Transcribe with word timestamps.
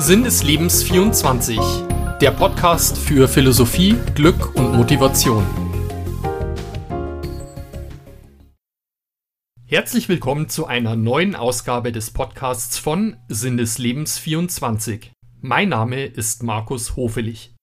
Sinn 0.00 0.22
des 0.22 0.44
Lebens 0.44 0.84
24, 0.84 1.58
der 2.20 2.30
Podcast 2.30 2.96
für 2.96 3.26
Philosophie, 3.26 3.96
Glück 4.14 4.54
und 4.54 4.76
Motivation. 4.76 5.44
Herzlich 9.66 10.08
willkommen 10.08 10.48
zu 10.48 10.66
einer 10.66 10.94
neuen 10.94 11.34
Ausgabe 11.34 11.90
des 11.90 12.12
Podcasts 12.12 12.78
von 12.78 13.16
Sinn 13.26 13.56
des 13.56 13.78
Lebens 13.78 14.18
24. 14.18 15.10
Mein 15.40 15.70
Name 15.70 16.04
ist 16.04 16.44
Markus 16.44 16.94
Hofelich. 16.94 17.56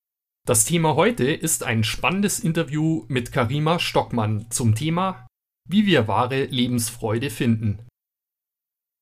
Das 0.45 0.65
Thema 0.65 0.95
heute 0.95 1.31
ist 1.31 1.63
ein 1.63 1.85
spannendes 1.85 2.41
Interview 2.41 3.05
mit 3.07 3.31
Karima 3.31 3.79
Stockmann 3.79 4.47
zum 4.49 4.75
Thema 4.75 5.25
Wie 5.69 5.85
wir 5.85 6.09
wahre 6.09 6.43
Lebensfreude 6.43 7.29
finden. 7.29 7.79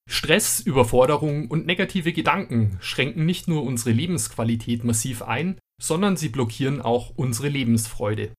Stress, 0.10 0.60
Überforderung 0.60 1.48
und 1.48 1.66
negative 1.66 2.14
Gedanken 2.14 2.78
schränken 2.82 3.26
nicht 3.26 3.48
nur 3.48 3.64
unsere 3.64 3.92
Lebensqualität 3.92 4.84
massiv 4.84 5.21
ein, 5.21 5.57
sondern 5.82 6.18
sie 6.18 6.30
blockieren 6.30 6.82
auch 6.82 7.11
unsere 7.16 7.50
Lebensfreude. 7.50 8.32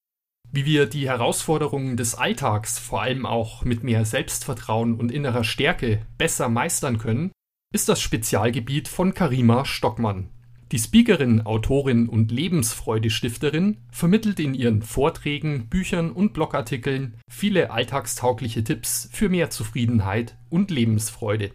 Wie 0.50 0.66
wir 0.66 0.86
die 0.86 1.08
Herausforderungen 1.08 1.96
des 1.96 2.14
Alltags 2.14 2.78
vor 2.78 3.02
allem 3.02 3.27
auch 3.27 3.64
mit 3.64 3.82
mehr 3.82 4.05
Selbstvertrauen 4.05 4.95
und 4.95 5.10
innerer 5.10 5.42
Stärke 5.42 6.06
besser 6.16 6.48
meistern 6.48 6.98
können, 6.98 7.32
ist 7.74 7.88
das 7.88 8.00
Spezialgebiet 8.00 8.86
von 8.86 9.14
Karima 9.14 9.64
Stockmann. 9.64 10.30
Die 10.73 10.78
Speakerin, 10.78 11.42
Autorin 11.42 12.09
und 12.09 12.32
Lebensfreudestifterin 12.32 13.77
vermittelt 13.91 14.41
in 14.41 14.55
ihren 14.55 14.82
Vorträgen, 14.82 15.68
Büchern 15.68 16.10
und 16.10 16.32
Blogartikeln 16.32 17.18
viele 17.28 17.70
alltagstaugliche 17.70 18.64
Tipps 18.64 19.08
für 19.12 19.28
mehr 19.28 19.50
Zufriedenheit 19.50 20.36
und 20.48 20.70
Lebensfreude. 20.70 21.52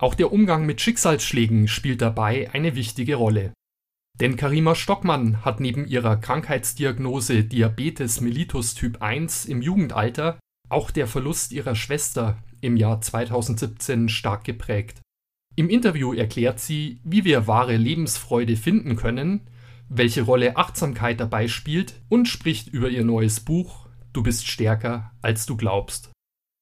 Auch 0.00 0.14
der 0.14 0.32
Umgang 0.32 0.66
mit 0.66 0.80
Schicksalsschlägen 0.80 1.68
spielt 1.68 2.02
dabei 2.02 2.50
eine 2.52 2.74
wichtige 2.74 3.16
Rolle. 3.16 3.52
Denn 4.20 4.36
Karima 4.36 4.74
Stockmann 4.74 5.44
hat 5.44 5.60
neben 5.60 5.86
ihrer 5.86 6.16
Krankheitsdiagnose 6.16 7.44
Diabetes 7.44 8.20
mellitus 8.20 8.74
Typ 8.74 9.02
1 9.02 9.44
im 9.44 9.60
Jugendalter 9.60 10.38
auch 10.68 10.90
der 10.90 11.06
Verlust 11.06 11.52
ihrer 11.52 11.74
Schwester 11.74 12.38
im 12.60 12.76
Jahr 12.76 13.00
2017 13.00 14.08
stark 14.08 14.44
geprägt. 14.44 15.00
Im 15.56 15.70
Interview 15.70 16.12
erklärt 16.12 16.58
sie, 16.58 17.00
wie 17.04 17.24
wir 17.24 17.46
wahre 17.46 17.76
Lebensfreude 17.76 18.56
finden 18.56 18.96
können, 18.96 19.42
welche 19.88 20.22
Rolle 20.22 20.56
Achtsamkeit 20.56 21.20
dabei 21.20 21.46
spielt 21.46 22.00
und 22.08 22.26
spricht 22.26 22.68
über 22.68 22.88
ihr 22.88 23.04
neues 23.04 23.40
Buch 23.40 23.84
Du 24.12 24.22
bist 24.22 24.46
stärker, 24.46 25.10
als 25.22 25.44
du 25.44 25.56
glaubst. 25.56 26.12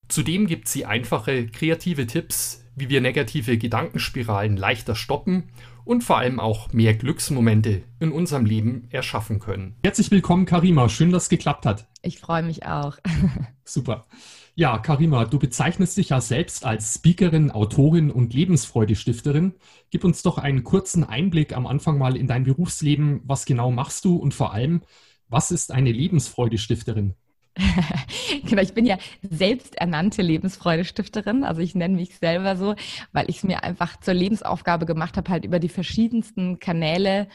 Zudem 0.09 0.47
gibt 0.47 0.69
sie 0.69 0.87
einfache, 0.87 1.47
kreative 1.47 2.07
Tipps, 2.07 2.65
wie 2.75 2.89
wir 2.89 3.03
negative 3.03 3.59
Gedankenspiralen 3.59 4.57
leichter 4.57 4.95
stoppen 4.95 5.51
und 5.85 6.03
vor 6.03 6.17
allem 6.17 6.41
auch 6.41 6.73
mehr 6.73 6.95
Glücksmomente 6.95 7.83
in 8.01 8.11
unserem 8.11 8.47
Leben 8.47 8.89
erschaffen 8.91 9.39
können. 9.39 9.77
Herzlich 9.83 10.11
willkommen, 10.11 10.47
Karima. 10.47 10.89
Schön, 10.89 11.13
dass 11.13 11.25
es 11.25 11.29
geklappt 11.29 11.67
hat. 11.67 11.89
Ich 12.01 12.21
freue 12.21 12.43
mich 12.43 12.65
auch. 12.65 12.97
Super. 13.65 14.07
Ja, 14.55 14.79
Karima, 14.79 15.25
du 15.25 15.39
bezeichnest 15.39 15.97
dich 15.97 16.11
ja 16.11 16.21
selbst 16.21 16.67
als 16.67 16.95
Speakerin, 16.95 17.51
Autorin 17.51 18.11
und 18.11 18.35
Lebensfreudestifterin. 18.35 19.55
Gib 19.91 20.05
uns 20.05 20.23
doch 20.23 20.37
einen 20.37 20.63
kurzen 20.63 21.05
Einblick 21.05 21.57
am 21.57 21.67
Anfang 21.67 21.97
mal 21.97 22.17
in 22.17 22.27
dein 22.27 22.45
Berufsleben. 22.45 23.23
Was 23.25 23.47
genau 23.47 23.71
machst 23.71 24.05
du 24.05 24.17
und 24.17 24.35
vor 24.35 24.53
allem, 24.53 24.83
was 25.31 25.53
ist 25.53 25.73
eine 25.73 25.91
Lebensfreudestifterin? 25.91 27.15
genau, 28.45 28.61
ich 28.61 28.75
bin 28.75 28.85
ja 28.85 28.99
selbsternannte 29.23 30.21
Lebensfreudestifterin. 30.21 31.45
Also 31.45 31.63
ich 31.63 31.75
nenne 31.75 31.97
mich 31.97 32.19
selber 32.19 32.57
so, 32.57 32.75
weil 33.13 33.31
ich 33.31 33.39
es 33.39 33.45
mir 33.45 33.65
einfach 33.65 34.01
zur 34.01 34.13
Lebensaufgabe 34.13 34.85
gemacht 34.85 35.17
habe, 35.17 35.31
halt 35.31 35.47
über 35.47 35.61
die 35.61 35.71
verschiedensten 35.71 36.59
Kanäle 36.59 37.29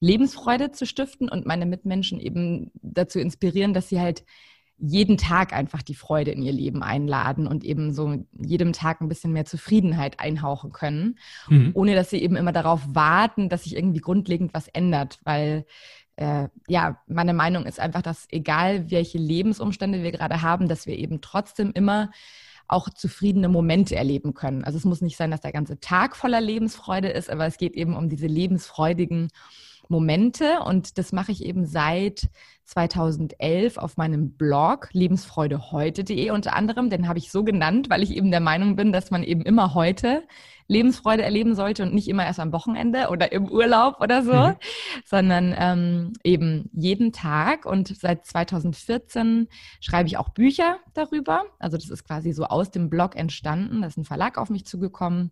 Lebensfreude 0.00 0.72
zu 0.72 0.84
stiften 0.84 1.28
und 1.28 1.46
meine 1.46 1.64
Mitmenschen 1.64 2.18
eben 2.18 2.72
dazu 2.82 3.20
inspirieren, 3.20 3.72
dass 3.72 3.88
sie 3.88 4.00
halt 4.00 4.24
jeden 4.78 5.16
Tag 5.16 5.52
einfach 5.52 5.82
die 5.82 5.94
Freude 5.94 6.30
in 6.32 6.42
ihr 6.42 6.52
Leben 6.52 6.82
einladen 6.82 7.46
und 7.46 7.64
eben 7.64 7.92
so 7.92 8.24
jedem 8.38 8.72
Tag 8.72 9.00
ein 9.00 9.08
bisschen 9.08 9.32
mehr 9.32 9.46
Zufriedenheit 9.46 10.20
einhauchen 10.20 10.72
können, 10.72 11.18
mhm. 11.48 11.70
ohne 11.74 11.94
dass 11.94 12.10
sie 12.10 12.22
eben 12.22 12.36
immer 12.36 12.52
darauf 12.52 12.82
warten, 12.88 13.48
dass 13.48 13.64
sich 13.64 13.74
irgendwie 13.74 14.00
grundlegend 14.00 14.52
was 14.52 14.68
ändert, 14.68 15.18
weil 15.24 15.64
äh, 16.16 16.48
ja, 16.68 17.00
meine 17.06 17.34
Meinung 17.34 17.64
ist 17.64 17.80
einfach, 17.80 18.02
dass 18.02 18.26
egal 18.30 18.90
welche 18.90 19.18
Lebensumstände 19.18 20.02
wir 20.02 20.12
gerade 20.12 20.42
haben, 20.42 20.68
dass 20.68 20.86
wir 20.86 20.96
eben 20.98 21.20
trotzdem 21.20 21.72
immer 21.72 22.10
auch 22.68 22.90
zufriedene 22.90 23.48
Momente 23.48 23.94
erleben 23.94 24.34
können. 24.34 24.64
Also 24.64 24.78
es 24.78 24.84
muss 24.84 25.00
nicht 25.00 25.16
sein, 25.16 25.30
dass 25.30 25.40
der 25.40 25.52
ganze 25.52 25.78
Tag 25.78 26.16
voller 26.16 26.40
Lebensfreude 26.40 27.08
ist, 27.08 27.30
aber 27.30 27.46
es 27.46 27.58
geht 27.58 27.74
eben 27.74 27.94
um 27.94 28.08
diese 28.08 28.26
lebensfreudigen 28.26 29.28
Momente 29.90 30.60
und 30.64 30.98
das 30.98 31.12
mache 31.12 31.32
ich 31.32 31.44
eben 31.44 31.66
seit 31.66 32.28
2011 32.64 33.78
auf 33.78 33.96
meinem 33.96 34.32
Blog 34.32 34.88
lebensfreudeheute.de 34.92 36.30
unter 36.30 36.54
anderem. 36.56 36.90
Den 36.90 37.08
habe 37.08 37.18
ich 37.18 37.30
so 37.30 37.44
genannt, 37.44 37.88
weil 37.90 38.02
ich 38.02 38.10
eben 38.10 38.30
der 38.30 38.40
Meinung 38.40 38.76
bin, 38.76 38.92
dass 38.92 39.10
man 39.10 39.22
eben 39.22 39.42
immer 39.42 39.74
heute 39.74 40.24
Lebensfreude 40.68 41.22
erleben 41.22 41.54
sollte 41.54 41.84
und 41.84 41.94
nicht 41.94 42.08
immer 42.08 42.24
erst 42.24 42.40
am 42.40 42.52
Wochenende 42.52 43.08
oder 43.10 43.30
im 43.30 43.48
Urlaub 43.48 44.00
oder 44.00 44.22
so, 44.22 44.32
mhm. 44.32 44.56
sondern 45.04 45.54
ähm, 45.56 46.12
eben 46.24 46.68
jeden 46.72 47.12
Tag. 47.12 47.66
Und 47.66 47.96
seit 47.96 48.26
2014 48.26 49.48
schreibe 49.80 50.08
ich 50.08 50.16
auch 50.16 50.30
Bücher 50.30 50.78
darüber. 50.94 51.44
Also 51.58 51.76
das 51.76 51.88
ist 51.88 52.04
quasi 52.04 52.32
so 52.32 52.44
aus 52.44 52.70
dem 52.70 52.90
Blog 52.90 53.14
entstanden. 53.14 53.82
Da 53.82 53.88
ist 53.88 53.96
ein 53.96 54.04
Verlag 54.04 54.38
auf 54.38 54.50
mich 54.50 54.66
zugekommen. 54.66 55.30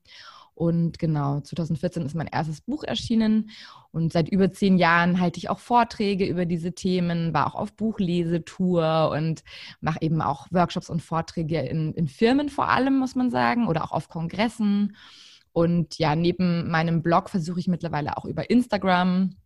Und 0.54 1.00
genau, 1.00 1.41
2014 1.41 2.06
ist 2.06 2.15
mein 2.15 2.28
erstes 2.28 2.60
Buch 2.60 2.84
erschienen 2.84 3.50
und 3.91 4.12
seit 4.12 4.28
über 4.28 4.53
zehn 4.53 4.78
Jahren 4.78 5.19
halte 5.20 5.38
ich 5.38 5.50
auch 5.50 5.59
Vorträge 5.59 6.26
über 6.26 6.47
diese 6.47 6.72
Themen, 6.72 7.34
war 7.34 7.47
auch 7.48 7.56
auf 7.56 7.72
Buchlesetour 7.75 9.10
und 9.10 9.42
mache 9.81 9.98
eben 10.00 10.22
auch 10.22 10.47
Workshops 10.53 10.91
und 10.91 11.03
Vorträge 11.03 11.60
in, 11.60 11.92
in 11.94 12.06
Firmen 12.06 12.48
vor 12.50 12.69
allem, 12.69 12.98
muss 12.98 13.16
man 13.16 13.31
sagen, 13.31 13.66
oder 13.66 13.84
auch 13.84 13.92
auf 13.92 14.09
Kongressen. 14.09 14.97
Und 15.53 15.98
ja, 15.98 16.15
neben 16.15 16.71
meinem 16.71 17.03
Blog 17.03 17.31
versuche 17.31 17.60
ich 17.60 17.69
mittlerweile 17.69 18.16
auch 18.16 18.25
über 18.25 18.48
Instagram 18.48 19.36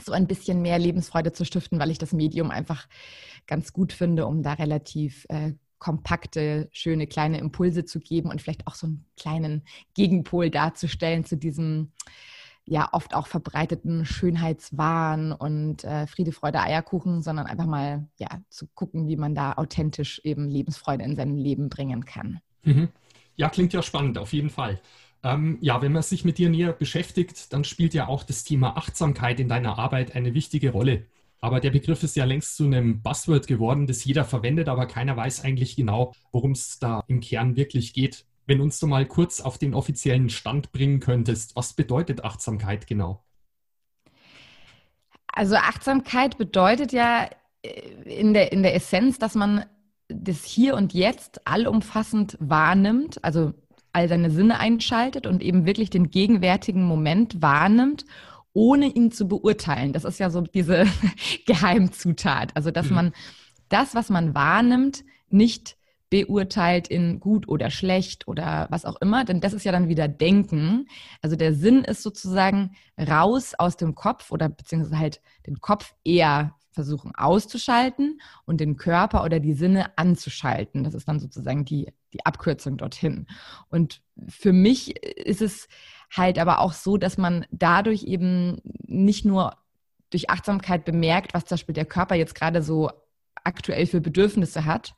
so 0.00 0.12
ein 0.12 0.26
bisschen 0.26 0.62
mehr 0.62 0.78
Lebensfreude 0.78 1.32
zu 1.32 1.44
stiften, 1.44 1.78
weil 1.78 1.90
ich 1.90 1.98
das 1.98 2.12
Medium 2.12 2.50
einfach 2.50 2.86
ganz 3.46 3.72
gut 3.72 3.92
finde, 3.92 4.26
um 4.26 4.42
da 4.42 4.54
relativ 4.54 5.26
äh, 5.28 5.52
kompakte, 5.78 6.68
schöne 6.72 7.06
kleine 7.06 7.38
Impulse 7.38 7.84
zu 7.84 8.00
geben 8.00 8.30
und 8.30 8.42
vielleicht 8.42 8.66
auch 8.66 8.74
so 8.74 8.86
einen 8.86 9.04
kleinen 9.16 9.62
Gegenpol 9.94 10.50
darzustellen 10.50 11.24
zu 11.24 11.36
diesem 11.36 11.92
ja 12.68 12.88
oft 12.92 13.14
auch 13.14 13.26
verbreiteten 13.26 14.04
Schönheitswahn 14.04 15.32
und 15.32 15.84
äh, 15.84 16.06
Friede, 16.06 16.32
Freude, 16.32 16.60
Eierkuchen, 16.60 17.22
sondern 17.22 17.46
einfach 17.46 17.66
mal 17.66 18.06
ja 18.18 18.28
zu 18.50 18.66
gucken, 18.74 19.08
wie 19.08 19.16
man 19.16 19.34
da 19.34 19.54
authentisch 19.54 20.20
eben 20.24 20.48
Lebensfreude 20.48 21.02
in 21.02 21.16
sein 21.16 21.36
Leben 21.36 21.70
bringen 21.70 22.04
kann. 22.04 22.40
Mhm. 22.64 22.88
Ja, 23.36 23.48
klingt 23.48 23.72
ja 23.72 23.82
spannend, 23.82 24.18
auf 24.18 24.32
jeden 24.32 24.50
Fall. 24.50 24.80
Ähm, 25.22 25.58
ja, 25.60 25.82
wenn 25.82 25.92
man 25.92 26.02
sich 26.02 26.24
mit 26.24 26.38
dir 26.38 26.50
näher 26.50 26.72
beschäftigt, 26.72 27.52
dann 27.52 27.64
spielt 27.64 27.94
ja 27.94 28.06
auch 28.06 28.22
das 28.22 28.44
Thema 28.44 28.76
Achtsamkeit 28.76 29.40
in 29.40 29.48
deiner 29.48 29.78
Arbeit 29.78 30.14
eine 30.14 30.34
wichtige 30.34 30.70
Rolle. 30.70 31.06
Aber 31.40 31.60
der 31.60 31.70
Begriff 31.70 32.02
ist 32.02 32.16
ja 32.16 32.24
längst 32.24 32.56
zu 32.56 32.64
einem 32.64 33.00
Buzzword 33.02 33.46
geworden, 33.46 33.86
das 33.86 34.04
jeder 34.04 34.24
verwendet, 34.24 34.68
aber 34.68 34.86
keiner 34.86 35.16
weiß 35.16 35.44
eigentlich 35.44 35.76
genau, 35.76 36.12
worum 36.32 36.52
es 36.52 36.78
da 36.78 37.04
im 37.06 37.20
Kern 37.20 37.56
wirklich 37.56 37.92
geht. 37.92 38.24
Wenn 38.46 38.60
uns 38.60 38.80
du 38.80 38.86
mal 38.86 39.06
kurz 39.06 39.40
auf 39.40 39.58
den 39.58 39.74
offiziellen 39.74 40.30
Stand 40.30 40.72
bringen 40.72 41.00
könntest, 41.00 41.54
was 41.54 41.74
bedeutet 41.74 42.24
Achtsamkeit 42.24 42.86
genau? 42.86 43.24
Also 45.32 45.54
Achtsamkeit 45.56 46.38
bedeutet 46.38 46.92
ja 46.92 47.28
äh, 47.62 47.70
in 48.02 48.34
der, 48.34 48.50
in 48.52 48.62
der 48.62 48.74
Essenz, 48.74 49.18
dass 49.18 49.34
man 49.34 49.64
das 50.08 50.44
Hier 50.44 50.74
und 50.74 50.94
Jetzt 50.94 51.46
allumfassend 51.46 52.36
wahrnimmt, 52.40 53.22
also 53.22 53.52
all 53.92 54.08
seine 54.08 54.30
Sinne 54.30 54.58
einschaltet 54.58 55.26
und 55.26 55.42
eben 55.42 55.66
wirklich 55.66 55.90
den 55.90 56.10
gegenwärtigen 56.10 56.82
Moment 56.84 57.40
wahrnimmt 57.42 58.04
ohne 58.58 58.86
ihn 58.86 59.12
zu 59.12 59.28
beurteilen. 59.28 59.92
Das 59.92 60.04
ist 60.04 60.18
ja 60.18 60.30
so 60.30 60.40
diese 60.40 60.84
Geheimzutat. 61.46 62.56
Also, 62.56 62.72
dass 62.72 62.88
mhm. 62.88 62.94
man 62.96 63.12
das, 63.68 63.94
was 63.94 64.10
man 64.10 64.34
wahrnimmt, 64.34 65.04
nicht 65.30 65.76
beurteilt 66.10 66.88
in 66.88 67.20
gut 67.20 67.46
oder 67.46 67.70
schlecht 67.70 68.26
oder 68.26 68.66
was 68.70 68.84
auch 68.84 68.96
immer, 69.00 69.24
denn 69.24 69.40
das 69.40 69.52
ist 69.52 69.64
ja 69.64 69.70
dann 69.70 69.88
wieder 69.88 70.08
Denken. 70.08 70.88
Also 71.20 71.36
der 71.36 71.54
Sinn 71.54 71.84
ist 71.84 72.02
sozusagen 72.02 72.72
raus 72.98 73.54
aus 73.56 73.76
dem 73.76 73.94
Kopf 73.94 74.32
oder 74.32 74.48
beziehungsweise 74.48 74.98
halt 74.98 75.20
den 75.46 75.60
Kopf 75.60 75.94
eher 76.04 76.54
versuchen 76.78 77.12
auszuschalten 77.16 78.20
und 78.44 78.60
den 78.60 78.76
Körper 78.76 79.24
oder 79.24 79.40
die 79.40 79.52
Sinne 79.52 79.98
anzuschalten. 79.98 80.84
Das 80.84 80.94
ist 80.94 81.08
dann 81.08 81.18
sozusagen 81.18 81.64
die, 81.64 81.92
die 82.12 82.24
Abkürzung 82.24 82.76
dorthin. 82.76 83.26
Und 83.68 84.00
für 84.28 84.52
mich 84.52 84.96
ist 85.04 85.42
es 85.42 85.66
halt 86.16 86.38
aber 86.38 86.60
auch 86.60 86.72
so, 86.72 86.96
dass 86.96 87.18
man 87.18 87.46
dadurch 87.50 88.04
eben 88.04 88.60
nicht 88.62 89.24
nur 89.24 89.56
durch 90.10 90.30
Achtsamkeit 90.30 90.84
bemerkt, 90.84 91.34
was 91.34 91.46
zum 91.46 91.56
Beispiel 91.56 91.74
der 91.74 91.84
Körper 91.84 92.14
jetzt 92.14 92.36
gerade 92.36 92.62
so 92.62 92.92
aktuell 93.42 93.86
für 93.86 94.00
Bedürfnisse 94.00 94.64
hat, 94.64 94.94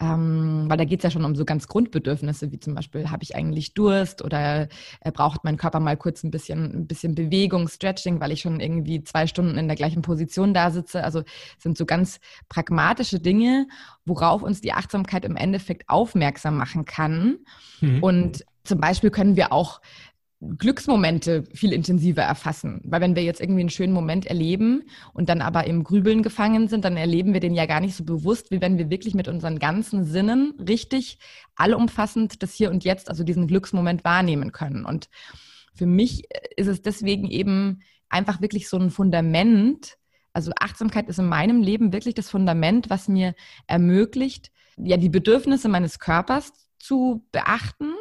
ähm, 0.00 0.64
weil 0.66 0.78
da 0.78 0.84
geht 0.84 1.00
es 1.00 1.04
ja 1.04 1.10
schon 1.10 1.26
um 1.26 1.36
so 1.36 1.44
ganz 1.44 1.68
Grundbedürfnisse, 1.68 2.50
wie 2.50 2.58
zum 2.58 2.74
Beispiel, 2.74 3.10
habe 3.10 3.22
ich 3.22 3.36
eigentlich 3.36 3.74
Durst 3.74 4.24
oder 4.24 4.68
äh, 5.00 5.12
braucht 5.12 5.44
mein 5.44 5.58
Körper 5.58 5.78
mal 5.78 5.96
kurz 5.98 6.24
ein 6.24 6.30
bisschen, 6.30 6.72
ein 6.72 6.86
bisschen 6.86 7.14
Bewegung, 7.14 7.68
Stretching, 7.68 8.18
weil 8.18 8.32
ich 8.32 8.40
schon 8.40 8.60
irgendwie 8.60 9.04
zwei 9.04 9.26
Stunden 9.26 9.58
in 9.58 9.68
der 9.68 9.76
gleichen 9.76 10.00
Position 10.00 10.54
da 10.54 10.70
sitze. 10.70 11.04
Also 11.04 11.22
sind 11.58 11.76
so 11.76 11.84
ganz 11.84 12.18
pragmatische 12.48 13.20
Dinge, 13.20 13.68
worauf 14.06 14.42
uns 14.42 14.62
die 14.62 14.72
Achtsamkeit 14.72 15.26
im 15.26 15.36
Endeffekt 15.36 15.90
aufmerksam 15.90 16.56
machen 16.56 16.86
kann. 16.86 17.38
Mhm. 17.82 18.02
Und 18.02 18.44
zum 18.64 18.80
Beispiel 18.80 19.10
können 19.10 19.36
wir 19.36 19.52
auch 19.52 19.82
Glücksmomente 20.40 21.44
viel 21.52 21.72
intensiver 21.72 22.22
erfassen. 22.22 22.80
Weil 22.84 23.02
wenn 23.02 23.14
wir 23.14 23.22
jetzt 23.22 23.40
irgendwie 23.40 23.60
einen 23.60 23.70
schönen 23.70 23.92
Moment 23.92 24.24
erleben 24.24 24.84
und 25.12 25.28
dann 25.28 25.42
aber 25.42 25.66
im 25.66 25.84
Grübeln 25.84 26.22
gefangen 26.22 26.68
sind, 26.68 26.84
dann 26.86 26.96
erleben 26.96 27.34
wir 27.34 27.40
den 27.40 27.54
ja 27.54 27.66
gar 27.66 27.80
nicht 27.80 27.94
so 27.94 28.04
bewusst, 28.04 28.50
wie 28.50 28.62
wenn 28.62 28.78
wir 28.78 28.88
wirklich 28.88 29.14
mit 29.14 29.28
unseren 29.28 29.58
ganzen 29.58 30.04
Sinnen 30.04 30.54
richtig 30.58 31.18
allumfassend 31.56 32.42
das 32.42 32.54
Hier 32.54 32.70
und 32.70 32.84
Jetzt, 32.84 33.10
also 33.10 33.22
diesen 33.22 33.48
Glücksmoment 33.48 34.02
wahrnehmen 34.02 34.50
können. 34.50 34.86
Und 34.86 35.10
für 35.74 35.86
mich 35.86 36.24
ist 36.56 36.68
es 36.68 36.80
deswegen 36.80 37.30
eben 37.30 37.82
einfach 38.08 38.40
wirklich 38.40 38.68
so 38.70 38.78
ein 38.78 38.90
Fundament. 38.90 39.98
Also 40.32 40.52
Achtsamkeit 40.58 41.08
ist 41.10 41.18
in 41.18 41.28
meinem 41.28 41.60
Leben 41.60 41.92
wirklich 41.92 42.14
das 42.14 42.30
Fundament, 42.30 42.88
was 42.88 43.08
mir 43.08 43.34
ermöglicht, 43.66 44.50
ja, 44.78 44.96
die 44.96 45.10
Bedürfnisse 45.10 45.68
meines 45.68 45.98
Körpers 45.98 46.52
zu 46.78 47.26
beachten 47.30 47.92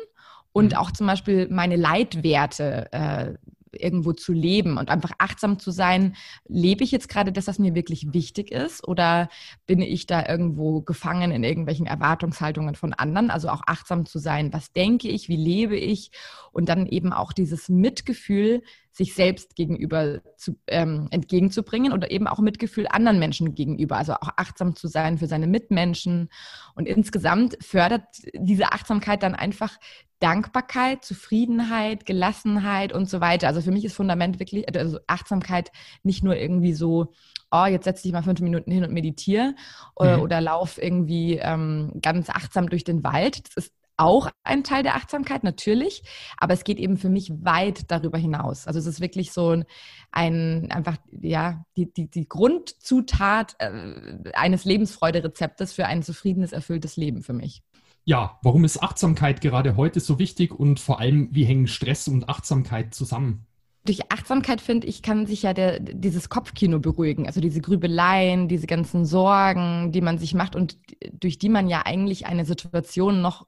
und 0.60 0.74
mhm. 0.74 0.78
auch 0.78 0.92
zum 0.92 1.08
Beispiel 1.08 1.48
meine 1.50 1.78
Leitwerte 1.78 2.92
äh, 2.92 3.34
irgendwo 3.72 4.14
zu 4.14 4.34
leben 4.34 4.78
und 4.78 4.90
einfach 4.90 5.12
achtsam 5.18 5.60
zu 5.60 5.72
sein. 5.72 6.16
Lebe 6.48 6.84
ich 6.84 6.92
jetzt 6.92 7.10
gerade 7.10 7.32
das, 7.32 7.48
was 7.48 7.60
mir 7.60 7.76
wirklich 7.76 8.14
wichtig 8.14 8.52
ist 8.52 8.88
oder 8.88 9.30
bin 9.68 9.82
ich 9.82 10.08
da 10.08 10.28
irgendwo 10.28 10.82
gefangen 10.82 11.32
in 11.32 11.44
irgendwelchen 11.44 11.86
Erwartungshaltungen 11.86 12.76
von 12.76 12.94
anderen? 12.94 13.30
Also 13.30 13.50
auch 13.50 13.62
achtsam 13.66 14.06
zu 14.06 14.20
sein, 14.20 14.54
was 14.54 14.74
denke 14.74 15.08
ich, 15.08 15.30
wie 15.30 15.38
lebe 15.38 15.78
ich 15.78 16.12
und 16.52 16.68
dann 16.68 16.88
eben 16.88 17.14
auch 17.14 17.32
dieses 17.34 17.70
Mitgefühl 17.70 18.64
sich 19.00 19.14
selbst 19.14 19.56
gegenüber 19.56 20.20
zu, 20.36 20.58
ähm, 20.68 21.08
entgegenzubringen 21.10 21.94
oder 21.94 22.12
eben 22.12 22.28
auch 22.28 22.40
Mitgefühl 22.40 22.86
anderen 22.86 23.18
Menschen 23.18 23.56
gegenüber, 23.56 23.96
also 23.96 24.14
auch 24.14 24.32
achtsam 24.36 24.76
zu 24.76 24.90
sein 24.90 25.18
für 25.18 25.28
seine 25.28 25.48
Mitmenschen. 25.48 26.30
Und 26.76 26.86
insgesamt 26.86 27.58
fördert 27.64 28.04
diese 28.34 28.74
Achtsamkeit 28.74 29.24
dann 29.24 29.36
einfach 29.36 29.78
Dankbarkeit, 30.20 31.06
Zufriedenheit, 31.06 32.06
Gelassenheit 32.06 32.92
und 32.92 33.10
so 33.10 33.22
weiter. 33.22 33.48
Also 33.48 33.62
für 33.62 33.72
mich 33.72 33.86
ist 33.86 33.96
Fundament 33.96 34.38
wirklich, 34.40 34.68
also 34.76 35.00
Achtsamkeit 35.08 35.72
nicht 36.04 36.22
nur 36.22 36.36
irgendwie 36.36 36.74
so, 36.74 37.14
oh, 37.52 37.66
jetzt 37.68 37.86
setz 37.86 38.02
dich 38.02 38.12
mal 38.12 38.22
fünf 38.22 38.42
Minuten 38.42 38.70
hin 38.70 38.84
und 38.84 38.92
meditiere 38.92 39.56
oder, 39.96 40.18
mhm. 40.18 40.24
oder 40.24 40.42
lauf 40.42 40.78
irgendwie 40.78 41.38
ähm, 41.42 41.94
ganz 42.02 42.30
achtsam 42.30 42.68
durch 42.70 42.84
den 42.84 43.02
Wald. 43.06 43.48
Das 43.48 43.66
ist 43.66 43.79
auch 44.00 44.30
ein 44.44 44.64
Teil 44.64 44.84
der 44.84 44.96
Achtsamkeit, 44.96 45.44
natürlich, 45.44 46.04
aber 46.38 46.54
es 46.54 46.64
geht 46.64 46.80
eben 46.80 46.98
für 46.98 47.10
mich 47.10 47.32
weit 47.44 47.92
darüber 47.92 48.18
hinaus. 48.18 48.68
Also 48.68 48.80
es 48.80 48.86
ist 48.86 49.02
wirklich 49.02 49.32
so 49.32 49.64
ein, 50.12 50.72
einfach, 50.72 50.98
ja, 51.22 51.64
die, 51.78 51.92
die, 51.92 52.10
die 52.10 52.28
Grundzutat 52.28 53.56
äh, 53.60 54.32
eines 54.34 54.66
Lebensfreuderezeptes 54.66 55.74
für 55.74 55.86
ein 55.86 56.04
zufriedenes, 56.04 56.52
erfülltes 56.52 56.98
Leben 56.98 57.22
für 57.22 57.34
mich. 57.34 57.62
Ja, 58.06 58.40
warum 58.42 58.64
ist 58.64 58.82
Achtsamkeit 58.82 59.42
gerade 59.42 59.76
heute 59.76 60.00
so 60.00 60.18
wichtig 60.18 60.58
und 60.58 60.80
vor 60.80 61.00
allem, 61.00 61.30
wie 61.32 61.44
hängen 61.44 61.68
Stress 61.68 62.08
und 62.08 62.28
Achtsamkeit 62.30 62.94
zusammen? 62.94 63.46
Durch 63.86 64.12
Achtsamkeit, 64.12 64.62
finde 64.62 64.88
ich, 64.88 65.04
kann 65.04 65.26
sich 65.26 65.44
ja 65.44 65.54
der, 65.54 65.80
dieses 65.80 66.30
Kopfkino 66.30 66.80
beruhigen. 66.80 67.28
Also 67.28 67.40
diese 67.40 67.62
Grübeleien, 67.62 68.48
diese 68.48 68.68
ganzen 68.68 69.06
Sorgen, 69.06 69.92
die 69.92 70.02
man 70.02 70.18
sich 70.18 70.34
macht 70.34 70.56
und 70.56 70.78
durch 71.12 71.38
die 71.38 71.50
man 71.50 71.68
ja 71.68 71.84
eigentlich 71.86 72.26
eine 72.26 72.46
Situation 72.46 73.22
noch 73.22 73.48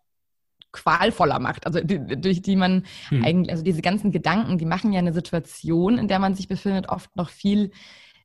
qualvoller 0.72 1.40
macht, 1.40 1.66
also 1.66 1.80
die, 1.82 2.00
durch 2.20 2.42
die 2.42 2.56
man 2.56 2.86
hm. 3.10 3.24
eigentlich, 3.24 3.52
also 3.52 3.64
diese 3.64 3.82
ganzen 3.82 4.12
Gedanken, 4.12 4.58
die 4.58 4.66
machen 4.66 4.94
ja 4.94 5.00
eine 5.00 5.14
Situation, 5.14 5.98
in 5.98 6.08
der 6.08 6.20
man 6.20 6.36
sich 6.36 6.48
befindet, 6.48 6.90
oft 6.90 7.16
noch 7.16 7.30
viel 7.30 7.72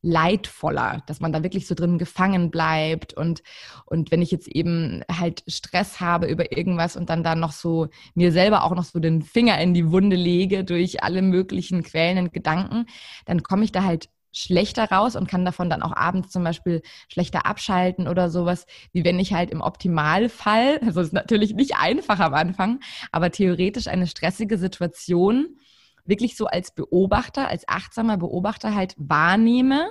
leidvoller, 0.02 1.02
dass 1.06 1.20
man 1.20 1.32
da 1.32 1.42
wirklich 1.42 1.66
so 1.66 1.74
drin 1.74 1.98
gefangen 1.98 2.50
bleibt 2.50 3.14
und, 3.14 3.42
und 3.86 4.12
wenn 4.12 4.22
ich 4.22 4.30
jetzt 4.30 4.46
eben 4.46 5.02
halt 5.10 5.42
Stress 5.48 6.00
habe 6.00 6.26
über 6.28 6.56
irgendwas 6.56 6.96
und 6.96 7.10
dann 7.10 7.24
da 7.24 7.34
noch 7.34 7.52
so 7.52 7.88
mir 8.14 8.30
selber 8.30 8.62
auch 8.62 8.74
noch 8.74 8.84
so 8.84 9.00
den 9.00 9.22
Finger 9.22 9.58
in 9.60 9.74
die 9.74 9.90
Wunde 9.90 10.16
lege 10.16 10.64
durch 10.64 11.02
alle 11.02 11.22
möglichen 11.22 11.82
quälenden 11.82 12.30
Gedanken, 12.30 12.86
dann 13.24 13.42
komme 13.42 13.64
ich 13.64 13.72
da 13.72 13.82
halt 13.82 14.08
schlechter 14.36 14.90
raus 14.90 15.16
und 15.16 15.28
kann 15.28 15.46
davon 15.46 15.70
dann 15.70 15.82
auch 15.82 15.96
abends 15.96 16.30
zum 16.30 16.44
Beispiel 16.44 16.82
schlechter 17.08 17.46
abschalten 17.46 18.06
oder 18.06 18.28
sowas, 18.28 18.66
wie 18.92 19.02
wenn 19.02 19.18
ich 19.18 19.32
halt 19.32 19.50
im 19.50 19.62
Optimalfall, 19.62 20.78
also 20.84 21.00
es 21.00 21.08
ist 21.08 21.12
natürlich 21.14 21.54
nicht 21.54 21.76
einfach 21.76 22.20
am 22.20 22.34
Anfang, 22.34 22.80
aber 23.12 23.30
theoretisch 23.30 23.86
eine 23.86 24.06
stressige 24.06 24.58
Situation 24.58 25.56
wirklich 26.04 26.36
so 26.36 26.46
als 26.46 26.70
Beobachter, 26.70 27.48
als 27.48 27.66
achtsamer 27.66 28.18
Beobachter 28.18 28.74
halt 28.74 28.94
wahrnehme, 28.98 29.90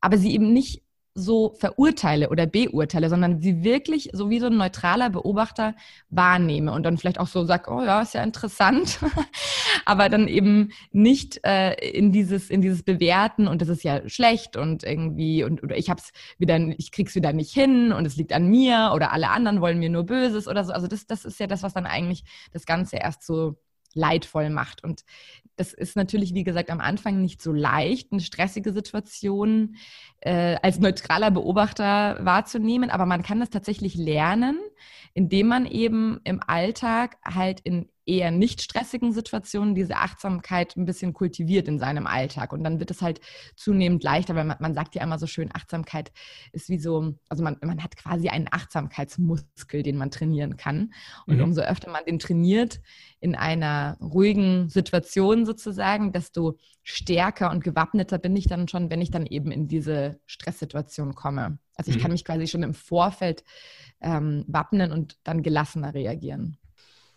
aber 0.00 0.16
sie 0.16 0.32
eben 0.32 0.52
nicht 0.52 0.82
so 1.14 1.54
verurteile 1.58 2.30
oder 2.30 2.46
beurteile, 2.46 3.08
sondern 3.08 3.40
sie 3.40 3.62
wirklich 3.62 4.10
so 4.12 4.30
wie 4.30 4.40
so 4.40 4.46
ein 4.46 4.56
neutraler 4.56 5.10
Beobachter 5.10 5.74
wahrnehme 6.08 6.72
und 6.72 6.84
dann 6.84 6.96
vielleicht 6.96 7.20
auch 7.20 7.26
so 7.26 7.44
sag, 7.44 7.70
oh 7.70 7.82
ja, 7.82 8.02
ist 8.02 8.14
ja 8.14 8.22
interessant, 8.22 8.98
aber 9.84 10.08
dann 10.08 10.28
eben 10.28 10.72
nicht 10.90 11.40
äh, 11.44 11.74
in 11.74 12.12
dieses 12.12 12.50
in 12.50 12.62
dieses 12.62 12.82
Bewerten 12.82 13.48
und 13.48 13.60
das 13.60 13.68
ist 13.68 13.84
ja 13.84 14.08
schlecht 14.08 14.56
und 14.56 14.84
irgendwie 14.84 15.44
und 15.44 15.62
oder 15.62 15.76
ich 15.76 15.90
hab's 15.90 16.12
wieder, 16.38 16.56
ich 16.78 16.92
krieg's 16.92 17.14
wieder 17.14 17.32
nicht 17.32 17.52
hin 17.52 17.92
und 17.92 18.06
es 18.06 18.16
liegt 18.16 18.32
an 18.32 18.48
mir 18.48 18.92
oder 18.94 19.12
alle 19.12 19.28
anderen 19.30 19.60
wollen 19.60 19.78
mir 19.78 19.90
nur 19.90 20.04
Böses 20.04 20.48
oder 20.48 20.64
so. 20.64 20.72
Also 20.72 20.86
das 20.86 21.06
das 21.06 21.24
ist 21.24 21.40
ja 21.40 21.46
das, 21.46 21.62
was 21.62 21.74
dann 21.74 21.86
eigentlich 21.86 22.24
das 22.52 22.64
Ganze 22.66 22.96
erst 22.96 23.24
so 23.24 23.56
leidvoll 23.94 24.50
macht. 24.50 24.84
Und 24.84 25.04
das 25.56 25.72
ist 25.72 25.96
natürlich, 25.96 26.34
wie 26.34 26.44
gesagt, 26.44 26.70
am 26.70 26.80
Anfang 26.80 27.20
nicht 27.20 27.42
so 27.42 27.52
leicht, 27.52 28.12
eine 28.12 28.20
stressige 28.20 28.72
Situation 28.72 29.76
äh, 30.20 30.56
als 30.62 30.78
neutraler 30.78 31.30
Beobachter 31.30 32.18
wahrzunehmen, 32.24 32.90
aber 32.90 33.06
man 33.06 33.22
kann 33.22 33.40
das 33.40 33.50
tatsächlich 33.50 33.94
lernen, 33.94 34.58
indem 35.14 35.48
man 35.48 35.66
eben 35.66 36.20
im 36.24 36.40
Alltag 36.46 37.18
halt 37.24 37.60
in 37.60 37.88
eher 38.04 38.30
nicht 38.30 38.62
stressigen 38.62 39.12
Situationen 39.12 39.74
diese 39.74 39.96
Achtsamkeit 39.96 40.76
ein 40.76 40.84
bisschen 40.84 41.12
kultiviert 41.12 41.68
in 41.68 41.78
seinem 41.78 42.06
Alltag. 42.06 42.52
Und 42.52 42.64
dann 42.64 42.80
wird 42.80 42.90
es 42.90 43.02
halt 43.02 43.20
zunehmend 43.56 44.02
leichter, 44.02 44.34
weil 44.34 44.44
man, 44.44 44.56
man 44.60 44.74
sagt 44.74 44.94
ja 44.94 45.02
immer 45.02 45.18
so 45.18 45.26
schön, 45.26 45.50
Achtsamkeit 45.52 46.12
ist 46.52 46.68
wie 46.68 46.78
so, 46.78 47.14
also 47.28 47.44
man, 47.44 47.56
man 47.62 47.82
hat 47.82 47.96
quasi 47.96 48.28
einen 48.28 48.48
Achtsamkeitsmuskel, 48.50 49.82
den 49.82 49.96
man 49.96 50.10
trainieren 50.10 50.56
kann. 50.56 50.92
Und 51.26 51.36
mhm. 51.36 51.44
umso 51.44 51.62
öfter 51.62 51.90
man 51.90 52.04
den 52.04 52.18
trainiert 52.18 52.80
in 53.20 53.34
einer 53.34 53.96
ruhigen 54.00 54.68
Situation 54.68 55.46
sozusagen, 55.46 56.12
desto 56.12 56.58
stärker 56.82 57.50
und 57.50 57.62
gewappneter 57.62 58.18
bin 58.18 58.34
ich 58.34 58.48
dann 58.48 58.66
schon, 58.66 58.90
wenn 58.90 59.00
ich 59.00 59.12
dann 59.12 59.26
eben 59.26 59.52
in 59.52 59.68
diese 59.68 60.20
Stresssituation 60.26 61.14
komme. 61.14 61.58
Also 61.76 61.90
ich 61.90 61.98
mhm. 61.98 62.02
kann 62.02 62.10
mich 62.12 62.24
quasi 62.24 62.48
schon 62.48 62.64
im 62.64 62.74
Vorfeld 62.74 63.44
ähm, 64.00 64.44
wappnen 64.48 64.90
und 64.90 65.18
dann 65.22 65.42
gelassener 65.42 65.94
reagieren. 65.94 66.58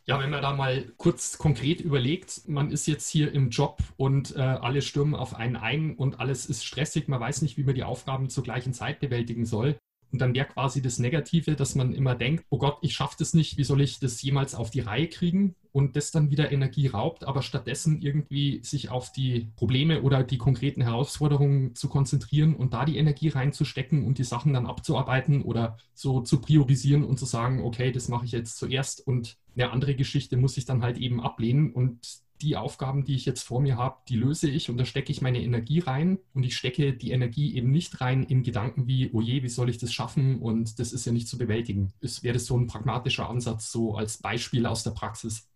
Ja, 0.07 0.19
wenn 0.19 0.29
man 0.29 0.43
da 0.43 0.53
mal 0.53 0.93
kurz 0.97 1.39
konkret 1.39 1.81
überlegt, 1.81 2.47
man 2.47 2.69
ist 2.69 2.85
jetzt 2.85 3.09
hier 3.09 3.31
im 3.31 3.49
Job 3.49 3.79
und 3.97 4.35
äh, 4.35 4.39
alle 4.39 4.83
stürmen 4.83 5.15
auf 5.15 5.35
einen 5.35 5.55
ein 5.55 5.95
und 5.95 6.19
alles 6.19 6.45
ist 6.45 6.63
stressig, 6.63 7.07
man 7.07 7.19
weiß 7.19 7.41
nicht, 7.41 7.57
wie 7.57 7.63
man 7.63 7.73
die 7.73 7.83
Aufgaben 7.83 8.29
zur 8.29 8.43
gleichen 8.43 8.73
Zeit 8.73 8.99
bewältigen 8.99 9.47
soll. 9.47 9.79
Und 10.11 10.21
dann 10.21 10.33
wäre 10.33 10.47
quasi 10.47 10.81
das 10.81 10.99
Negative, 10.99 11.55
dass 11.55 11.75
man 11.75 11.93
immer 11.93 12.15
denkt, 12.15 12.45
oh 12.49 12.57
Gott, 12.57 12.77
ich 12.81 12.93
schaffe 12.93 13.15
das 13.19 13.33
nicht, 13.33 13.57
wie 13.57 13.63
soll 13.63 13.81
ich 13.81 13.99
das 13.99 14.21
jemals 14.21 14.55
auf 14.55 14.69
die 14.69 14.79
Reihe 14.79 15.07
kriegen? 15.07 15.55
Und 15.71 15.97
das 15.97 16.11
dann 16.11 16.31
wieder 16.31 16.53
Energie 16.53 16.87
raubt, 16.87 17.25
aber 17.25 17.41
stattdessen 17.41 18.01
irgendwie 18.01 18.61
sich 18.63 18.89
auf 18.89 19.11
die 19.11 19.51
Probleme 19.57 20.03
oder 20.03 20.23
die 20.23 20.37
konkreten 20.37 20.81
Herausforderungen 20.81 21.75
zu 21.75 21.89
konzentrieren 21.89 22.55
und 22.55 22.73
da 22.73 22.85
die 22.85 22.97
Energie 22.97 23.27
reinzustecken 23.27 24.05
und 24.05 24.17
die 24.17 24.23
Sachen 24.23 24.53
dann 24.53 24.67
abzuarbeiten 24.67 25.41
oder 25.41 25.77
so 25.93 26.21
zu 26.21 26.39
priorisieren 26.39 27.03
und 27.03 27.19
zu 27.19 27.25
sagen, 27.25 27.61
okay, 27.61 27.91
das 27.91 28.07
mache 28.07 28.23
ich 28.23 28.31
jetzt 28.31 28.57
zuerst 28.57 29.05
und 29.05 29.37
eine 29.53 29.71
andere 29.71 29.95
Geschichte 29.95 30.37
muss 30.37 30.55
ich 30.55 30.63
dann 30.63 30.81
halt 30.81 30.97
eben 30.97 31.21
ablehnen 31.21 31.73
und 31.73 32.24
die 32.41 32.57
Aufgaben, 32.57 33.05
die 33.05 33.15
ich 33.15 33.25
jetzt 33.25 33.43
vor 33.43 33.61
mir 33.61 33.77
habe, 33.77 33.97
die 34.09 34.17
löse 34.17 34.49
ich 34.49 34.69
und 34.69 34.77
da 34.77 34.85
stecke 34.85 35.11
ich 35.11 35.21
meine 35.21 35.41
Energie 35.41 35.79
rein 35.79 36.19
und 36.33 36.43
ich 36.43 36.57
stecke 36.57 36.93
die 36.93 37.11
Energie 37.11 37.55
eben 37.55 37.71
nicht 37.71 38.01
rein 38.01 38.23
in 38.23 38.43
Gedanken 38.43 38.87
wie, 38.87 39.09
oh 39.13 39.21
je, 39.21 39.43
wie 39.43 39.49
soll 39.49 39.69
ich 39.69 39.77
das 39.77 39.93
schaffen 39.93 40.39
und 40.39 40.79
das 40.79 40.93
ist 40.93 41.05
ja 41.05 41.11
nicht 41.11 41.27
zu 41.27 41.37
bewältigen. 41.37 41.93
Es 42.01 42.23
wäre 42.23 42.39
so 42.39 42.57
ein 42.57 42.67
pragmatischer 42.67 43.29
Ansatz, 43.29 43.71
so 43.71 43.95
als 43.95 44.17
Beispiel 44.17 44.65
aus 44.65 44.83
der 44.83 44.91
Praxis. 44.91 45.47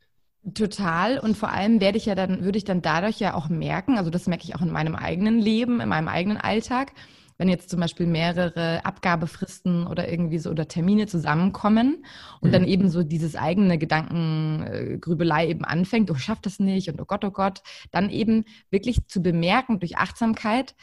Total. 0.53 1.19
Und 1.19 1.35
vor 1.35 1.49
allem 1.49 1.81
werde 1.81 1.97
ich 1.97 2.05
ja 2.05 2.15
dann, 2.15 2.43
würde 2.43 2.57
ich 2.57 2.63
dann 2.63 2.81
dadurch 2.81 3.19
ja 3.19 3.33
auch 3.33 3.49
merken, 3.49 3.97
also 3.97 4.09
das 4.09 4.27
merke 4.27 4.45
ich 4.45 4.55
auch 4.55 4.61
in 4.61 4.71
meinem 4.71 4.95
eigenen 4.95 5.39
Leben, 5.39 5.81
in 5.81 5.89
meinem 5.89 6.07
eigenen 6.07 6.37
Alltag, 6.37 6.93
wenn 7.39 7.47
jetzt 7.47 7.69
zum 7.69 7.79
Beispiel 7.79 8.05
mehrere 8.05 8.85
Abgabefristen 8.85 9.87
oder 9.87 10.09
irgendwie 10.09 10.37
so 10.37 10.51
oder 10.51 10.67
Termine 10.67 11.07
zusammenkommen 11.07 12.05
und 12.41 12.49
mhm. 12.49 12.53
dann 12.53 12.65
eben 12.65 12.89
so 12.89 13.01
dieses 13.01 13.35
eigene 13.35 13.77
Gedankengrübelei 13.77 15.47
eben 15.47 15.63
anfängt, 15.63 16.11
oh, 16.11 16.15
ich 16.15 16.23
schaff 16.23 16.41
das 16.41 16.59
nicht 16.59 16.89
und 16.89 17.01
oh 17.01 17.05
Gott, 17.05 17.23
oh 17.23 17.31
Gott, 17.31 17.63
dann 17.91 18.09
eben 18.09 18.43
wirklich 18.69 19.07
zu 19.07 19.21
bemerken 19.21 19.79
durch 19.79 19.97
Achtsamkeit, 19.97 20.75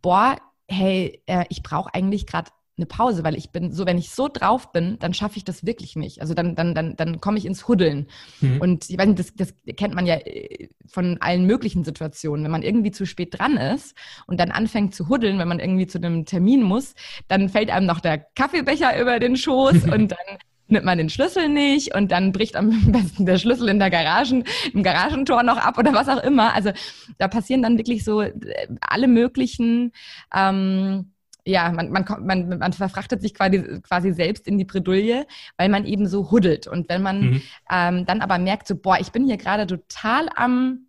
boah, 0.00 0.36
hey, 0.68 1.22
äh, 1.26 1.44
ich 1.48 1.64
brauche 1.64 1.92
eigentlich 1.92 2.26
gerade 2.26 2.50
eine 2.76 2.86
Pause, 2.86 3.24
weil 3.24 3.36
ich 3.36 3.50
bin 3.50 3.72
so, 3.72 3.86
wenn 3.86 3.96
ich 3.96 4.10
so 4.10 4.28
drauf 4.28 4.70
bin, 4.72 4.98
dann 4.98 5.14
schaffe 5.14 5.38
ich 5.38 5.44
das 5.44 5.64
wirklich 5.64 5.96
nicht. 5.96 6.20
Also 6.20 6.34
dann, 6.34 6.54
dann, 6.54 6.74
dann, 6.74 6.94
dann 6.96 7.20
komme 7.20 7.38
ich 7.38 7.46
ins 7.46 7.68
Huddeln. 7.68 8.06
Mhm. 8.40 8.60
Und 8.60 8.90
ich 8.90 8.98
weiß 8.98 9.06
nicht, 9.06 9.18
das, 9.18 9.34
das 9.34 9.54
kennt 9.76 9.94
man 9.94 10.06
ja 10.06 10.16
äh, 10.16 10.68
von 10.86 11.16
allen 11.20 11.46
möglichen 11.46 11.84
Situationen. 11.84 12.44
Wenn 12.44 12.50
man 12.50 12.62
irgendwie 12.62 12.90
zu 12.90 13.06
spät 13.06 13.38
dran 13.38 13.56
ist 13.56 13.96
und 14.26 14.38
dann 14.38 14.50
anfängt 14.50 14.94
zu 14.94 15.08
huddeln, 15.08 15.38
wenn 15.38 15.48
man 15.48 15.58
irgendwie 15.58 15.86
zu 15.86 15.98
einem 15.98 16.26
Termin 16.26 16.62
muss, 16.62 16.94
dann 17.28 17.48
fällt 17.48 17.70
einem 17.70 17.86
noch 17.86 18.00
der 18.00 18.18
Kaffeebecher 18.18 19.00
über 19.00 19.18
den 19.18 19.36
Schoß 19.36 19.84
und 19.92 20.08
dann 20.12 20.38
nimmt 20.68 20.84
man 20.84 20.98
den 20.98 21.08
Schlüssel 21.08 21.48
nicht 21.48 21.94
und 21.94 22.10
dann 22.12 22.32
bricht 22.32 22.56
am 22.56 22.70
besten 22.92 23.24
der 23.24 23.38
Schlüssel 23.38 23.68
in 23.68 23.78
der 23.78 23.90
Garagen, 23.90 24.44
im 24.74 24.82
Garagentor 24.82 25.42
noch 25.42 25.56
ab 25.56 25.78
oder 25.78 25.94
was 25.94 26.08
auch 26.08 26.22
immer. 26.22 26.54
Also 26.54 26.72
da 27.18 27.28
passieren 27.28 27.62
dann 27.62 27.78
wirklich 27.78 28.04
so 28.04 28.20
äh, 28.20 28.32
alle 28.80 29.08
möglichen 29.08 29.92
ähm, 30.34 31.12
ja, 31.46 31.70
man, 31.70 31.90
man, 31.90 32.04
man, 32.20 32.58
man 32.58 32.72
verfrachtet 32.72 33.22
sich 33.22 33.32
quasi, 33.32 33.80
quasi 33.82 34.12
selbst 34.12 34.48
in 34.48 34.58
die 34.58 34.64
Bredouille, 34.64 35.26
weil 35.56 35.68
man 35.68 35.86
eben 35.86 36.08
so 36.08 36.30
huddelt. 36.30 36.66
Und 36.66 36.88
wenn 36.88 37.02
man 37.02 37.20
mhm. 37.20 37.42
ähm, 37.70 38.04
dann 38.04 38.20
aber 38.20 38.38
merkt, 38.38 38.66
so, 38.66 38.74
boah, 38.74 38.98
ich 39.00 39.12
bin 39.12 39.26
hier 39.26 39.36
gerade 39.36 39.66
total 39.66 40.28
am, 40.34 40.88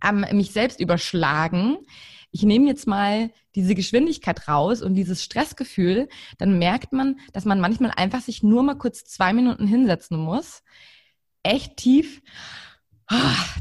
am 0.00 0.20
mich 0.32 0.52
selbst 0.52 0.80
überschlagen, 0.80 1.76
ich 2.30 2.42
nehme 2.42 2.66
jetzt 2.66 2.86
mal 2.86 3.30
diese 3.54 3.74
Geschwindigkeit 3.74 4.48
raus 4.48 4.80
und 4.80 4.94
dieses 4.94 5.22
Stressgefühl, 5.22 6.08
dann 6.38 6.58
merkt 6.58 6.94
man, 6.94 7.20
dass 7.34 7.44
man 7.44 7.60
manchmal 7.60 7.92
einfach 7.94 8.22
sich 8.22 8.42
nur 8.42 8.62
mal 8.62 8.78
kurz 8.78 9.04
zwei 9.04 9.34
Minuten 9.34 9.66
hinsetzen 9.66 10.16
muss, 10.16 10.62
echt 11.42 11.76
tief 11.76 12.22
oh, 13.12 13.16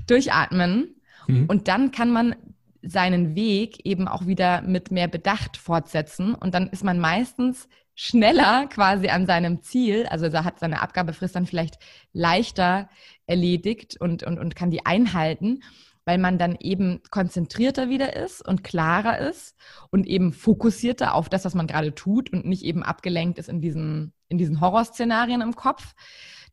durchatmen 0.07 0.95
mhm. 1.27 1.47
und 1.47 1.67
dann 1.67 1.91
kann 1.91 2.09
man 2.09 2.35
seinen 2.81 3.35
Weg 3.35 3.85
eben 3.85 4.07
auch 4.07 4.25
wieder 4.25 4.61
mit 4.61 4.91
mehr 4.91 5.07
Bedacht 5.07 5.57
fortsetzen. 5.57 6.33
Und 6.35 6.53
dann 6.53 6.67
ist 6.67 6.83
man 6.83 6.99
meistens 6.99 7.67
schneller 7.95 8.67
quasi 8.67 9.09
an 9.09 9.25
seinem 9.25 9.61
Ziel, 9.61 10.07
also 10.07 10.25
er 10.25 10.43
hat 10.43 10.59
seine 10.59 10.81
Abgabefrist 10.81 11.35
dann 11.35 11.45
vielleicht 11.45 11.77
leichter 12.13 12.89
erledigt 13.27 13.97
und, 13.99 14.23
und, 14.23 14.39
und 14.39 14.55
kann 14.55 14.71
die 14.71 14.85
einhalten, 14.85 15.61
weil 16.05 16.17
man 16.17 16.37
dann 16.37 16.57
eben 16.59 17.01
konzentrierter 17.11 17.89
wieder 17.89 18.15
ist 18.15 18.45
und 18.47 18.63
klarer 18.63 19.19
ist 19.19 19.55
und 19.91 20.07
eben 20.07 20.33
fokussierter 20.33 21.13
auf 21.13 21.29
das, 21.29 21.45
was 21.45 21.53
man 21.53 21.67
gerade 21.67 21.93
tut 21.93 22.33
und 22.33 22.45
nicht 22.45 22.63
eben 22.63 22.81
abgelenkt 22.81 23.37
ist 23.37 23.49
in 23.49 23.61
diesen, 23.61 24.13
in 24.29 24.37
diesen 24.37 24.61
Horrorszenarien 24.61 25.41
im 25.41 25.55
Kopf 25.55 25.93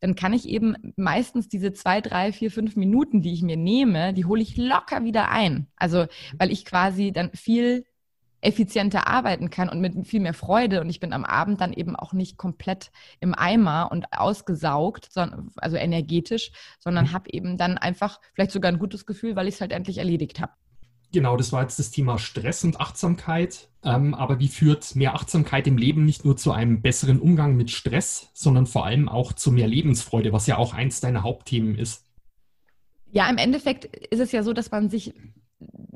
dann 0.01 0.15
kann 0.15 0.33
ich 0.33 0.49
eben 0.49 0.77
meistens 0.97 1.49
diese 1.49 1.73
zwei, 1.73 2.01
drei, 2.01 2.33
vier, 2.33 2.51
fünf 2.51 2.77
Minuten, 2.77 3.23
die 3.23 3.33
ich 3.33 3.43
mir 3.43 3.57
nehme, 3.57 4.15
die 4.15 4.25
hole 4.25 4.43
ich 4.43 4.57
locker 4.57 5.05
wieder 5.05 5.31
ein. 5.31 5.67
Also, 5.77 6.07
weil 6.39 6.53
ich 6.53 6.65
quasi 6.65 7.13
dann 7.13 7.31
viel 7.33 7.85
effizienter 8.41 9.09
arbeiten 9.09 9.51
kann 9.51 9.69
und 9.69 9.81
mit 9.81 10.07
viel 10.07 10.21
mehr 10.21 10.35
Freude 10.35 10.81
und 10.81 10.89
ich 10.89 11.01
bin 11.01 11.13
am 11.13 11.25
Abend 11.25 11.61
dann 11.61 11.73
eben 11.73 11.97
auch 11.97 12.13
nicht 12.13 12.37
komplett 12.37 12.93
im 13.21 13.35
Eimer 13.35 13.89
und 13.91 14.13
ausgesaugt, 14.13 15.09
sondern, 15.11 15.51
also 15.57 15.77
energetisch, 15.77 16.53
sondern 16.79 17.07
mhm. 17.07 17.13
habe 17.13 17.31
eben 17.33 17.57
dann 17.57 17.79
einfach 17.79 18.21
vielleicht 18.35 18.53
sogar 18.53 18.71
ein 18.71 18.79
gutes 18.79 19.07
Gefühl, 19.07 19.35
weil 19.35 19.49
ich 19.49 19.55
es 19.55 19.61
halt 19.61 19.73
endlich 19.73 19.99
erledigt 19.99 20.41
habe. 20.41 20.53
Genau, 21.13 21.37
das 21.37 21.53
war 21.53 21.63
jetzt 21.63 21.79
das 21.79 21.91
Thema 21.91 22.19
Stress 22.19 22.65
und 22.65 22.81
Achtsamkeit. 22.81 23.69
Ähm, 23.83 24.15
aber 24.15 24.39
wie 24.41 24.49
führt 24.49 24.95
mehr 24.97 25.15
Achtsamkeit 25.15 25.67
im 25.67 25.79
Leben 25.79 26.05
nicht 26.05 26.25
nur 26.25 26.37
zu 26.37 26.53
einem 26.53 26.83
besseren 26.83 27.21
Umgang 27.21 27.57
mit 27.57 27.71
Stress, 27.71 28.31
sondern 28.35 28.67
vor 28.67 28.85
allem 28.85 29.09
auch 29.09 29.33
zu 29.33 29.51
mehr 29.51 29.69
Lebensfreude, 29.69 30.33
was 30.33 30.47
ja 30.47 30.59
auch 30.59 30.75
eins 30.75 31.01
deiner 31.01 31.23
Hauptthemen 31.23 31.77
ist? 31.77 32.05
Ja, 33.11 33.29
im 33.31 33.39
Endeffekt 33.39 33.85
ist 33.85 34.21
es 34.21 34.33
ja 34.33 34.43
so, 34.43 34.53
dass 34.53 34.71
man 34.71 34.91
sich 34.91 35.15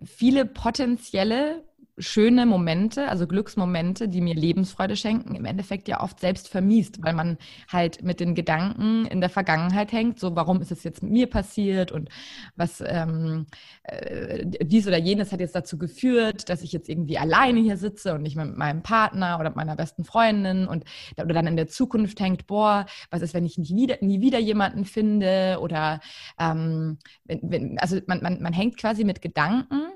viele 0.05 0.47
potenzielle 0.47 1.65
schöne 1.99 2.47
Momente, 2.47 3.09
also 3.09 3.27
Glücksmomente, 3.27 4.09
die 4.09 4.21
mir 4.21 4.35
Lebensfreude 4.35 4.97
schenken, 4.97 5.35
im 5.35 5.45
Endeffekt 5.45 5.89
ja 5.89 6.01
oft 6.01 6.21
selbst 6.21 6.49
vermiest, 6.49 7.03
weil 7.03 7.13
man 7.13 7.37
halt 7.71 8.03
mit 8.03 8.21
den 8.21 8.35
Gedanken 8.35 9.07
in 9.07 9.21
der 9.21 9.29
Vergangenheit 9.29 9.93
hängt, 9.93 10.19
so 10.19 10.35
warum 10.35 10.61
ist 10.63 10.73
es 10.73 10.85
jetzt 10.85 11.03
mit 11.03 11.13
mir 11.13 11.27
passiert 11.29 11.93
und 11.93 12.09
was 12.57 12.83
ähm, 12.87 13.47
äh, 13.83 14.45
dies 14.63 14.87
oder 14.87 14.99
jenes 14.99 15.33
hat 15.33 15.41
jetzt 15.41 15.55
dazu 15.55 15.79
geführt, 15.79 16.49
dass 16.49 16.63
ich 16.63 16.73
jetzt 16.73 16.89
irgendwie 16.89 17.19
alleine 17.19 17.61
hier 17.61 17.77
sitze 17.77 18.15
und 18.15 18.23
nicht 18.23 18.37
mehr 18.37 18.47
mit 18.47 18.57
meinem 18.57 18.83
Partner 18.83 19.39
oder 19.39 19.51
meiner 19.55 19.77
besten 19.77 20.05
Freundin 20.05 20.67
und 20.67 20.85
oder 21.19 21.35
dann 21.35 21.47
in 21.47 21.57
der 21.57 21.69
Zukunft 21.69 22.21
hängt, 22.21 22.47
boah, 22.47 22.87
was 23.11 23.23
ist, 23.23 23.35
wenn 23.35 23.45
ich 23.45 23.59
nicht 23.59 23.75
wieder, 23.75 23.99
nie 24.01 24.21
wieder 24.21 24.39
jemanden 24.39 24.87
finde 24.87 25.59
oder 25.61 26.01
ähm, 26.39 26.99
wenn, 27.25 27.41
wenn, 27.43 27.79
also 27.79 27.99
man, 28.07 28.23
man, 28.23 28.41
man 28.41 28.53
hängt 28.53 28.79
quasi 28.79 29.05
mit 29.05 29.21
Gedanken 29.21 29.93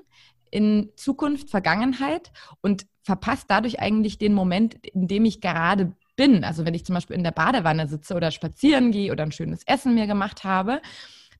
in 0.51 0.91
Zukunft, 0.95 1.49
Vergangenheit 1.49 2.31
und 2.61 2.85
verpasst 3.03 3.45
dadurch 3.47 3.79
eigentlich 3.79 4.17
den 4.17 4.33
Moment, 4.33 4.75
in 4.85 5.07
dem 5.07 5.25
ich 5.25 5.41
gerade 5.41 5.93
bin. 6.15 6.43
Also 6.43 6.65
wenn 6.65 6.73
ich 6.73 6.85
zum 6.85 6.95
Beispiel 6.95 7.15
in 7.15 7.23
der 7.23 7.31
Badewanne 7.31 7.87
sitze 7.87 8.15
oder 8.15 8.31
spazieren 8.31 8.91
gehe 8.91 9.11
oder 9.11 9.23
ein 9.23 9.31
schönes 9.31 9.61
Essen 9.65 9.95
mir 9.95 10.07
gemacht 10.07 10.43
habe, 10.43 10.81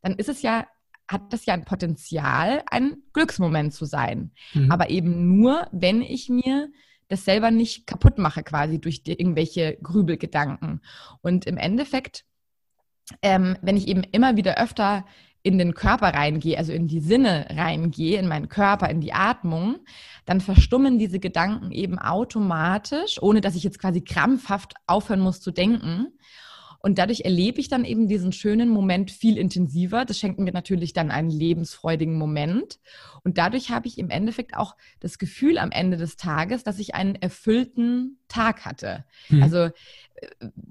dann 0.01 0.15
ist 0.15 0.29
es 0.29 0.41
ja 0.41 0.65
hat 1.09 1.31
das 1.31 1.45
ja 1.45 1.53
ein 1.53 1.65
Potenzial, 1.65 2.63
ein 2.69 2.97
Glücksmoment 3.13 3.73
zu 3.73 3.85
sein. 3.85 4.31
Mhm. 4.53 4.71
Aber 4.71 4.89
eben 4.89 5.37
nur, 5.37 5.67
wenn 5.71 6.01
ich 6.01 6.27
mir 6.29 6.69
das 7.07 7.23
selber 7.23 7.51
nicht 7.51 7.87
kaputt 7.87 8.17
mache, 8.17 8.43
quasi 8.43 8.79
durch 8.79 9.03
irgendwelche 9.05 9.77
Grübelgedanken. 9.81 10.81
Und 11.21 11.45
im 11.45 11.57
Endeffekt, 11.57 12.25
ähm, 13.21 13.57
wenn 13.61 13.77
ich 13.77 13.87
eben 13.87 14.03
immer 14.03 14.35
wieder 14.35 14.57
öfter 14.57 15.05
in 15.47 15.57
den 15.57 15.73
Körper 15.73 16.07
reingehe, 16.07 16.57
also 16.57 16.73
in 16.73 16.87
die 16.87 16.99
Sinne 16.99 17.47
reingehe, 17.49 18.19
in 18.19 18.27
meinen 18.27 18.49
Körper, 18.49 18.89
in 18.89 18.99
die 18.99 19.13
Atmung, 19.13 19.77
dann 20.25 20.41
verstummen 20.41 20.99
diese 20.99 21.19
Gedanken 21.19 21.71
eben 21.71 21.97
automatisch, 21.97 23.21
ohne 23.21 23.39
dass 23.39 23.55
ich 23.55 23.63
jetzt 23.63 23.79
quasi 23.79 24.01
krampfhaft 24.01 24.73
aufhören 24.87 25.21
muss 25.21 25.39
zu 25.39 25.51
denken. 25.51 26.07
Und 26.79 26.97
dadurch 26.97 27.21
erlebe 27.21 27.59
ich 27.59 27.69
dann 27.69 27.85
eben 27.85 28.07
diesen 28.07 28.31
schönen 28.31 28.69
Moment 28.69 29.11
viel 29.11 29.37
intensiver. 29.37 30.05
Das 30.05 30.19
schenkt 30.19 30.39
mir 30.39 30.51
natürlich 30.51 30.93
dann 30.93 31.11
einen 31.11 31.29
lebensfreudigen 31.29 32.17
Moment. 32.17 32.79
Und 33.23 33.37
dadurch 33.37 33.71
habe 33.71 33.87
ich 33.87 33.97
im 33.97 34.09
Endeffekt 34.09 34.55
auch 34.55 34.75
das 34.99 35.17
Gefühl 35.17 35.57
am 35.57 35.71
Ende 35.71 35.97
des 35.97 36.17
Tages, 36.17 36.63
dass 36.63 36.79
ich 36.79 36.95
einen 36.95 37.15
erfüllten 37.15 38.19
Tag 38.27 38.65
hatte. 38.65 39.05
Mhm. 39.29 39.43
Also 39.43 39.57
äh, 39.57 39.71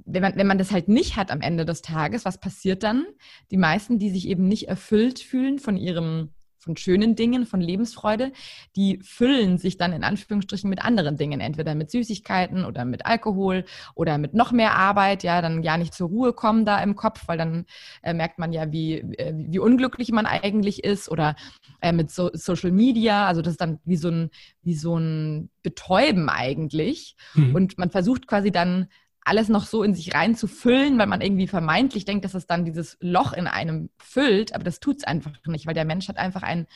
wenn 0.04 0.22
man, 0.22 0.36
wenn 0.36 0.46
man 0.46 0.58
das 0.58 0.70
halt 0.70 0.88
nicht 0.88 1.16
hat 1.16 1.30
am 1.30 1.40
Ende 1.40 1.64
des 1.64 1.82
Tages, 1.82 2.24
was 2.24 2.38
passiert 2.38 2.82
dann? 2.82 3.06
Die 3.50 3.56
meisten, 3.56 3.98
die 3.98 4.10
sich 4.10 4.28
eben 4.28 4.48
nicht 4.48 4.68
erfüllt 4.68 5.18
fühlen 5.18 5.58
von 5.58 5.76
ihrem 5.76 6.30
von 6.66 6.76
schönen 6.76 7.14
Dingen, 7.14 7.46
von 7.46 7.60
Lebensfreude, 7.60 8.32
die 8.74 8.98
füllen 9.02 9.56
sich 9.56 9.78
dann 9.78 9.92
in 9.92 10.02
Anführungsstrichen 10.02 10.68
mit 10.68 10.84
anderen 10.84 11.16
Dingen, 11.16 11.40
entweder 11.40 11.74
mit 11.74 11.90
Süßigkeiten 11.90 12.64
oder 12.64 12.84
mit 12.84 13.06
Alkohol 13.06 13.64
oder 13.94 14.18
mit 14.18 14.34
noch 14.34 14.50
mehr 14.50 14.74
Arbeit, 14.74 15.22
ja, 15.22 15.40
dann 15.40 15.62
ja 15.62 15.78
nicht 15.78 15.94
zur 15.94 16.08
Ruhe 16.08 16.32
kommen 16.32 16.64
da 16.64 16.82
im 16.82 16.96
Kopf, 16.96 17.28
weil 17.28 17.38
dann 17.38 17.66
äh, 18.02 18.12
merkt 18.12 18.38
man 18.38 18.52
ja, 18.52 18.72
wie, 18.72 18.94
äh, 18.94 19.32
wie 19.36 19.60
unglücklich 19.60 20.10
man 20.10 20.26
eigentlich 20.26 20.82
ist 20.82 21.08
oder 21.08 21.36
äh, 21.80 21.92
mit 21.92 22.10
so 22.10 22.30
Social 22.34 22.72
Media, 22.72 23.26
also 23.26 23.42
das 23.42 23.52
ist 23.52 23.60
dann 23.60 23.78
wie 23.84 23.96
so 23.96 24.08
ein, 24.08 24.30
wie 24.62 24.74
so 24.74 24.98
ein 24.98 25.50
Betäuben 25.62 26.28
eigentlich 26.28 27.16
mhm. 27.34 27.54
und 27.54 27.78
man 27.78 27.90
versucht 27.90 28.26
quasi 28.26 28.50
dann 28.50 28.88
alles 29.26 29.48
noch 29.48 29.66
so 29.66 29.82
in 29.82 29.94
sich 29.94 30.14
reinzufüllen, 30.14 30.98
weil 30.98 31.08
man 31.08 31.20
irgendwie 31.20 31.48
vermeintlich 31.48 32.04
denkt, 32.04 32.24
dass 32.24 32.34
es 32.34 32.46
dann 32.46 32.64
dieses 32.64 32.96
Loch 33.00 33.32
in 33.32 33.48
einem 33.48 33.90
füllt, 33.98 34.54
aber 34.54 34.62
das 34.62 34.78
tut 34.78 34.98
es 34.98 35.04
einfach 35.04 35.32
nicht, 35.46 35.66
weil 35.66 35.74
der 35.74 35.84
Mensch 35.84 36.08
hat 36.08 36.16
einfach 36.16 36.42
ein, 36.42 36.66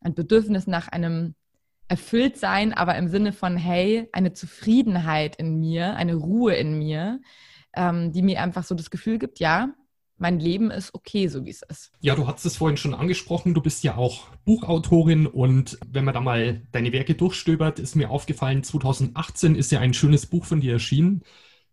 ein 0.00 0.14
Bedürfnis 0.14 0.68
nach 0.68 0.88
einem 0.88 1.34
Erfülltsein, 1.88 2.72
aber 2.72 2.96
im 2.96 3.08
Sinne 3.08 3.32
von, 3.32 3.56
hey, 3.56 4.08
eine 4.12 4.32
Zufriedenheit 4.32 5.36
in 5.36 5.58
mir, 5.58 5.96
eine 5.96 6.14
Ruhe 6.14 6.54
in 6.54 6.78
mir, 6.78 7.20
ähm, 7.74 8.12
die 8.12 8.22
mir 8.22 8.42
einfach 8.42 8.62
so 8.62 8.76
das 8.76 8.90
Gefühl 8.90 9.18
gibt, 9.18 9.40
ja, 9.40 9.74
mein 10.18 10.38
Leben 10.38 10.70
ist 10.70 10.94
okay, 10.94 11.28
so 11.28 11.44
wie 11.44 11.50
es 11.50 11.62
ist. 11.62 11.92
Ja, 12.00 12.14
du 12.14 12.26
hast 12.26 12.44
es 12.44 12.56
vorhin 12.56 12.76
schon 12.76 12.94
angesprochen, 12.94 13.54
du 13.54 13.60
bist 13.60 13.82
ja 13.82 13.96
auch 13.96 14.26
Buchautorin 14.44 15.26
und 15.26 15.78
wenn 15.86 16.04
man 16.04 16.14
da 16.14 16.20
mal 16.20 16.62
deine 16.72 16.92
Werke 16.92 17.14
durchstöbert, 17.14 17.78
ist 17.78 17.96
mir 17.96 18.10
aufgefallen, 18.10 18.62
2018 18.62 19.54
ist 19.54 19.72
ja 19.72 19.80
ein 19.80 19.94
schönes 19.94 20.26
Buch 20.26 20.44
von 20.44 20.60
dir 20.60 20.74
erschienen. 20.74 21.22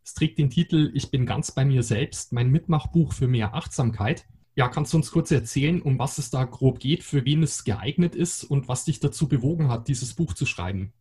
Es 0.05 0.13
trägt 0.13 0.37
den 0.37 0.51
Titel 0.51 0.91
Ich 0.93 1.09
bin 1.09 1.25
ganz 1.25 1.51
bei 1.51 1.65
mir 1.65 1.81
selbst, 1.81 2.31
mein 2.31 2.51
Mitmachbuch 2.51 3.11
für 3.11 3.27
mehr 3.27 3.55
Achtsamkeit. 3.55 4.25
Ja, 4.53 4.69
kannst 4.69 4.93
du 4.93 4.97
uns 4.97 5.11
kurz 5.11 5.31
erzählen, 5.31 5.81
um 5.81 5.97
was 5.97 6.19
es 6.19 6.29
da 6.29 6.43
grob 6.43 6.79
geht, 6.79 7.03
für 7.03 7.25
wen 7.25 7.41
es 7.41 7.63
geeignet 7.63 8.15
ist 8.15 8.43
und 8.43 8.67
was 8.67 8.85
dich 8.85 8.99
dazu 8.99 9.27
bewogen 9.27 9.69
hat, 9.69 9.87
dieses 9.87 10.13
Buch 10.13 10.33
zu 10.33 10.45
schreiben? 10.45 10.93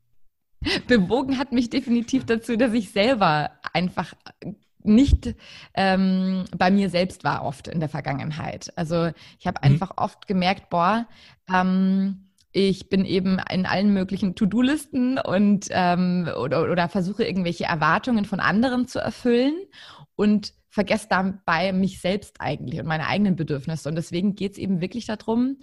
Bewogen 0.89 1.39
hat 1.39 1.53
mich 1.53 1.69
definitiv 1.69 2.25
dazu, 2.25 2.57
dass 2.57 2.73
ich 2.73 2.93
selber 2.93 3.51
einfach 3.75 4.15
nicht 4.83 5.35
ähm, 5.75 6.45
bei 6.57 6.71
mir 6.71 6.89
selbst 6.89 7.25
war 7.25 7.45
oft 7.45 7.69
in 7.69 7.81
der 7.81 7.91
Vergangenheit. 7.91 8.73
Also 8.77 9.11
ich 9.39 9.47
habe 9.47 9.61
mhm. 9.63 9.73
einfach 9.73 9.93
oft 9.99 10.27
gemerkt, 10.27 10.71
boah, 10.71 11.07
ähm, 11.53 12.31
ich 12.57 12.89
bin 12.89 13.05
eben 13.05 13.39
in 13.51 13.67
allen 13.67 13.93
möglichen 13.93 14.37
To-Do-Listen 14.37 15.19
und 15.19 15.67
ähm, 15.71 16.29
oder, 16.41 16.71
oder 16.71 16.89
versuche 16.89 17.25
irgendwelche 17.25 17.65
Erwartungen 17.65 18.25
von 18.25 18.39
anderen 18.39 18.87
zu 18.87 19.01
erfüllen 19.01 19.55
und 20.15 20.55
vergesse 20.71 21.09
dabei 21.11 21.73
mich 21.73 22.01
selbst 22.01 22.41
eigentlich 22.41 22.79
und 22.79 22.87
meine 22.87 23.09
eigenen 23.09 23.35
Bedürfnisse. 23.35 23.89
Und 23.89 23.97
deswegen 23.97 24.37
geht 24.37 24.53
es 24.53 24.59
eben 24.59 24.81
wirklich 24.81 25.07
darum, 25.07 25.59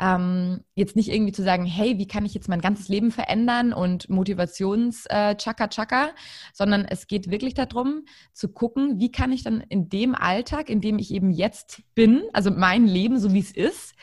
ähm, 0.00 0.64
jetzt 0.74 0.96
nicht 0.96 1.08
irgendwie 1.08 1.30
zu 1.30 1.44
sagen, 1.44 1.66
hey, 1.66 1.98
wie 1.98 2.08
kann 2.08 2.26
ich 2.26 2.34
jetzt 2.34 2.48
mein 2.48 2.60
ganzes 2.60 2.88
Leben 2.88 3.12
verändern 3.12 3.72
und 3.72 4.08
Motivations-Chaka-Chaka, 4.10 6.06
äh, 6.06 6.12
sondern 6.52 6.84
es 6.84 7.06
geht 7.06 7.30
wirklich 7.30 7.54
darum, 7.54 8.06
zu 8.32 8.48
gucken, 8.48 8.98
wie 8.98 9.12
kann 9.12 9.30
ich 9.30 9.44
dann 9.44 9.60
in 9.60 9.88
dem 9.88 10.16
Alltag, 10.16 10.68
in 10.68 10.80
dem 10.80 10.98
ich 10.98 11.12
eben 11.12 11.30
jetzt 11.30 11.82
bin, 11.94 12.24
also 12.32 12.50
mein 12.50 12.88
Leben, 12.88 13.20
so 13.20 13.32
wie 13.32 13.38
es 13.38 13.52
ist, 13.52 13.94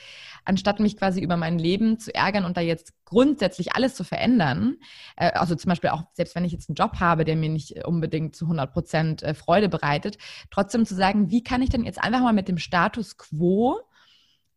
anstatt 0.45 0.79
mich 0.79 0.97
quasi 0.97 1.21
über 1.21 1.37
mein 1.37 1.59
Leben 1.59 1.99
zu 1.99 2.13
ärgern 2.13 2.45
und 2.45 2.57
da 2.57 2.61
jetzt 2.61 2.93
grundsätzlich 3.05 3.75
alles 3.75 3.95
zu 3.95 4.03
verändern, 4.03 4.77
äh, 5.17 5.31
also 5.31 5.55
zum 5.55 5.69
Beispiel 5.69 5.91
auch, 5.91 6.03
selbst 6.13 6.35
wenn 6.35 6.45
ich 6.45 6.51
jetzt 6.51 6.69
einen 6.69 6.75
Job 6.75 6.99
habe, 6.99 7.25
der 7.25 7.35
mir 7.35 7.49
nicht 7.49 7.85
unbedingt 7.85 8.35
zu 8.35 8.45
100 8.45 8.73
Prozent 8.73 9.23
äh, 9.23 9.33
Freude 9.33 9.69
bereitet, 9.69 10.17
trotzdem 10.49 10.85
zu 10.85 10.95
sagen, 10.95 11.31
wie 11.31 11.43
kann 11.43 11.61
ich 11.61 11.69
denn 11.69 11.83
jetzt 11.83 12.01
einfach 12.01 12.21
mal 12.21 12.33
mit 12.33 12.47
dem 12.47 12.57
Status 12.57 13.17
quo 13.17 13.79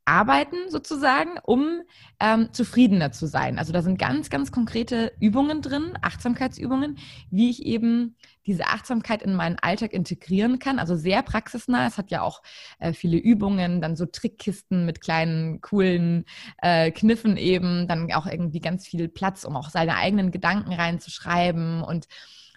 arbeiten 0.05 0.57
sozusagen, 0.69 1.39
um 1.43 1.81
ähm, 2.21 2.53
zufriedener 2.53 3.13
zu 3.13 3.27
sein. 3.27 3.59
Also 3.59 3.73
da 3.73 3.83
sind 3.83 3.99
ganz, 3.99 4.29
ganz 4.31 4.53
konkrete 4.53 5.13
Übungen 5.19 5.63
drin, 5.63 5.97
Achtsamkeitsübungen, 6.03 6.99
wie 7.31 7.51
ich 7.51 7.65
eben 7.65 8.17
diese 8.47 8.67
Achtsamkeit 8.67 9.23
in 9.23 9.35
meinen 9.35 9.59
Alltag 9.61 9.93
integrieren 9.93 10.59
kann. 10.59 10.79
Also 10.79 10.97
sehr 10.97 11.23
praxisnah. 11.23 11.87
Es 11.87 11.99
hat 11.99 12.11
ja 12.11 12.23
auch 12.23 12.43
äh, 12.79 12.93
viele 12.93 13.17
Übungen, 13.17 13.81
dann 13.81 13.97
so 13.97 14.07
Trickkisten 14.07 14.85
mit 14.85 15.01
kleinen, 15.01 15.61
coolen 15.61 16.25
äh, 16.63 16.91
Kniffen 16.91 17.37
eben, 17.37 17.89
dann 17.89 18.13
auch 18.13 18.27
irgendwie 18.27 18.61
ganz 18.61 18.87
viel 18.87 19.09
Platz, 19.09 19.45
um 19.45 19.57
auch 19.57 19.71
seine 19.71 19.97
eigenen 19.97 20.31
Gedanken 20.31 20.73
reinzuschreiben 20.73 21.83
und 21.83 22.07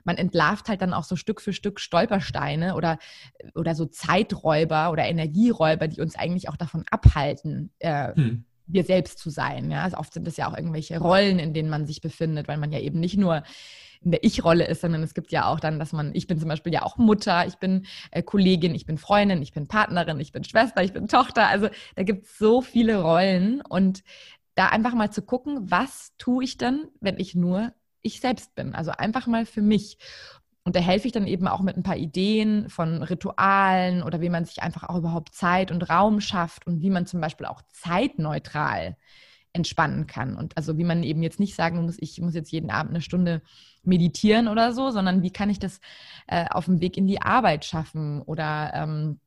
man 0.07 0.17
entlarvt 0.17 0.69
halt 0.69 0.81
dann 0.81 0.93
auch 0.93 1.03
so 1.03 1.17
Stück 1.17 1.41
für 1.41 1.51
Stück 1.51 1.81
Stolpersteine 1.81 2.75
oder, 2.75 2.97
oder 3.55 3.75
so 3.75 3.85
Zeiträuber 3.85 4.89
oder 4.89 5.05
Energieräuber, 5.05 5.89
die 5.89 5.99
uns 5.99 6.15
eigentlich 6.15 6.47
auch 6.47 6.55
davon 6.55 6.85
abhalten, 6.89 7.71
äh, 7.79 8.15
hm. 8.15 8.45
wir 8.67 8.85
selbst 8.85 9.19
zu 9.19 9.29
sein. 9.29 9.69
Ja? 9.69 9.83
Also 9.83 9.97
oft 9.97 10.13
sind 10.13 10.25
das 10.25 10.37
ja 10.37 10.49
auch 10.49 10.55
irgendwelche 10.55 10.97
Rollen, 10.97 11.39
in 11.39 11.53
denen 11.53 11.69
man 11.69 11.85
sich 11.85 11.99
befindet, 11.99 12.47
weil 12.47 12.57
man 12.57 12.71
ja 12.71 12.79
eben 12.79 13.01
nicht 13.01 13.17
nur 13.17 13.43
in 14.01 14.11
der 14.11 14.23
Ich-Rolle 14.23 14.65
ist, 14.65 14.81
sondern 14.81 15.03
es 15.03 15.13
gibt 15.13 15.31
ja 15.31 15.47
auch 15.47 15.59
dann, 15.59 15.79
dass 15.79 15.93
man, 15.93 16.13
ich 16.13 16.27
bin 16.27 16.39
zum 16.39 16.49
Beispiel 16.49 16.73
ja 16.73 16.83
auch 16.83 16.97
Mutter, 16.97 17.45
ich 17.47 17.55
bin 17.55 17.85
äh, 18.11 18.23
Kollegin, 18.23 18.75
ich 18.75 18.85
bin 18.85 18.97
Freundin, 18.97 19.41
ich 19.41 19.53
bin 19.53 19.67
Partnerin, 19.67 20.19
ich 20.19 20.31
bin 20.31 20.43
Schwester, 20.43 20.83
ich 20.83 20.93
bin 20.93 21.07
Tochter. 21.07 21.47
Also 21.47 21.69
da 21.95 22.03
gibt 22.03 22.25
es 22.25 22.37
so 22.37 22.61
viele 22.61 23.01
Rollen 23.01 23.61
und 23.61 24.03
da 24.55 24.67
einfach 24.69 24.93
mal 24.93 25.11
zu 25.11 25.21
gucken, 25.21 25.69
was 25.69 26.13
tue 26.17 26.43
ich 26.43 26.57
denn, 26.57 26.87
wenn 26.99 27.19
ich 27.19 27.35
nur 27.35 27.73
ich 28.01 28.21
selbst 28.21 28.55
bin. 28.55 28.73
Also 28.73 28.91
einfach 28.91 29.27
mal 29.27 29.45
für 29.45 29.61
mich. 29.61 29.97
Und 30.63 30.75
da 30.75 30.79
helfe 30.79 31.07
ich 31.07 31.13
dann 31.13 31.27
eben 31.27 31.47
auch 31.47 31.61
mit 31.61 31.77
ein 31.77 31.83
paar 31.83 31.95
Ideen 31.95 32.69
von 32.69 33.01
Ritualen 33.01 34.03
oder 34.03 34.19
wie 34.19 34.29
man 34.29 34.45
sich 34.45 34.63
einfach 34.63 34.83
auch 34.83 34.97
überhaupt 34.97 35.33
Zeit 35.33 35.71
und 35.71 35.89
Raum 35.89 36.19
schafft 36.19 36.67
und 36.67 36.81
wie 36.81 36.89
man 36.89 37.05
zum 37.05 37.21
Beispiel 37.21 37.45
auch 37.45 37.61
zeitneutral 37.71 38.97
entspannen 39.57 40.07
kann. 40.07 40.37
Und 40.37 40.55
also 40.55 40.77
wie 40.77 40.85
man 40.85 41.03
eben 41.03 41.21
jetzt 41.21 41.39
nicht 41.39 41.55
sagen 41.55 41.83
muss, 41.83 41.97
ich 41.99 42.21
muss 42.21 42.35
jetzt 42.35 42.51
jeden 42.51 42.69
Abend 42.69 42.91
eine 42.91 43.01
Stunde 43.01 43.41
meditieren 43.83 44.47
oder 44.47 44.71
so, 44.71 44.91
sondern 44.91 45.23
wie 45.23 45.31
kann 45.31 45.49
ich 45.49 45.59
das 45.59 45.81
äh, 46.27 46.45
auf 46.49 46.65
dem 46.65 46.79
Weg 46.79 46.95
in 46.95 47.07
die 47.07 47.21
Arbeit 47.21 47.65
schaffen 47.65 48.21
oder 48.21 48.71
ähm, 48.73 49.19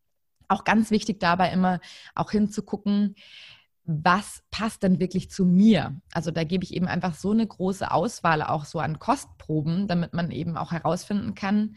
auch 0.49 0.65
ganz 0.65 0.91
wichtig 0.91 1.21
dabei 1.21 1.51
immer 1.53 1.81
auch 2.15 2.31
hinzugucken, 2.31 3.15
was 3.85 4.43
passt 4.51 4.83
denn 4.83 5.01
wirklich 5.01 5.31
zu 5.31 5.45
mir? 5.45 6.01
Also 6.13 6.31
da 6.31 6.45
gebe 6.45 6.63
ich 6.65 6.75
eben 6.75 6.87
einfach 6.87 7.15
so 7.15 7.33
eine 7.33 7.47
große 7.47 7.91
Auswahl 7.91 8.43
auch 8.43 8.65
so 8.65 8.79
an 8.79 8.99
Kostproben, 8.99 9.89
damit 9.89 10.15
man 10.15 10.31
eben 10.31 10.57
auch 10.57 10.71
herausfinden 10.71 11.35
kann, 11.35 11.77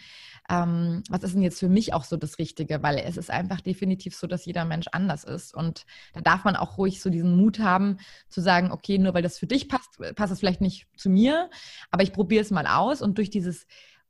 ähm, 0.50 1.04
was 1.10 1.24
ist 1.24 1.34
denn 1.34 1.42
jetzt 1.42 1.60
für 1.60 1.70
mich 1.70 1.94
auch 1.94 2.04
so 2.04 2.18
das 2.18 2.38
Richtige? 2.38 2.84
Weil 2.84 3.00
es 3.00 3.18
ist 3.18 3.32
einfach 3.32 3.62
definitiv 3.62 4.16
so, 4.16 4.28
dass 4.28 4.46
jeder 4.46 4.66
Mensch 4.66 4.88
anders 4.92 5.24
ist. 5.24 5.56
Und 5.56 5.86
da 6.14 6.22
darf 6.22 6.44
man 6.44 6.56
auch 6.56 6.78
ruhig 6.78 7.02
so 7.02 7.10
diesen 7.10 7.36
Mut 7.36 7.60
haben, 7.60 7.98
zu 8.30 8.42
sagen, 8.42 8.72
okay, 8.72 8.98
nur 8.98 9.14
weil 9.14 9.24
das 9.24 9.40
für 9.40 9.48
dich 9.48 9.70
passt, 9.70 9.98
passt 10.16 10.34
es 10.34 10.40
vielleicht 10.40 10.62
nicht 10.62 10.88
zu 10.98 11.10
mir, 11.10 11.50
aber 11.90 12.04
ich 12.04 12.14
probiere 12.14 12.42
es 12.42 12.52
mal 12.52 12.68
aus 12.68 13.02
und 13.02 13.18
durch 13.18 13.30
dieses 13.30 13.66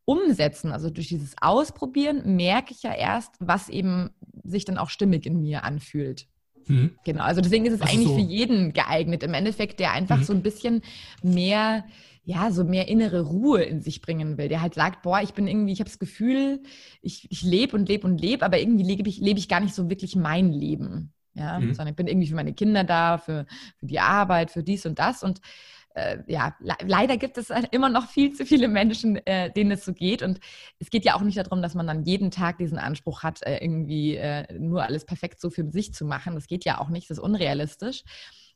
Umsetzen, 0.06 0.72
also 0.72 0.90
durch 0.90 1.08
dieses 1.08 1.36
Ausprobieren, 1.40 2.36
merke 2.36 2.74
ich 2.74 2.84
ja 2.84 2.94
erst, 2.94 3.36
was 3.40 3.70
eben 3.70 4.10
sich 4.44 4.66
dann 4.66 4.78
auch 4.78 4.90
stimmig 4.90 5.26
in 5.26 5.42
mir 5.42 5.64
anfühlt. 5.64 6.28
Mhm. 6.70 6.92
Genau, 7.04 7.24
also 7.24 7.42
deswegen 7.42 7.66
ist 7.66 7.74
es 7.74 7.82
also 7.82 7.94
eigentlich 7.94 8.08
so. 8.08 8.16
für 8.16 8.22
jeden 8.22 8.74
geeignet. 8.74 9.24
Im 9.24 9.34
Endeffekt, 9.34 9.80
der 9.80 9.92
einfach 9.92 10.18
mhm. 10.18 10.24
so 10.24 10.34
ein 10.34 10.44
bisschen 10.44 10.82
mehr, 11.22 11.86
ja, 12.24 12.52
so 12.52 12.64
mehr 12.64 12.88
innere 12.88 13.22
Ruhe 13.22 13.64
in 13.64 13.82
sich 13.82 14.02
bringen 14.02 14.38
will. 14.38 14.50
Der 14.50 14.62
halt 14.62 14.74
sagt, 14.74 15.02
boah, 15.02 15.22
ich 15.22 15.34
bin 15.34 15.48
irgendwie, 15.48 15.74
ich 15.74 15.80
habe 15.80 15.90
das 15.90 16.00
Gefühl, 16.00 16.62
ich, 17.02 17.28
ich 17.32 17.44
lebe 17.44 17.76
und 17.76 17.88
lebe 17.88 18.08
und 18.08 18.20
lebe, 18.20 18.46
aber 18.46 18.60
irgendwie 18.60 18.84
lebe 18.84 19.10
ich, 19.10 19.20
lebe 19.20 19.40
ich 19.40 19.50
gar 19.50 19.60
nicht 19.60 19.76
so 19.76 19.90
wirklich 19.90 20.16
mein 20.16 20.52
Leben. 20.52 21.14
Ja, 21.36 21.60
mhm. 21.60 21.74
sondern 21.74 21.94
ich 21.94 21.96
bin 21.96 22.08
irgendwie 22.08 22.28
für 22.28 22.36
meine 22.36 22.54
Kinder 22.54 22.84
da, 22.84 23.18
für, 23.18 23.48
für 23.78 23.88
die 23.88 24.00
Arbeit, 24.00 24.52
für 24.52 24.62
dies 24.62 24.86
und 24.86 25.00
das. 25.00 25.24
Und 25.24 25.42
äh, 25.94 26.20
ja, 26.28 26.56
le 26.60 26.76
leider 26.86 27.18
gibt 27.18 27.38
es 27.38 27.52
immer 27.72 27.90
noch 27.90 28.08
viel 28.08 28.34
zu 28.34 28.46
viele 28.46 28.68
Menschen, 28.68 29.16
äh, 29.26 29.52
denen 29.52 29.72
es 29.72 29.86
so 29.86 29.94
geht. 29.94 30.22
Und 30.22 30.40
es 30.80 30.90
geht 30.90 31.06
ja 31.06 31.16
auch 31.16 31.22
nicht 31.22 31.38
darum, 31.38 31.62
dass 31.62 31.76
man 31.76 31.88
dann 31.88 32.04
jeden 32.04 32.32
Tag 32.32 32.58
diesen 32.58 32.78
Anspruch 32.78 33.24
hat, 33.24 33.44
äh, 33.44 33.58
irgendwie 33.58 34.16
äh, 34.16 34.52
nur 34.58 34.84
alles 34.84 35.06
perfekt 35.06 35.40
so 35.40 35.50
für 35.50 35.70
sich 35.72 35.94
zu 35.94 36.06
machen. 36.06 36.36
Das 36.36 36.48
geht 36.48 36.66
ja 36.66 36.80
auch 36.80 36.90
nicht, 36.90 37.10
das 37.10 37.18
ist 37.18 37.24
unrealistisch 37.24 38.04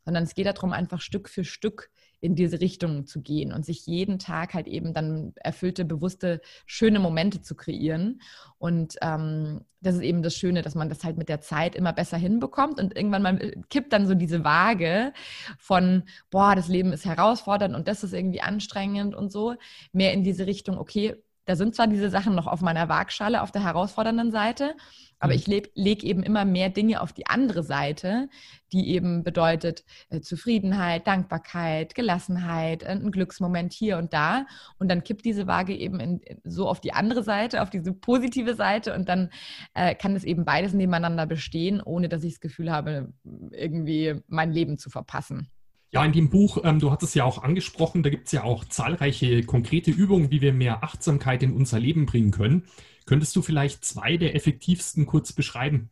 sondern 0.04 0.24
es 0.24 0.34
geht 0.34 0.46
darum, 0.46 0.72
einfach 0.72 1.02
Stück 1.02 1.28
für 1.28 1.44
Stück 1.44 1.90
in 2.20 2.34
diese 2.34 2.60
Richtung 2.60 3.06
zu 3.06 3.22
gehen 3.22 3.52
und 3.52 3.64
sich 3.64 3.86
jeden 3.86 4.18
Tag 4.18 4.54
halt 4.54 4.66
eben 4.66 4.92
dann 4.92 5.32
erfüllte, 5.36 5.84
bewusste, 5.84 6.40
schöne 6.66 6.98
Momente 6.98 7.42
zu 7.42 7.54
kreieren. 7.54 8.20
Und 8.58 8.96
ähm, 9.02 9.60
das 9.80 9.94
ist 9.94 10.02
eben 10.02 10.22
das 10.22 10.34
Schöne, 10.34 10.62
dass 10.62 10.74
man 10.74 10.88
das 10.88 11.04
halt 11.04 11.16
mit 11.16 11.28
der 11.28 11.40
Zeit 11.40 11.76
immer 11.76 11.92
besser 11.92 12.16
hinbekommt 12.16 12.80
und 12.80 12.96
irgendwann 12.96 13.22
mal 13.22 13.52
kippt 13.70 13.92
dann 13.92 14.06
so 14.06 14.14
diese 14.14 14.42
Waage 14.42 15.12
von, 15.58 16.02
boah, 16.30 16.56
das 16.56 16.68
Leben 16.68 16.92
ist 16.92 17.04
herausfordernd 17.04 17.76
und 17.76 17.86
das 17.86 18.02
ist 18.02 18.12
irgendwie 18.12 18.40
anstrengend 18.40 19.14
und 19.14 19.30
so, 19.30 19.54
mehr 19.92 20.12
in 20.12 20.24
diese 20.24 20.46
Richtung, 20.46 20.78
okay, 20.78 21.14
da 21.48 21.56
sind 21.56 21.74
zwar 21.74 21.86
diese 21.86 22.10
Sachen 22.10 22.34
noch 22.34 22.46
auf 22.46 22.60
meiner 22.60 22.90
Waagschale 22.90 23.40
auf 23.40 23.50
der 23.50 23.64
herausfordernden 23.64 24.30
Seite, 24.30 24.76
aber 25.18 25.32
mhm. 25.32 25.38
ich 25.38 25.46
lege 25.74 26.06
eben 26.06 26.22
immer 26.22 26.44
mehr 26.44 26.68
Dinge 26.68 27.00
auf 27.00 27.14
die 27.14 27.26
andere 27.26 27.62
Seite, 27.62 28.28
die 28.70 28.90
eben 28.90 29.24
bedeutet 29.24 29.82
äh, 30.10 30.20
Zufriedenheit, 30.20 31.06
Dankbarkeit, 31.06 31.94
Gelassenheit, 31.94 32.82
äh, 32.82 32.88
ein 32.88 33.10
Glücksmoment 33.10 33.72
hier 33.72 33.96
und 33.96 34.12
da. 34.12 34.44
Und 34.78 34.90
dann 34.90 35.02
kippt 35.02 35.24
diese 35.24 35.46
Waage 35.46 35.74
eben 35.74 36.00
in, 36.00 36.20
so 36.44 36.68
auf 36.68 36.82
die 36.82 36.92
andere 36.92 37.22
Seite, 37.22 37.62
auf 37.62 37.70
diese 37.70 37.94
positive 37.94 38.54
Seite. 38.54 38.94
Und 38.94 39.08
dann 39.08 39.30
äh, 39.72 39.94
kann 39.94 40.14
es 40.14 40.24
eben 40.24 40.44
beides 40.44 40.74
nebeneinander 40.74 41.24
bestehen, 41.24 41.80
ohne 41.80 42.10
dass 42.10 42.24
ich 42.24 42.34
das 42.34 42.40
Gefühl 42.40 42.70
habe, 42.70 43.14
irgendwie 43.52 44.20
mein 44.26 44.52
Leben 44.52 44.76
zu 44.76 44.90
verpassen. 44.90 45.50
Ja, 45.90 46.04
in 46.04 46.12
dem 46.12 46.28
Buch, 46.28 46.58
ähm, 46.64 46.80
du 46.80 46.90
hattest 46.90 47.14
ja 47.14 47.24
auch 47.24 47.42
angesprochen, 47.42 48.02
da 48.02 48.10
gibt 48.10 48.26
es 48.26 48.32
ja 48.32 48.44
auch 48.44 48.64
zahlreiche 48.64 49.42
konkrete 49.44 49.90
Übungen, 49.90 50.30
wie 50.30 50.42
wir 50.42 50.52
mehr 50.52 50.84
Achtsamkeit 50.84 51.42
in 51.42 51.54
unser 51.54 51.80
Leben 51.80 52.04
bringen 52.04 52.30
können. 52.30 52.64
Könntest 53.06 53.34
du 53.36 53.42
vielleicht 53.42 53.84
zwei 53.84 54.18
der 54.18 54.34
effektivsten 54.34 55.06
kurz 55.06 55.32
beschreiben? 55.32 55.88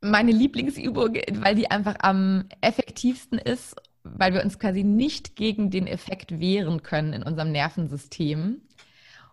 Meine 0.00 0.30
Lieblingsübung, 0.30 1.14
weil 1.32 1.56
die 1.56 1.72
einfach 1.72 1.96
am 1.98 2.48
effektivsten 2.60 3.36
ist, 3.36 3.74
weil 4.04 4.32
wir 4.32 4.44
uns 4.44 4.60
quasi 4.60 4.84
nicht 4.84 5.34
gegen 5.34 5.70
den 5.70 5.88
Effekt 5.88 6.38
wehren 6.38 6.84
können 6.84 7.12
in 7.12 7.24
unserem 7.24 7.50
Nervensystem 7.50 8.60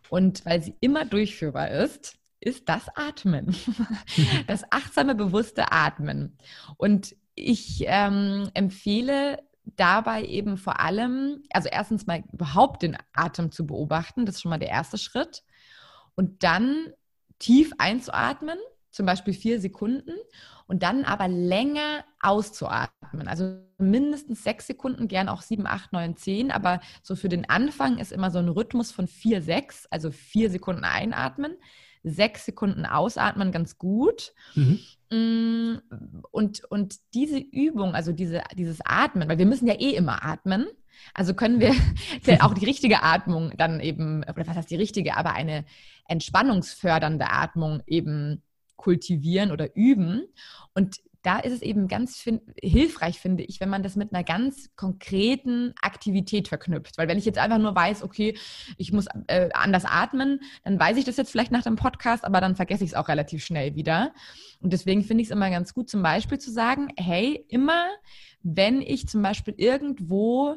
und 0.09 0.43
weil 0.45 0.63
sie 0.63 0.73
immer 0.79 1.05
durchführbar 1.05 1.69
ist, 1.69 2.17
ist 2.39 2.67
das 2.69 2.87
Atmen. 2.95 3.55
Das 4.47 4.63
achtsame, 4.71 5.15
bewusste 5.15 5.71
Atmen. 5.71 6.37
Und 6.77 7.15
ich 7.35 7.83
ähm, 7.87 8.49
empfehle 8.53 9.39
dabei 9.65 10.23
eben 10.25 10.57
vor 10.57 10.79
allem, 10.79 11.43
also 11.51 11.69
erstens 11.69 12.05
mal 12.05 12.23
überhaupt 12.31 12.83
den 12.83 12.97
Atem 13.13 13.51
zu 13.51 13.65
beobachten, 13.65 14.25
das 14.25 14.35
ist 14.35 14.41
schon 14.41 14.51
mal 14.51 14.59
der 14.59 14.69
erste 14.69 14.97
Schritt. 14.97 15.43
Und 16.15 16.43
dann 16.43 16.93
tief 17.39 17.73
einzuatmen, 17.77 18.57
zum 18.91 19.05
Beispiel 19.05 19.33
vier 19.33 19.59
Sekunden, 19.59 20.13
und 20.67 20.81
dann 20.81 21.03
aber 21.03 21.27
länger 21.27 22.05
auszuatmen. 22.21 23.27
Also 23.27 23.59
mindestens 23.77 24.43
sechs 24.43 24.65
Sekunden, 24.65 25.07
gern 25.07 25.29
auch 25.29 25.41
sieben, 25.41 25.67
acht, 25.67 25.93
neun, 25.93 26.15
zehn. 26.15 26.51
Aber 26.51 26.79
so 27.03 27.15
für 27.15 27.29
den 27.29 27.47
Anfang 27.47 27.99
ist 27.99 28.11
immer 28.11 28.31
so 28.31 28.39
ein 28.39 28.49
Rhythmus 28.49 28.91
von 28.91 29.07
vier, 29.07 29.41
sechs, 29.41 29.85
also 29.91 30.09
vier 30.11 30.49
Sekunden 30.49 30.83
einatmen, 30.83 31.55
sechs 32.05 32.45
Sekunden 32.45 32.85
ausatmen, 32.85 33.51
ganz 33.51 33.77
gut. 33.77 34.33
Mhm. 34.53 34.79
Mm, 35.11 35.75
und, 36.31 36.63
und 36.65 36.95
diese 37.13 37.39
Übung, 37.39 37.95
also 37.95 38.11
diese, 38.11 38.43
dieses 38.55 38.79
Atmen, 38.83 39.27
weil 39.27 39.37
wir 39.37 39.45
müssen 39.45 39.67
ja 39.67 39.73
eh 39.73 39.95
immer 39.95 40.23
atmen, 40.23 40.67
also 41.13 41.33
können 41.33 41.59
wir 41.59 41.73
auch 42.41 42.53
die 42.53 42.65
richtige 42.65 43.03
Atmung 43.03 43.53
dann 43.57 43.79
eben, 43.79 44.23
oder 44.23 44.47
was 44.47 44.55
heißt 44.55 44.71
die 44.71 44.75
richtige, 44.75 45.17
aber 45.17 45.33
eine 45.33 45.65
entspannungsfördernde 46.07 47.29
Atmung 47.29 47.81
eben 47.87 48.41
kultivieren 48.75 49.51
oder 49.51 49.75
üben. 49.75 50.27
Und 50.73 50.97
da 51.25 51.39
ist 51.39 51.53
es 51.53 51.61
eben 51.61 51.87
ganz 51.87 52.17
fin 52.17 52.41
hilfreich, 52.61 53.19
finde 53.19 53.43
ich, 53.43 53.59
wenn 53.59 53.69
man 53.69 53.83
das 53.83 53.95
mit 53.95 54.13
einer 54.13 54.23
ganz 54.23 54.69
konkreten 54.75 55.73
Aktivität 55.81 56.47
verknüpft. 56.47 56.97
Weil 56.97 57.07
wenn 57.07 57.17
ich 57.17 57.25
jetzt 57.25 57.39
einfach 57.39 57.57
nur 57.57 57.75
weiß, 57.75 58.03
okay, 58.03 58.37
ich 58.77 58.91
muss 58.91 59.07
äh, 59.27 59.49
anders 59.53 59.85
atmen, 59.85 60.41
dann 60.63 60.79
weiß 60.79 60.97
ich 60.97 61.05
das 61.05 61.17
jetzt 61.17 61.31
vielleicht 61.31 61.51
nach 61.51 61.63
dem 61.63 61.75
Podcast, 61.75 62.25
aber 62.25 62.41
dann 62.41 62.55
vergesse 62.55 62.83
ich 62.83 62.91
es 62.91 62.95
auch 62.95 63.07
relativ 63.07 63.43
schnell 63.43 63.75
wieder. 63.75 64.13
Und 64.61 64.73
deswegen 64.73 65.03
finde 65.03 65.21
ich 65.21 65.29
es 65.29 65.35
immer 65.35 65.49
ganz 65.49 65.73
gut, 65.73 65.89
zum 65.89 66.01
Beispiel 66.03 66.37
zu 66.37 66.51
sagen, 66.51 66.89
hey, 66.97 67.45
immer 67.49 67.87
wenn 68.47 68.81
ich 68.81 69.07
zum 69.07 69.23
Beispiel 69.23 69.55
irgendwo 69.57 70.55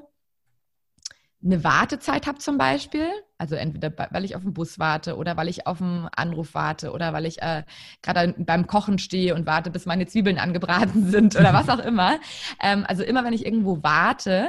eine 1.44 1.62
Wartezeit 1.62 2.26
habe 2.26 2.38
zum 2.38 2.58
Beispiel, 2.58 3.06
also 3.38 3.54
entweder 3.54 3.92
weil 4.10 4.24
ich 4.24 4.34
auf 4.34 4.42
den 4.42 4.54
Bus 4.54 4.78
warte 4.78 5.16
oder 5.16 5.36
weil 5.36 5.48
ich 5.48 5.66
auf 5.66 5.80
einen 5.80 6.08
Anruf 6.08 6.54
warte 6.54 6.92
oder 6.92 7.12
weil 7.12 7.26
ich 7.26 7.40
äh, 7.40 7.62
gerade 8.02 8.34
beim 8.38 8.66
Kochen 8.66 8.98
stehe 8.98 9.34
und 9.34 9.46
warte, 9.46 9.70
bis 9.70 9.86
meine 9.86 10.06
Zwiebeln 10.06 10.38
angebraten 10.38 11.06
sind 11.10 11.36
oder 11.36 11.52
was 11.54 11.68
auch 11.68 11.78
immer. 11.78 12.18
Ähm, 12.60 12.84
also 12.88 13.04
immer 13.04 13.24
wenn 13.24 13.32
ich 13.32 13.46
irgendwo 13.46 13.82
warte, 13.82 14.48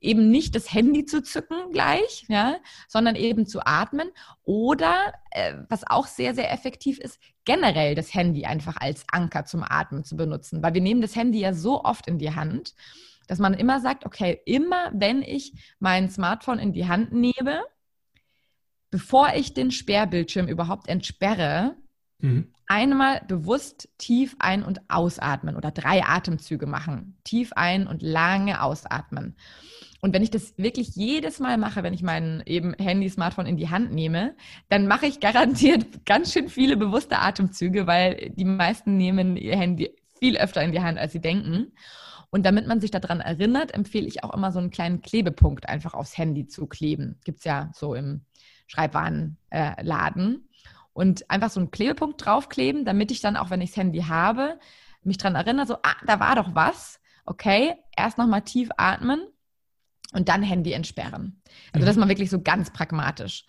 eben 0.00 0.30
nicht 0.30 0.54
das 0.54 0.72
Handy 0.72 1.06
zu 1.06 1.22
zücken 1.22 1.70
gleich, 1.72 2.26
ja, 2.28 2.56
sondern 2.88 3.16
eben 3.16 3.46
zu 3.46 3.60
atmen 3.64 4.10
oder 4.44 5.14
äh, 5.30 5.54
was 5.70 5.86
auch 5.86 6.06
sehr 6.06 6.34
sehr 6.34 6.52
effektiv 6.52 6.98
ist, 6.98 7.18
generell 7.46 7.94
das 7.94 8.12
Handy 8.12 8.44
einfach 8.44 8.76
als 8.78 9.04
Anker 9.10 9.46
zum 9.46 9.64
Atmen 9.66 10.04
zu 10.04 10.16
benutzen, 10.16 10.62
weil 10.62 10.74
wir 10.74 10.82
nehmen 10.82 11.00
das 11.00 11.16
Handy 11.16 11.40
ja 11.40 11.54
so 11.54 11.84
oft 11.84 12.06
in 12.06 12.18
die 12.18 12.34
Hand 12.34 12.74
dass 13.32 13.38
man 13.38 13.54
immer 13.54 13.80
sagt, 13.80 14.04
okay, 14.04 14.42
immer 14.44 14.90
wenn 14.92 15.22
ich 15.22 15.54
mein 15.78 16.10
Smartphone 16.10 16.58
in 16.58 16.74
die 16.74 16.86
Hand 16.86 17.14
nehme, 17.14 17.62
bevor 18.90 19.30
ich 19.34 19.54
den 19.54 19.70
Sperrbildschirm 19.70 20.48
überhaupt 20.48 20.86
entsperre, 20.86 21.74
mhm. 22.18 22.52
einmal 22.66 23.22
bewusst 23.26 23.88
tief 23.96 24.36
ein- 24.38 24.62
und 24.62 24.82
ausatmen 24.90 25.56
oder 25.56 25.70
drei 25.70 26.04
Atemzüge 26.04 26.66
machen. 26.66 27.16
Tief 27.24 27.54
ein- 27.54 27.86
und 27.86 28.02
lange 28.02 28.60
ausatmen. 28.60 29.34
Und 30.02 30.12
wenn 30.12 30.22
ich 30.22 30.30
das 30.30 30.52
wirklich 30.58 30.90
jedes 30.94 31.40
Mal 31.40 31.56
mache, 31.56 31.82
wenn 31.82 31.94
ich 31.94 32.02
mein 32.02 32.42
eben 32.44 32.74
Handy, 32.74 33.08
Smartphone 33.08 33.46
in 33.46 33.56
die 33.56 33.70
Hand 33.70 33.94
nehme, 33.94 34.36
dann 34.68 34.86
mache 34.86 35.06
ich 35.06 35.20
garantiert 35.20 35.86
ganz 36.04 36.34
schön 36.34 36.50
viele 36.50 36.76
bewusste 36.76 37.18
Atemzüge, 37.18 37.86
weil 37.86 38.28
die 38.36 38.44
meisten 38.44 38.98
nehmen 38.98 39.38
ihr 39.38 39.56
Handy 39.56 39.90
viel 40.18 40.36
öfter 40.36 40.62
in 40.62 40.72
die 40.72 40.82
Hand, 40.82 40.98
als 40.98 41.12
sie 41.12 41.22
denken. 41.22 41.72
Und 42.34 42.46
damit 42.46 42.66
man 42.66 42.80
sich 42.80 42.90
daran 42.90 43.20
erinnert, 43.20 43.74
empfehle 43.74 44.06
ich 44.06 44.24
auch 44.24 44.32
immer 44.32 44.52
so 44.52 44.58
einen 44.58 44.70
kleinen 44.70 45.02
Klebepunkt 45.02 45.68
einfach 45.68 45.92
aufs 45.92 46.16
Handy 46.16 46.46
zu 46.46 46.66
kleben. 46.66 47.20
Gibt 47.24 47.40
es 47.40 47.44
ja 47.44 47.70
so 47.74 47.94
im 47.94 48.22
Schreibwarenladen. 48.68 50.34
Äh, 50.34 50.38
und 50.94 51.30
einfach 51.30 51.50
so 51.50 51.60
einen 51.60 51.70
Klebepunkt 51.70 52.24
draufkleben, 52.24 52.86
damit 52.86 53.10
ich 53.10 53.20
dann 53.20 53.36
auch, 53.36 53.50
wenn 53.50 53.60
ich 53.60 53.70
das 53.70 53.76
Handy 53.76 54.00
habe, 54.00 54.58
mich 55.02 55.18
daran 55.18 55.34
erinnere, 55.34 55.66
so, 55.66 55.74
ah, 55.82 55.96
da 56.06 56.20
war 56.20 56.34
doch 56.36 56.54
was. 56.54 57.00
Okay, 57.26 57.74
erst 57.96 58.16
nochmal 58.16 58.42
tief 58.42 58.70
atmen 58.78 59.20
und 60.14 60.30
dann 60.30 60.42
Handy 60.42 60.72
entsperren. 60.72 61.42
Also 61.72 61.84
das 61.84 61.96
ist 61.96 62.00
mal 62.00 62.08
wirklich 62.08 62.30
so 62.30 62.40
ganz 62.40 62.72
pragmatisch. 62.72 63.44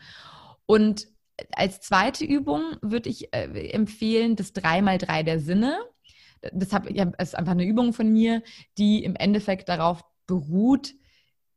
Und 0.66 1.08
als 1.54 1.80
zweite 1.80 2.26
Übung 2.26 2.78
würde 2.82 3.10
ich 3.10 3.34
äh, 3.34 3.70
empfehlen, 3.70 4.36
das 4.36 4.54
3x3 4.54 5.24
der 5.24 5.40
Sinne 5.40 5.78
das 6.52 6.74
hab, 6.74 6.90
ja, 6.90 7.12
ist 7.18 7.36
einfach 7.36 7.54
eine 7.54 7.66
Übung 7.66 7.94
von 7.94 8.12
mir, 8.12 8.42
die 8.78 9.04
im 9.04 9.16
Endeffekt 9.16 9.70
darauf 9.70 10.04
beruht, 10.28 10.94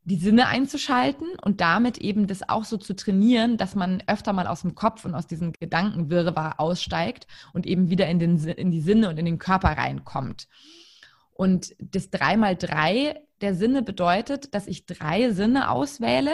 die 0.04 0.16
Sinne 0.16 0.46
einzuschalten 0.46 1.26
und 1.42 1.60
damit 1.60 1.98
eben 1.98 2.28
das 2.28 2.48
auch 2.48 2.64
so 2.64 2.76
zu 2.76 2.94
trainieren, 2.94 3.56
dass 3.56 3.74
man 3.74 4.04
öfter 4.06 4.32
mal 4.32 4.46
aus 4.46 4.62
dem 4.62 4.76
Kopf 4.76 5.04
und 5.04 5.16
aus 5.16 5.26
diesem 5.26 5.52
Gedankenwirrwarr 5.52 6.60
aussteigt 6.60 7.26
und 7.52 7.66
eben 7.66 7.90
wieder 7.90 8.06
in, 8.06 8.20
den, 8.20 8.38
in 8.38 8.70
die 8.70 8.80
Sinne 8.80 9.08
und 9.08 9.18
in 9.18 9.24
den 9.24 9.38
Körper 9.38 9.70
reinkommt. 9.70 10.46
Und 11.32 11.74
das 11.80 12.12
3x3 12.12 13.16
der 13.40 13.54
Sinne 13.54 13.82
bedeutet, 13.82 14.54
dass 14.54 14.68
ich 14.68 14.86
drei 14.86 15.32
Sinne 15.32 15.70
auswähle 15.70 16.32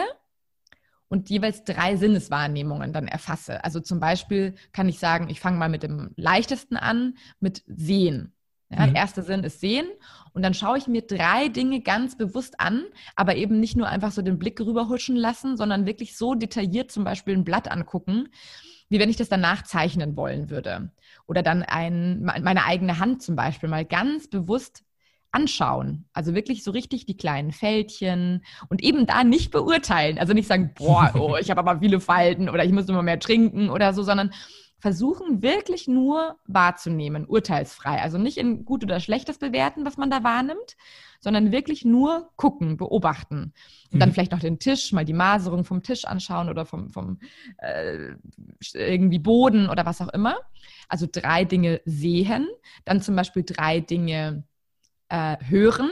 und 1.07 1.29
jeweils 1.29 1.63
drei 1.63 1.95
Sinneswahrnehmungen 1.95 2.93
dann 2.93 3.07
erfasse. 3.07 3.63
Also 3.63 3.79
zum 3.79 3.99
Beispiel 3.99 4.55
kann 4.71 4.87
ich 4.87 4.99
sagen, 4.99 5.29
ich 5.29 5.39
fange 5.39 5.57
mal 5.57 5.69
mit 5.69 5.83
dem 5.83 6.11
leichtesten 6.15 6.77
an, 6.77 7.15
mit 7.39 7.63
Sehen. 7.67 8.32
Ja, 8.75 8.85
mhm. 8.85 8.93
Der 8.93 9.01
erste 9.01 9.23
Sinn 9.23 9.43
ist 9.43 9.59
Sehen. 9.59 9.87
Und 10.33 10.41
dann 10.41 10.53
schaue 10.53 10.77
ich 10.77 10.87
mir 10.87 11.03
drei 11.03 11.47
Dinge 11.47 11.81
ganz 11.81 12.17
bewusst 12.17 12.59
an, 12.59 12.83
aber 13.15 13.35
eben 13.35 13.59
nicht 13.59 13.77
nur 13.77 13.87
einfach 13.87 14.11
so 14.11 14.21
den 14.21 14.39
Blick 14.39 14.59
rüberhuschen 14.59 15.15
lassen, 15.15 15.57
sondern 15.57 15.85
wirklich 15.85 16.17
so 16.17 16.33
detailliert 16.33 16.91
zum 16.91 17.03
Beispiel 17.03 17.35
ein 17.35 17.43
Blatt 17.43 17.69
angucken, 17.69 18.29
wie 18.89 18.99
wenn 18.99 19.09
ich 19.09 19.17
das 19.17 19.29
danach 19.29 19.63
zeichnen 19.63 20.15
wollen 20.17 20.49
würde. 20.49 20.91
Oder 21.27 21.43
dann 21.43 21.63
ein, 21.63 22.23
meine 22.23 22.65
eigene 22.65 22.99
Hand 22.99 23.21
zum 23.21 23.35
Beispiel 23.35 23.69
mal 23.69 23.85
ganz 23.85 24.27
bewusst 24.29 24.83
anschauen. 25.33 26.05
Also 26.13 26.35
wirklich 26.35 26.63
so 26.63 26.71
richtig 26.71 27.05
die 27.05 27.17
kleinen 27.17 27.51
Fältchen 27.51 28.43
und 28.69 28.83
eben 28.83 29.05
da 29.05 29.23
nicht 29.23 29.51
beurteilen. 29.51 30.19
Also 30.19 30.33
nicht 30.33 30.47
sagen, 30.47 30.73
boah, 30.75 31.11
oh, 31.15 31.35
ich 31.39 31.49
habe 31.49 31.59
aber 31.59 31.79
viele 31.79 31.99
Falten 31.99 32.49
oder 32.49 32.63
ich 32.63 32.71
muss 32.71 32.87
immer 32.87 33.01
mehr 33.01 33.19
trinken 33.19 33.69
oder 33.69 33.93
so, 33.93 34.03
sondern 34.03 34.31
versuchen 34.83 35.41
wirklich 35.41 35.87
nur 35.87 36.35
wahrzunehmen, 36.45 37.25
urteilsfrei. 37.25 38.01
Also 38.01 38.17
nicht 38.17 38.37
in 38.37 38.65
gut 38.65 38.83
oder 38.83 38.99
schlechtes 38.99 39.37
bewerten, 39.37 39.85
was 39.85 39.95
man 39.95 40.09
da 40.09 40.25
wahrnimmt, 40.25 40.75
sondern 41.21 41.53
wirklich 41.53 41.85
nur 41.85 42.31
gucken, 42.35 42.75
beobachten. 42.75 43.53
Und 43.93 44.01
dann 44.01 44.09
mhm. 44.09 44.13
vielleicht 44.13 44.33
noch 44.33 44.41
den 44.41 44.59
Tisch, 44.59 44.91
mal 44.91 45.05
die 45.05 45.13
Maserung 45.13 45.63
vom 45.63 45.83
Tisch 45.83 46.03
anschauen 46.03 46.49
oder 46.49 46.65
vom, 46.65 46.89
vom 46.89 47.21
äh, 47.59 48.09
irgendwie 48.73 49.19
Boden 49.19 49.69
oder 49.69 49.85
was 49.85 50.01
auch 50.01 50.09
immer. 50.09 50.35
Also 50.89 51.07
drei 51.09 51.45
Dinge 51.45 51.79
sehen, 51.85 52.49
dann 52.83 53.01
zum 53.01 53.15
Beispiel 53.15 53.43
drei 53.45 53.79
Dinge 53.79 54.43
äh, 55.07 55.37
hören. 55.45 55.91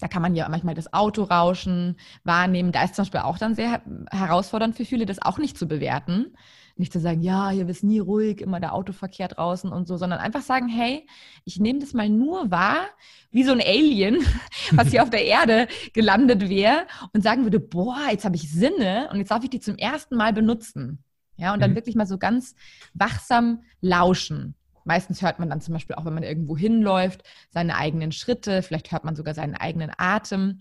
Da 0.00 0.08
kann 0.08 0.20
man 0.20 0.34
ja 0.34 0.46
manchmal 0.50 0.74
das 0.74 0.92
Autorauschen 0.92 1.96
wahrnehmen. 2.24 2.72
Da 2.72 2.84
ist 2.84 2.94
zum 2.94 3.04
Beispiel 3.04 3.20
auch 3.20 3.38
dann 3.38 3.54
sehr 3.54 3.80
herausfordernd 4.10 4.76
für 4.76 4.84
viele, 4.84 5.06
das 5.06 5.22
auch 5.22 5.38
nicht 5.38 5.56
zu 5.56 5.66
bewerten 5.66 6.36
nicht 6.78 6.92
zu 6.92 7.00
sagen, 7.00 7.22
ja, 7.22 7.50
hier 7.50 7.68
ist 7.68 7.84
nie 7.84 7.98
ruhig, 7.98 8.40
immer 8.40 8.60
der 8.60 8.74
Autoverkehr 8.74 9.28
draußen 9.28 9.72
und 9.72 9.88
so, 9.88 9.96
sondern 9.96 10.18
einfach 10.18 10.42
sagen, 10.42 10.68
hey, 10.68 11.06
ich 11.44 11.58
nehme 11.58 11.78
das 11.78 11.94
mal 11.94 12.08
nur 12.08 12.50
wahr, 12.50 12.86
wie 13.30 13.44
so 13.44 13.52
ein 13.52 13.60
Alien, 13.60 14.18
was 14.72 14.90
hier 14.90 15.02
auf 15.02 15.10
der 15.10 15.24
Erde 15.24 15.68
gelandet 15.94 16.48
wäre 16.48 16.86
und 17.12 17.22
sagen 17.22 17.44
würde, 17.44 17.60
boah, 17.60 17.98
jetzt 18.10 18.24
habe 18.24 18.36
ich 18.36 18.50
Sinne 18.50 19.08
und 19.10 19.18
jetzt 19.18 19.30
darf 19.30 19.44
ich 19.44 19.50
die 19.50 19.60
zum 19.60 19.76
ersten 19.76 20.16
Mal 20.16 20.32
benutzen. 20.32 21.02
Ja, 21.38 21.52
und 21.52 21.60
dann 21.60 21.72
mhm. 21.72 21.76
wirklich 21.76 21.96
mal 21.96 22.06
so 22.06 22.18
ganz 22.18 22.54
wachsam 22.94 23.62
lauschen. 23.80 24.54
Meistens 24.84 25.20
hört 25.20 25.38
man 25.38 25.50
dann 25.50 25.60
zum 25.60 25.74
Beispiel 25.74 25.96
auch, 25.96 26.04
wenn 26.04 26.14
man 26.14 26.22
irgendwo 26.22 26.56
hinläuft, 26.56 27.22
seine 27.50 27.76
eigenen 27.76 28.12
Schritte, 28.12 28.62
vielleicht 28.62 28.92
hört 28.92 29.04
man 29.04 29.16
sogar 29.16 29.34
seinen 29.34 29.54
eigenen 29.54 29.90
Atem. 29.98 30.60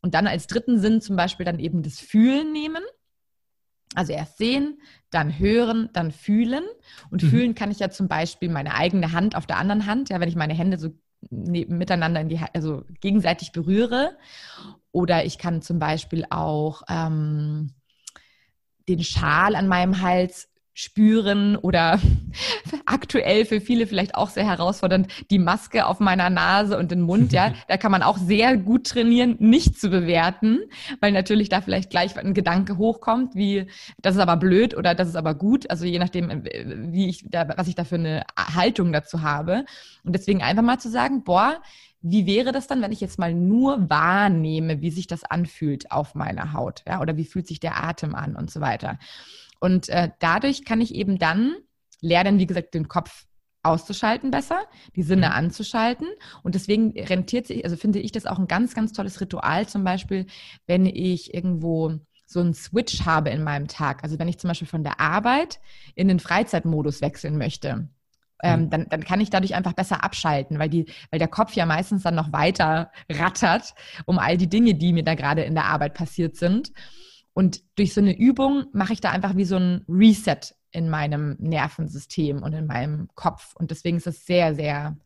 Und 0.00 0.14
dann 0.14 0.26
als 0.26 0.46
dritten 0.46 0.78
Sinn 0.78 1.00
zum 1.00 1.16
Beispiel 1.16 1.44
dann 1.44 1.58
eben 1.58 1.82
das 1.82 2.00
Fühlen 2.00 2.52
nehmen. 2.52 2.82
Also 3.94 4.12
erst 4.12 4.38
sehen, 4.38 4.80
dann 5.10 5.38
hören, 5.38 5.88
dann 5.92 6.12
fühlen. 6.12 6.64
Und 7.10 7.22
mhm. 7.22 7.28
fühlen 7.28 7.54
kann 7.54 7.70
ich 7.70 7.78
ja 7.78 7.90
zum 7.90 8.08
Beispiel 8.08 8.48
meine 8.48 8.74
eigene 8.74 9.12
Hand 9.12 9.34
auf 9.34 9.46
der 9.46 9.58
anderen 9.58 9.86
Hand, 9.86 10.10
ja, 10.10 10.20
wenn 10.20 10.28
ich 10.28 10.36
meine 10.36 10.54
Hände 10.54 10.78
so 10.78 10.90
miteinander 11.30 12.20
in 12.20 12.28
die, 12.28 12.40
also 12.54 12.84
gegenseitig 13.00 13.52
berühre. 13.52 14.16
Oder 14.92 15.24
ich 15.24 15.38
kann 15.38 15.62
zum 15.62 15.78
Beispiel 15.78 16.24
auch 16.30 16.82
ähm, 16.88 17.74
den 18.88 19.02
Schal 19.02 19.54
an 19.56 19.68
meinem 19.68 20.00
Hals 20.00 20.48
spüren 20.78 21.56
oder 21.56 21.98
aktuell 22.86 23.44
für 23.44 23.60
viele 23.60 23.88
vielleicht 23.88 24.14
auch 24.14 24.30
sehr 24.30 24.46
herausfordernd 24.46 25.08
die 25.28 25.40
Maske 25.40 25.86
auf 25.86 25.98
meiner 25.98 26.30
Nase 26.30 26.78
und 26.78 26.92
den 26.92 27.00
Mund, 27.00 27.32
ja, 27.32 27.52
da 27.68 27.76
kann 27.76 27.90
man 27.90 28.04
auch 28.04 28.16
sehr 28.16 28.56
gut 28.56 28.86
trainieren, 28.86 29.34
nicht 29.40 29.80
zu 29.80 29.90
bewerten, 29.90 30.60
weil 31.00 31.10
natürlich 31.10 31.48
da 31.48 31.62
vielleicht 31.62 31.90
gleich 31.90 32.16
ein 32.16 32.32
Gedanke 32.32 32.78
hochkommt, 32.78 33.34
wie 33.34 33.66
das 34.02 34.14
ist 34.14 34.20
aber 34.20 34.36
blöd 34.36 34.76
oder 34.76 34.94
das 34.94 35.08
ist 35.08 35.16
aber 35.16 35.34
gut, 35.34 35.68
also 35.68 35.84
je 35.84 35.98
nachdem, 35.98 36.44
wie 36.44 37.08
ich 37.08 37.24
da, 37.28 37.48
was 37.56 37.66
ich 37.66 37.74
da 37.74 37.82
für 37.82 37.96
eine 37.96 38.24
Haltung 38.36 38.92
dazu 38.92 39.22
habe. 39.22 39.64
Und 40.04 40.14
deswegen 40.14 40.42
einfach 40.42 40.62
mal 40.62 40.78
zu 40.78 40.90
sagen, 40.90 41.24
boah, 41.24 41.60
wie 42.02 42.24
wäre 42.24 42.52
das 42.52 42.68
dann, 42.68 42.80
wenn 42.82 42.92
ich 42.92 43.00
jetzt 43.00 43.18
mal 43.18 43.34
nur 43.34 43.90
wahrnehme, 43.90 44.80
wie 44.80 44.92
sich 44.92 45.08
das 45.08 45.24
anfühlt 45.24 45.90
auf 45.90 46.14
meiner 46.14 46.52
Haut, 46.52 46.84
ja, 46.86 47.00
oder 47.00 47.16
wie 47.16 47.24
fühlt 47.24 47.48
sich 47.48 47.58
der 47.58 47.82
Atem 47.82 48.14
an 48.14 48.36
und 48.36 48.48
so 48.48 48.60
weiter. 48.60 48.98
Und 49.60 49.88
äh, 49.88 50.10
dadurch 50.18 50.64
kann 50.64 50.80
ich 50.80 50.94
eben 50.94 51.18
dann 51.18 51.56
lernen, 52.00 52.38
wie 52.38 52.46
gesagt, 52.46 52.74
den 52.74 52.88
Kopf 52.88 53.26
auszuschalten 53.62 54.30
besser, 54.30 54.60
die 54.96 55.02
Sinne 55.02 55.28
mhm. 55.28 55.32
anzuschalten. 55.32 56.06
Und 56.42 56.54
deswegen 56.54 56.92
rentiert 56.98 57.46
sich, 57.46 57.64
also 57.64 57.76
finde 57.76 57.98
ich 57.98 58.12
das 58.12 58.26
auch 58.26 58.38
ein 58.38 58.46
ganz, 58.46 58.74
ganz 58.74 58.92
tolles 58.92 59.20
Ritual, 59.20 59.66
zum 59.66 59.84
Beispiel, 59.84 60.26
wenn 60.66 60.86
ich 60.86 61.34
irgendwo 61.34 61.98
so 62.26 62.40
einen 62.40 62.54
Switch 62.54 63.04
habe 63.04 63.30
in 63.30 63.42
meinem 63.42 63.68
Tag. 63.68 64.04
Also 64.04 64.18
wenn 64.18 64.28
ich 64.28 64.38
zum 64.38 64.48
Beispiel 64.48 64.68
von 64.68 64.84
der 64.84 65.00
Arbeit 65.00 65.60
in 65.94 66.08
den 66.08 66.20
Freizeitmodus 66.20 67.00
wechseln 67.00 67.38
möchte. 67.38 67.88
Ähm, 68.40 68.62
mhm. 68.62 68.70
dann, 68.70 68.86
dann 68.88 69.02
kann 69.02 69.20
ich 69.20 69.30
dadurch 69.30 69.54
einfach 69.54 69.72
besser 69.72 70.04
abschalten, 70.04 70.60
weil, 70.60 70.68
die, 70.68 70.86
weil 71.10 71.18
der 71.18 71.26
Kopf 71.26 71.54
ja 71.54 71.66
meistens 71.66 72.04
dann 72.04 72.14
noch 72.14 72.32
weiter 72.32 72.92
rattert 73.10 73.74
um 74.06 74.18
all 74.18 74.36
die 74.36 74.48
Dinge, 74.48 74.74
die 74.74 74.92
mir 74.92 75.02
da 75.02 75.14
gerade 75.14 75.42
in 75.42 75.54
der 75.54 75.64
Arbeit 75.64 75.94
passiert 75.94 76.36
sind. 76.36 76.70
Und 77.38 77.62
durch 77.76 77.94
so 77.94 78.00
eine 78.00 78.18
Übung 78.18 78.66
mache 78.72 78.92
ich 78.92 79.00
da 79.00 79.12
einfach 79.12 79.36
wie 79.36 79.44
so 79.44 79.54
ein 79.54 79.84
Reset 79.88 80.40
in 80.72 80.90
meinem 80.90 81.36
Nervensystem 81.38 82.42
und 82.42 82.52
in 82.52 82.66
meinem 82.66 83.06
Kopf. 83.14 83.54
Und 83.54 83.70
deswegen 83.70 83.98
ist 83.98 84.08
es 84.08 84.26
sehr, 84.26 84.56
sehr 84.56 84.98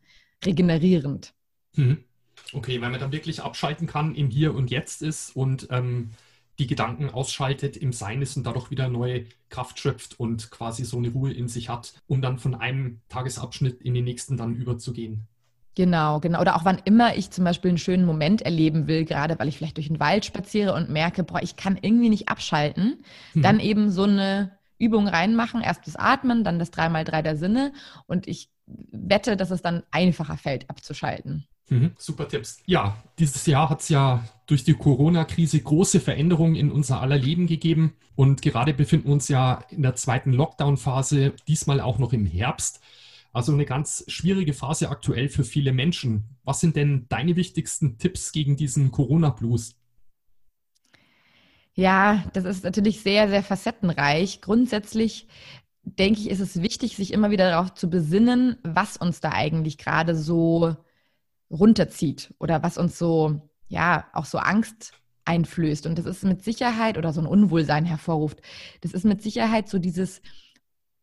regenerierend. 0.43 1.35
Mhm. 1.75 2.03
Okay, 2.51 2.81
wenn 2.81 2.89
man 2.89 2.99
dann 2.99 3.11
wirklich 3.11 3.43
abschalten 3.43 3.85
kann, 3.85 4.15
im 4.15 4.31
Hier 4.31 4.55
und 4.55 4.71
Jetzt 4.71 5.03
ist 5.03 5.35
und 5.35 5.67
ähm, 5.69 6.09
die 6.57 6.65
Gedanken 6.65 7.11
ausschaltet, 7.11 7.77
im 7.77 7.93
Sein 7.93 8.23
ist 8.23 8.35
und 8.35 8.47
dadurch 8.47 8.71
wieder 8.71 8.89
neue 8.89 9.27
Kraft 9.49 9.77
schöpft 9.77 10.19
und 10.19 10.49
quasi 10.49 10.85
so 10.85 10.97
eine 10.97 11.09
Ruhe 11.09 11.31
in 11.31 11.47
sich 11.47 11.69
hat, 11.69 11.93
um 12.07 12.23
dann 12.23 12.39
von 12.39 12.55
einem 12.55 13.01
Tagesabschnitt 13.09 13.79
in 13.79 13.93
den 13.93 14.05
nächsten 14.05 14.37
dann 14.37 14.55
überzugehen. 14.55 15.27
Genau, 15.75 16.19
genau. 16.19 16.39
Oder 16.39 16.55
auch 16.55 16.65
wann 16.65 16.79
immer 16.85 17.15
ich 17.15 17.31
zum 17.31 17.43
Beispiel 17.43 17.69
einen 17.69 17.77
schönen 17.77 18.05
Moment 18.05 18.41
erleben 18.43 18.87
will, 18.87 19.05
gerade 19.05 19.37
weil 19.39 19.47
ich 19.47 19.57
vielleicht 19.57 19.77
durch 19.77 19.87
den 19.87 19.99
Wald 19.99 20.25
spaziere 20.25 20.73
und 20.73 20.89
merke, 20.89 21.23
boah, 21.23 21.41
ich 21.41 21.55
kann 21.55 21.79
irgendwie 21.81 22.09
nicht 22.09 22.29
abschalten, 22.29 23.03
hm. 23.33 23.41
dann 23.41 23.59
eben 23.59 23.89
so 23.89 24.03
eine 24.03 24.51
Übung 24.77 25.07
reinmachen. 25.07 25.61
Erst 25.61 25.87
das 25.87 25.95
Atmen, 25.95 26.43
dann 26.43 26.59
das 26.59 26.71
3x3 26.73 27.21
der 27.21 27.37
Sinne. 27.37 27.73
Und 28.05 28.27
ich 28.27 28.49
wette, 28.65 29.35
dass 29.35 29.51
es 29.51 29.61
dann 29.61 29.83
einfacher 29.91 30.37
fällt, 30.37 30.69
abzuschalten. 30.69 31.47
Mhm, 31.69 31.91
super 31.97 32.27
Tipps. 32.27 32.61
Ja, 32.65 32.97
dieses 33.17 33.45
Jahr 33.45 33.69
hat 33.69 33.81
es 33.81 33.89
ja 33.89 34.23
durch 34.45 34.63
die 34.63 34.73
Corona-Krise 34.73 35.59
große 35.59 35.99
Veränderungen 35.99 36.55
in 36.55 36.71
unser 36.71 37.01
aller 37.01 37.17
Leben 37.17 37.47
gegeben. 37.47 37.93
Und 38.15 38.41
gerade 38.41 38.73
befinden 38.73 39.07
wir 39.07 39.13
uns 39.13 39.27
ja 39.27 39.63
in 39.69 39.81
der 39.81 39.95
zweiten 39.95 40.33
Lockdown-Phase, 40.33 41.33
diesmal 41.47 41.79
auch 41.79 41.97
noch 41.97 42.13
im 42.13 42.25
Herbst. 42.25 42.81
Also 43.33 43.51
eine 43.51 43.65
ganz 43.65 44.05
schwierige 44.07 44.53
Phase 44.53 44.89
aktuell 44.89 45.27
für 45.27 45.43
viele 45.43 45.73
Menschen. 45.73 46.37
Was 46.43 46.59
sind 46.59 46.75
denn 46.75 47.07
deine 47.09 47.35
wichtigsten 47.35 47.97
Tipps 47.97 48.31
gegen 48.31 48.55
diesen 48.55 48.91
Corona-Blues? 48.91 49.75
Ja, 51.73 52.23
das 52.33 52.45
ist 52.45 52.63
natürlich 52.63 53.01
sehr, 53.01 53.27
sehr 53.29 53.41
facettenreich. 53.41 54.41
Grundsätzlich 54.41 55.27
denke 55.83 56.19
ich, 56.19 56.29
ist 56.29 56.39
es 56.39 56.61
wichtig, 56.61 56.95
sich 56.95 57.11
immer 57.11 57.31
wieder 57.31 57.49
darauf 57.49 57.73
zu 57.73 57.89
besinnen, 57.89 58.57
was 58.63 58.97
uns 58.97 59.19
da 59.19 59.31
eigentlich 59.31 59.79
gerade 59.79 60.15
so 60.15 60.75
runterzieht 61.49 62.35
oder 62.39 62.61
was 62.61 62.77
uns 62.77 62.99
so, 62.99 63.49
ja, 63.67 64.05
auch 64.13 64.25
so 64.25 64.37
Angst 64.37 64.93
einflößt. 65.25 65.87
Und 65.87 65.97
das 65.97 66.05
ist 66.05 66.23
mit 66.23 66.43
Sicherheit 66.43 66.99
oder 66.99 67.13
so 67.13 67.21
ein 67.21 67.27
Unwohlsein 67.27 67.85
hervorruft. 67.85 68.41
Das 68.81 68.93
ist 68.93 69.05
mit 69.05 69.23
Sicherheit 69.23 69.69
so 69.69 69.79
dieses 69.79 70.21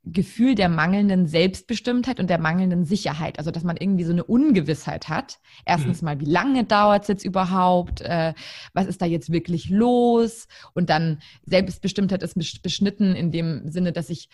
Gefühl 0.04 0.54
der 0.54 0.70
mangelnden 0.70 1.26
Selbstbestimmtheit 1.26 2.20
und 2.20 2.30
der 2.30 2.38
mangelnden 2.38 2.84
Sicherheit. 2.84 3.38
Also, 3.38 3.50
dass 3.50 3.64
man 3.64 3.76
irgendwie 3.76 4.04
so 4.04 4.12
eine 4.12 4.24
Ungewissheit 4.24 5.08
hat. 5.08 5.40
Erstens 5.66 6.00
mhm. 6.00 6.06
mal, 6.06 6.20
wie 6.20 6.30
lange 6.30 6.64
dauert 6.64 7.02
es 7.02 7.08
jetzt 7.08 7.24
überhaupt? 7.24 8.00
Äh, 8.00 8.32
was 8.72 8.86
ist 8.86 9.02
da 9.02 9.06
jetzt 9.06 9.30
wirklich 9.30 9.68
los? 9.68 10.48
Und 10.72 10.88
dann 10.88 11.20
Selbstbestimmtheit 11.44 12.22
ist 12.22 12.62
beschnitten 12.62 13.14
in 13.14 13.30
dem 13.30 13.68
Sinne, 13.70 13.92
dass 13.92 14.08
ich 14.08 14.30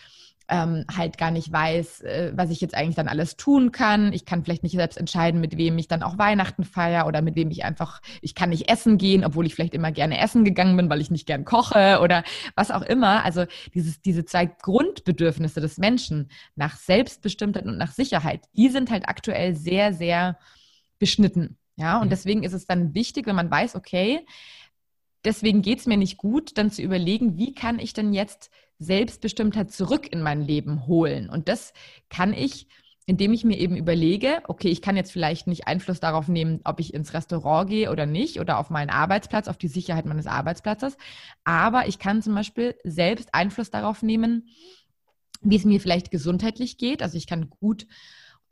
ähm, 0.49 0.85
halt 0.95 1.17
gar 1.17 1.31
nicht 1.31 1.51
weiß, 1.51 2.01
äh, 2.01 2.31
was 2.35 2.49
ich 2.49 2.61
jetzt 2.61 2.73
eigentlich 2.75 2.95
dann 2.95 3.09
alles 3.09 3.35
tun 3.35 3.71
kann. 3.71 4.13
Ich 4.13 4.25
kann 4.25 4.43
vielleicht 4.43 4.63
nicht 4.63 4.75
selbst 4.75 4.97
entscheiden, 4.97 5.41
mit 5.41 5.57
wem 5.57 5.77
ich 5.77 5.87
dann 5.87 6.03
auch 6.03 6.17
Weihnachten 6.17 6.63
feiere 6.63 7.05
oder 7.05 7.21
mit 7.21 7.35
wem 7.35 7.51
ich 7.51 7.65
einfach, 7.65 8.01
ich 8.21 8.33
kann 8.33 8.49
nicht 8.49 8.69
essen 8.69 8.97
gehen, 8.97 9.25
obwohl 9.25 9.45
ich 9.45 9.55
vielleicht 9.55 9.73
immer 9.73 9.91
gerne 9.91 10.19
essen 10.19 10.45
gegangen 10.45 10.77
bin, 10.77 10.89
weil 10.89 11.01
ich 11.01 11.11
nicht 11.11 11.27
gern 11.27 11.43
koche 11.43 11.99
oder 12.01 12.23
was 12.55 12.71
auch 12.71 12.81
immer. 12.81 13.25
Also 13.25 13.45
dieses, 13.73 14.01
diese 14.01 14.23
zwei 14.23 14.45
Grundbedürfnisse 14.45 15.59
des 15.59 15.77
Menschen 15.77 16.29
nach 16.55 16.77
Selbstbestimmtheit 16.77 17.65
und 17.65 17.77
nach 17.77 17.91
Sicherheit, 17.91 18.41
die 18.55 18.69
sind 18.69 18.89
halt 18.89 19.09
aktuell 19.09 19.55
sehr, 19.55 19.93
sehr 19.93 20.37
beschnitten. 20.97 21.57
Ja, 21.75 22.01
und 22.01 22.09
deswegen 22.11 22.43
ist 22.43 22.53
es 22.53 22.65
dann 22.65 22.95
wichtig, 22.95 23.27
wenn 23.27 23.35
man 23.35 23.51
weiß, 23.51 23.75
okay, 23.75 24.25
deswegen 25.25 25.61
geht 25.61 25.79
es 25.79 25.85
mir 25.85 25.97
nicht 25.97 26.17
gut, 26.17 26.57
dann 26.57 26.71
zu 26.71 26.81
überlegen, 26.81 27.37
wie 27.37 27.53
kann 27.53 27.79
ich 27.79 27.93
denn 27.93 28.13
jetzt 28.13 28.49
Selbstbestimmtheit 28.79 29.71
zurück 29.71 30.11
in 30.11 30.21
mein 30.21 30.41
Leben 30.41 30.87
holen. 30.87 31.29
Und 31.29 31.47
das 31.47 31.73
kann 32.09 32.33
ich, 32.33 32.67
indem 33.05 33.33
ich 33.33 33.43
mir 33.45 33.57
eben 33.57 33.75
überlege, 33.75 34.41
okay, 34.47 34.67
ich 34.67 34.81
kann 34.81 34.97
jetzt 34.97 35.11
vielleicht 35.11 35.47
nicht 35.47 35.67
Einfluss 35.67 35.99
darauf 35.99 36.27
nehmen, 36.27 36.59
ob 36.63 36.79
ich 36.79 36.93
ins 36.93 37.13
Restaurant 37.13 37.69
gehe 37.69 37.91
oder 37.91 38.05
nicht 38.05 38.39
oder 38.39 38.59
auf 38.59 38.69
meinen 38.69 38.89
Arbeitsplatz, 38.89 39.47
auf 39.47 39.57
die 39.57 39.69
Sicherheit 39.69 40.05
meines 40.05 40.27
Arbeitsplatzes. 40.27 40.97
Aber 41.43 41.87
ich 41.87 41.99
kann 41.99 42.21
zum 42.21 42.35
Beispiel 42.35 42.75
selbst 42.83 43.33
Einfluss 43.33 43.71
darauf 43.71 44.03
nehmen, 44.03 44.49
wie 45.41 45.55
es 45.55 45.65
mir 45.65 45.79
vielleicht 45.79 46.11
gesundheitlich 46.11 46.77
geht. 46.77 47.01
Also 47.01 47.17
ich 47.17 47.27
kann 47.27 47.49
gut 47.49 47.87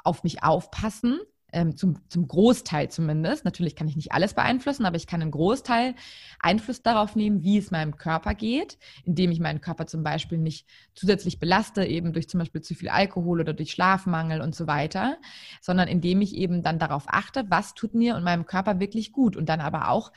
auf 0.03 0.23
mich 0.23 0.43
aufpassen 0.43 1.19
ähm, 1.55 1.77
zum, 1.77 1.97
zum 2.09 2.27
Großteil 2.27 2.91
zumindest. 2.91 3.45
Natürlich 3.45 3.75
kann 3.75 3.87
ich 3.87 3.95
nicht 3.95 4.11
alles 4.11 4.33
beeinflussen, 4.33 4.85
aber 4.85 4.97
ich 4.97 5.07
kann 5.07 5.21
einen 5.21 5.31
Großteil 5.31 5.95
Einfluss 6.39 6.83
darauf 6.83 7.15
nehmen, 7.15 7.43
wie 7.43 7.57
es 7.57 7.71
meinem 7.71 7.97
Körper 7.97 8.35
geht, 8.35 8.77
indem 9.05 9.31
ich 9.31 9.39
meinen 9.39 9.61
Körper 9.61 9.87
zum 9.87 10.03
Beispiel 10.03 10.37
nicht 10.37 10.67
zusätzlich 10.93 11.39
belaste, 11.39 11.85
eben 11.85 12.11
durch 12.11 12.27
zum 12.27 12.39
Beispiel 12.39 12.61
zu 12.61 12.75
viel 12.75 12.89
Alkohol 12.89 13.39
oder 13.39 13.53
durch 13.53 13.71
Schlafmangel 13.71 14.41
und 14.41 14.53
so 14.53 14.67
weiter, 14.67 15.17
sondern 15.61 15.87
indem 15.87 16.21
ich 16.21 16.35
eben 16.35 16.61
dann 16.61 16.77
darauf 16.77 17.05
achte, 17.07 17.45
was 17.49 17.73
tut 17.73 17.95
mir 17.95 18.15
und 18.15 18.23
meinem 18.23 18.45
Körper 18.45 18.79
wirklich 18.81 19.13
gut 19.13 19.37
und 19.37 19.47
dann 19.47 19.61
aber 19.61 19.89
auch, 19.89 20.11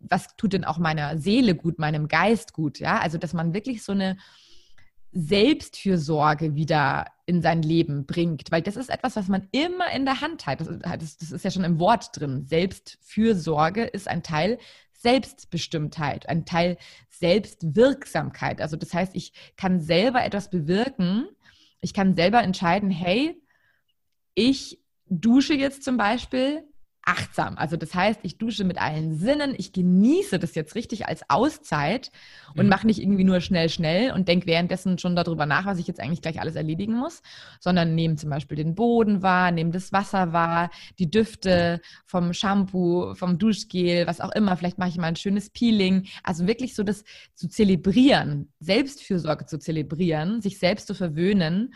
was 0.00 0.36
tut 0.36 0.54
denn 0.54 0.64
auch 0.64 0.78
meiner 0.78 1.18
Seele 1.18 1.54
gut, 1.54 1.78
meinem 1.78 2.08
Geist 2.08 2.54
gut, 2.54 2.80
ja, 2.80 2.98
also 2.98 3.18
dass 3.18 3.34
man 3.34 3.52
wirklich 3.52 3.84
so 3.84 3.92
eine 3.92 4.16
Selbstfürsorge 5.12 6.54
wieder 6.54 7.06
in 7.26 7.42
sein 7.42 7.62
Leben 7.62 8.06
bringt, 8.06 8.50
weil 8.50 8.62
das 8.62 8.76
ist 8.76 8.90
etwas, 8.90 9.16
was 9.16 9.28
man 9.28 9.46
immer 9.52 9.90
in 9.94 10.04
der 10.04 10.20
Hand 10.20 10.46
hat. 10.46 10.60
Das 10.60 10.68
ist, 10.68 11.22
das 11.22 11.32
ist 11.32 11.44
ja 11.44 11.50
schon 11.50 11.64
im 11.64 11.78
Wort 11.78 12.08
drin. 12.18 12.46
Selbstfürsorge 12.46 13.84
ist 13.84 14.08
ein 14.08 14.22
Teil 14.22 14.58
Selbstbestimmtheit, 14.92 16.28
ein 16.28 16.46
Teil 16.46 16.78
Selbstwirksamkeit. 17.10 18.60
Also 18.60 18.76
das 18.76 18.94
heißt, 18.94 19.14
ich 19.14 19.32
kann 19.56 19.80
selber 19.80 20.24
etwas 20.24 20.48
bewirken. 20.48 21.28
Ich 21.80 21.92
kann 21.92 22.14
selber 22.14 22.42
entscheiden, 22.42 22.90
hey, 22.90 23.40
ich 24.34 24.80
dusche 25.08 25.54
jetzt 25.54 25.82
zum 25.82 25.96
Beispiel 25.96 26.64
achtsam. 27.04 27.56
Also 27.56 27.76
das 27.76 27.94
heißt, 27.94 28.20
ich 28.22 28.38
dusche 28.38 28.64
mit 28.64 28.80
allen 28.80 29.14
Sinnen, 29.14 29.54
ich 29.56 29.72
genieße 29.72 30.38
das 30.38 30.54
jetzt 30.54 30.74
richtig 30.74 31.06
als 31.06 31.28
Auszeit 31.28 32.10
und 32.54 32.64
mhm. 32.64 32.68
mache 32.68 32.86
nicht 32.86 33.00
irgendwie 33.00 33.24
nur 33.24 33.40
schnell, 33.40 33.68
schnell 33.68 34.12
und 34.12 34.28
denke 34.28 34.46
währenddessen 34.46 34.98
schon 34.98 35.16
darüber 35.16 35.44
nach, 35.46 35.66
was 35.66 35.78
ich 35.78 35.86
jetzt 35.86 36.00
eigentlich 36.00 36.22
gleich 36.22 36.40
alles 36.40 36.54
erledigen 36.54 36.94
muss, 36.94 37.22
sondern 37.60 37.94
nehme 37.94 38.16
zum 38.16 38.30
Beispiel 38.30 38.56
den 38.56 38.74
Boden 38.74 39.22
wahr, 39.22 39.50
nehme 39.50 39.70
das 39.70 39.92
Wasser 39.92 40.32
wahr, 40.32 40.70
die 40.98 41.10
Düfte 41.10 41.80
vom 42.06 42.32
Shampoo, 42.32 43.14
vom 43.14 43.38
Duschgel, 43.38 44.06
was 44.06 44.20
auch 44.20 44.32
immer. 44.32 44.56
Vielleicht 44.56 44.78
mache 44.78 44.90
ich 44.90 44.96
mal 44.96 45.08
ein 45.08 45.16
schönes 45.16 45.50
Peeling. 45.50 46.06
Also 46.22 46.46
wirklich 46.46 46.74
so 46.74 46.84
das 46.84 47.04
zu 47.34 47.48
zelebrieren, 47.48 48.52
Selbstfürsorge 48.60 49.46
zu 49.46 49.58
zelebrieren, 49.58 50.40
sich 50.40 50.58
selbst 50.58 50.86
zu 50.86 50.94
verwöhnen 50.94 51.74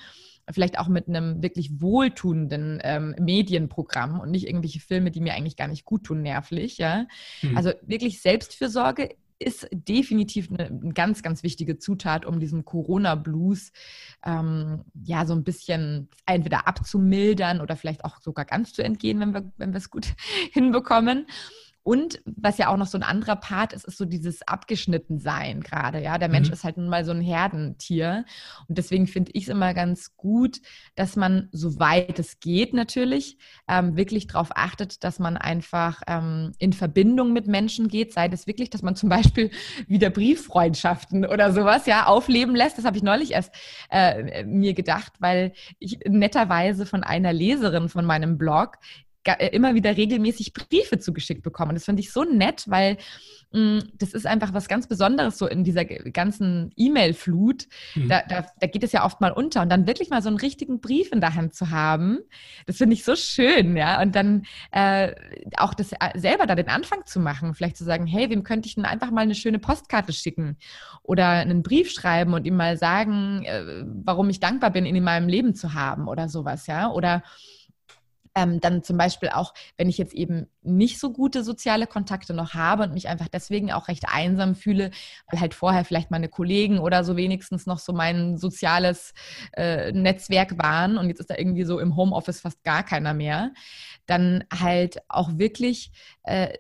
vielleicht 0.51 0.79
auch 0.79 0.89
mit 0.89 1.09
einem 1.09 1.43
wirklich 1.43 1.81
wohltuenden 1.81 2.81
ähm, 2.83 3.15
Medienprogramm 3.19 4.21
und 4.21 4.31
nicht 4.31 4.47
irgendwelche 4.47 4.81
Filme, 4.81 5.11
die 5.11 5.21
mir 5.21 5.35
eigentlich 5.35 5.57
gar 5.57 5.69
nicht 5.69 5.85
gut 5.85 6.05
tun, 6.05 6.23
nervlich. 6.23 6.79
Ja? 6.79 7.07
Mhm. 7.43 7.57
Also 7.57 7.73
wirklich 7.83 8.21
Selbstfürsorge 8.21 9.17
ist 9.39 9.69
definitiv 9.71 10.49
eine, 10.51 10.67
eine, 10.67 10.93
ganz, 10.95 11.23
ganz 11.23 11.43
wichtige 11.43 11.79
Zutat, 11.79 12.25
um 12.25 12.41
diesem 12.41 12.65
Corona-Blues 12.65 13.73
ähm, 14.25 14.85
ja 14.95 15.27
so 15.27 15.35
ein 15.35 15.45
bisschen 15.45 16.09
entweder 16.25 16.67
abzumildern 16.67 17.61
oder 17.61 17.77
vielleicht 17.77 18.05
auch 18.05 18.21
sogar 18.21 18.45
ganz 18.45 18.73
zu 18.73 18.83
entgehen, 18.83 19.21
wenn 19.21 19.35
wir 19.35 19.53
wenn 19.59 19.73
wir 19.73 19.79
es 19.79 19.91
gut 19.91 20.15
hinbekommen. 20.53 21.27
Und 21.87 22.21
was 22.25 22.59
ja 22.59 22.67
auch 22.67 22.77
noch 22.77 22.89
so 22.89 22.99
ein 22.99 23.05
anderer 23.05 23.37
Part 23.37 23.73
ist, 23.73 23.85
ist 23.85 23.97
so 23.97 24.07
dieses 24.07 24.43
Abgeschnittensein 24.43 25.61
gerade. 25.61 26.03
Ja, 26.03 26.19
der 26.19 26.29
Mensch 26.29 26.49
mhm. 26.49 26.55
ist 26.55 26.65
halt 26.65 26.79
nun 26.79 26.89
mal 26.89 27.05
so 27.05 27.13
ein 27.13 27.21
Herdentier. 27.21 28.25
Und 28.67 28.77
deswegen 28.77 29.07
finde 29.07 29.31
ich 29.35 29.45
es 29.45 29.49
immer 29.51 29.73
ganz 29.73 30.17
gut, 30.17 30.61
dass 30.97 31.15
man, 31.15 31.49
soweit 31.53 32.19
es 32.19 32.41
geht 32.41 32.75
natürlich, 32.75 33.39
ähm, 33.69 33.97
wirklich 33.97 34.27
darauf 34.27 34.49
achtet, 34.57 35.05
dass 35.05 35.21
man 35.21 35.37
einfach 35.37 36.03
ähm, 36.09 36.51
in 36.59 36.73
Verbindung 36.73 37.33
mit 37.33 37.47
Menschen 37.47 37.87
geht. 37.87 38.13
Sei 38.13 38.27
das 38.27 38.49
wirklich, 38.49 38.69
dass 38.69 38.83
man 38.83 38.97
zum 38.97 39.09
Beispiel 39.09 39.53
wieder 39.87 40.11
Brieffreundschaften 40.11 41.25
oder 41.25 41.53
sowas 41.53 41.87
ja 41.87 42.07
aufleben 42.07 42.57
lässt. 42.57 42.79
Das 42.79 42.85
habe 42.85 42.97
ich 42.97 43.05
neulich 43.05 43.31
erst 43.31 43.55
äh, 43.93 44.43
mir 44.43 44.75
gedacht, 44.75 45.13
weil 45.21 45.53
ich 45.79 46.01
netterweise 46.05 46.85
von 46.85 47.05
einer 47.05 47.33
Leserin 47.33 47.89
von 47.89 48.05
meinem 48.05 48.39
Blog 48.39 48.79
immer 49.35 49.75
wieder 49.75 49.97
regelmäßig 49.97 50.53
Briefe 50.53 50.99
zugeschickt 50.99 51.43
bekommen. 51.43 51.75
das 51.75 51.85
fand 51.85 52.01
ich 52.01 52.13
so 52.13 52.25
nett, 52.25 52.65
weil 52.67 52.97
mh, 53.53 53.61
mm, 53.61 53.83
das 53.99 54.13
ist 54.13 54.27
einfach 54.27 54.55
was 54.55 54.69
ganz 54.69 54.87
Besonderes 54.87 55.39
so 55.39 55.47
in 55.47 55.65
dieser 55.65 55.85
ganzen 55.85 56.73
E-Mail-Flut. 56.77 57.67
Mhm. 57.95 58.09
Da, 58.09 58.23
da, 58.29 58.47
da, 58.61 58.67
geht 58.67 58.85
es 58.85 58.93
ja 58.93 59.05
oft 59.05 59.21
mal 59.21 59.33
unter. 59.33 59.63
Und 59.63 59.71
dann 59.71 59.87
wirklich 59.87 60.11
mal 60.11 60.23
so 60.23 60.29
einen 60.29 60.39
richtigen 60.39 60.81
Brief 60.81 61.13
in 61.13 61.21
der 61.21 61.35
Hand 61.35 61.55
zu 61.55 61.71
haben, 61.71 62.19
das 62.67 62.77
finde 62.77 62.95
ich 62.95 63.05
so 63.05 63.17
schön, 63.17 63.77
ja. 63.77 64.01
Und 64.01 64.15
dann 64.15 64.45
äh, 64.73 65.15
auch 65.57 65.75
das 65.75 65.93
äh, 65.93 65.97
selber 66.15 66.47
da 66.47 66.55
den 66.55 66.69
Anfang 66.69 67.07
zu 67.07 67.21
machen, 67.21 67.55
vielleicht 67.55 67.77
zu 67.77 67.85
sagen, 67.85 68.07
hey, 68.07 68.31
wem 68.31 68.43
könnte 68.43 68.69
ich 68.69 68.75
denn 68.75 68.85
einfach 68.85 69.11
mal 69.11 69.23
eine 69.23 69.35
schöne 69.35 69.59
Postkarte 69.59 70.13
schicken 70.13 70.57
oder 71.03 71.29
einen 71.29 71.63
Brief 71.63 71.91
schreiben 71.91 72.35
und 72.35 72.47
ihm 72.47 72.57
mal 72.57 72.77
sagen, 72.77 73.45
äh, 73.45 73.85
warum 74.05 74.29
ich 74.31 74.41
dankbar 74.41 74.71
bin, 74.71 74.87
ihn 74.87 74.97
in 74.97 75.05
meinem 75.05 75.29
Leben 75.29 75.55
zu 75.55 75.75
haben 75.75 76.09
oder 76.09 76.29
sowas, 76.29 76.67
ja. 76.67 76.91
Oder 76.91 77.23
ähm, 78.37 78.61
dann 78.61 78.85
zum 78.85 78.99
Beispiel 78.99 79.31
auch, 79.31 79.55
wenn 79.79 79.89
ich 79.89 79.97
jetzt 79.97 80.13
eben 80.13 80.47
nicht 80.63 81.01
so 81.01 81.11
gute 81.11 81.43
soziale 81.43 81.87
Kontakte 81.87 82.35
noch 82.35 82.53
habe 82.53 82.85
und 82.85 82.93
mich 82.93 83.09
einfach 83.09 83.29
deswegen 83.29 83.73
auch 83.73 83.89
recht 83.89 84.05
einsam 84.07 84.55
fühle, 84.55 84.91
weil 85.31 85.41
halt 85.41 85.55
vorher 85.55 85.85
vielleicht 85.85 86.11
meine 86.11 86.29
Kollegen 86.29 86.79
oder 86.79 87.03
so 87.03 87.17
wenigstens 87.17 87.65
noch 87.65 87.79
so 87.79 87.95
mein 87.95 88.37
soziales 88.37 89.15
äh, 89.57 89.91
Netzwerk 89.91 90.59
waren 90.63 90.99
und 90.99 91.09
jetzt 91.09 91.21
ist 91.21 91.31
da 91.31 91.37
irgendwie 91.37 91.65
so 91.65 91.81
im 91.81 91.97
Homeoffice 91.97 92.41
fast 92.41 92.63
gar 92.63 92.83
keiner 92.83 93.15
mehr, 93.15 93.53
dann 94.05 94.45
halt 94.53 94.99
auch 95.09 95.39
wirklich 95.39 95.91
äh, 96.25 96.53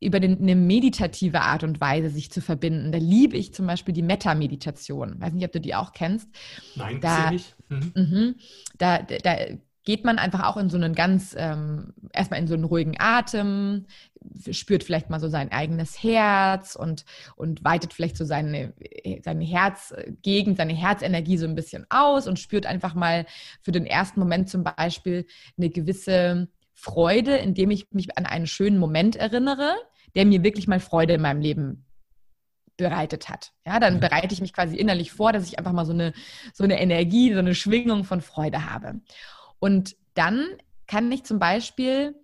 über 0.00 0.18
den, 0.18 0.40
eine 0.40 0.56
meditative 0.56 1.42
Art 1.42 1.62
und 1.62 1.80
Weise 1.80 2.08
sich 2.08 2.32
zu 2.32 2.40
verbinden. 2.40 2.90
Da 2.90 2.98
liebe 2.98 3.36
ich 3.36 3.54
zum 3.54 3.66
Beispiel 3.66 3.94
die 3.94 4.02
Metta-Meditation. 4.02 5.20
Weiß 5.20 5.32
nicht, 5.32 5.44
ob 5.44 5.52
du 5.52 5.60
die 5.60 5.74
auch 5.74 5.92
kennst. 5.92 6.28
Nein, 6.74 7.00
da, 7.00 7.30
nicht. 7.30 7.54
Mhm. 7.68 7.92
Mh, 7.94 8.34
da, 8.78 8.98
da 9.02 9.36
geht 9.84 10.04
man 10.04 10.18
einfach 10.18 10.44
auch 10.44 10.56
in 10.56 10.70
so 10.70 10.76
einen 10.76 10.94
ganz, 10.94 11.34
ähm, 11.36 11.92
erstmal 12.12 12.40
in 12.40 12.46
so 12.46 12.54
einen 12.54 12.64
ruhigen 12.64 12.94
Atem, 12.98 13.86
spürt 14.50 14.84
vielleicht 14.84 15.10
mal 15.10 15.18
so 15.18 15.28
sein 15.28 15.50
eigenes 15.50 16.02
Herz 16.02 16.76
und, 16.76 17.04
und 17.36 17.64
weitet 17.64 17.92
vielleicht 17.92 18.16
so 18.16 18.24
seine, 18.24 18.72
seine 19.24 19.44
Herzgegend, 19.44 20.56
seine 20.56 20.74
Herzenergie 20.74 21.36
so 21.36 21.46
ein 21.46 21.56
bisschen 21.56 21.86
aus 21.90 22.28
und 22.28 22.38
spürt 22.38 22.66
einfach 22.66 22.94
mal 22.94 23.26
für 23.60 23.72
den 23.72 23.86
ersten 23.86 24.20
Moment 24.20 24.48
zum 24.48 24.62
Beispiel 24.62 25.26
eine 25.58 25.70
gewisse 25.70 26.48
Freude, 26.74 27.36
indem 27.36 27.70
ich 27.70 27.90
mich 27.92 28.16
an 28.16 28.26
einen 28.26 28.46
schönen 28.46 28.78
Moment 28.78 29.16
erinnere, 29.16 29.74
der 30.14 30.26
mir 30.26 30.44
wirklich 30.44 30.68
mal 30.68 30.80
Freude 30.80 31.14
in 31.14 31.22
meinem 31.22 31.40
Leben 31.40 31.84
bereitet 32.76 33.28
hat. 33.28 33.52
Ja, 33.66 33.80
dann 33.80 34.00
bereite 34.00 34.32
ich 34.32 34.40
mich 34.40 34.52
quasi 34.52 34.76
innerlich 34.76 35.12
vor, 35.12 35.32
dass 35.32 35.46
ich 35.46 35.58
einfach 35.58 35.72
mal 35.72 35.84
so 35.84 35.92
eine, 35.92 36.12
so 36.52 36.64
eine 36.64 36.80
Energie, 36.80 37.32
so 37.32 37.38
eine 37.38 37.54
Schwingung 37.54 38.04
von 38.04 38.20
Freude 38.20 38.70
habe. 38.70 39.00
Und 39.62 39.94
dann 40.14 40.44
kann 40.88 41.12
ich 41.12 41.22
zum 41.22 41.38
Beispiel 41.38 42.16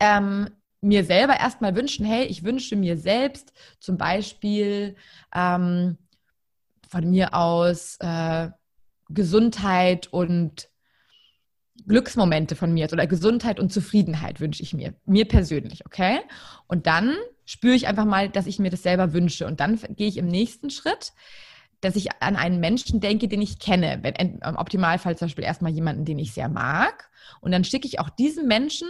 ähm, 0.00 0.48
mir 0.80 1.04
selber 1.04 1.38
erstmal 1.38 1.76
wünschen, 1.76 2.06
hey, 2.06 2.24
ich 2.24 2.42
wünsche 2.42 2.74
mir 2.74 2.96
selbst 2.96 3.52
zum 3.80 3.98
Beispiel 3.98 4.96
ähm, 5.34 5.98
von 6.88 7.10
mir 7.10 7.34
aus 7.34 7.98
äh, 8.00 8.48
Gesundheit 9.10 10.06
und 10.06 10.70
Glücksmomente 11.86 12.56
von 12.56 12.72
mir 12.72 12.88
oder 12.90 13.06
Gesundheit 13.06 13.60
und 13.60 13.70
Zufriedenheit 13.70 14.40
wünsche 14.40 14.62
ich 14.62 14.72
mir, 14.72 14.94
mir 15.04 15.28
persönlich, 15.28 15.84
okay? 15.84 16.20
Und 16.66 16.86
dann 16.86 17.14
spüre 17.44 17.74
ich 17.74 17.88
einfach 17.88 18.06
mal, 18.06 18.30
dass 18.30 18.46
ich 18.46 18.58
mir 18.58 18.70
das 18.70 18.82
selber 18.82 19.12
wünsche. 19.12 19.46
Und 19.46 19.60
dann 19.60 19.78
gehe 19.96 20.08
ich 20.08 20.16
im 20.16 20.28
nächsten 20.28 20.70
Schritt 20.70 21.12
dass 21.80 21.96
ich 21.96 22.08
an 22.20 22.36
einen 22.36 22.60
Menschen 22.60 23.00
denke, 23.00 23.28
den 23.28 23.42
ich 23.42 23.58
kenne. 23.58 24.00
Wenn, 24.02 24.14
Im 24.14 24.56
Optimalfall 24.56 25.16
zum 25.16 25.26
Beispiel 25.26 25.44
erstmal 25.44 25.72
jemanden, 25.72 26.04
den 26.04 26.18
ich 26.18 26.32
sehr 26.32 26.48
mag. 26.48 27.10
Und 27.40 27.52
dann 27.52 27.64
schicke 27.64 27.86
ich 27.86 28.00
auch 28.00 28.10
diesem 28.10 28.46
Menschen 28.46 28.88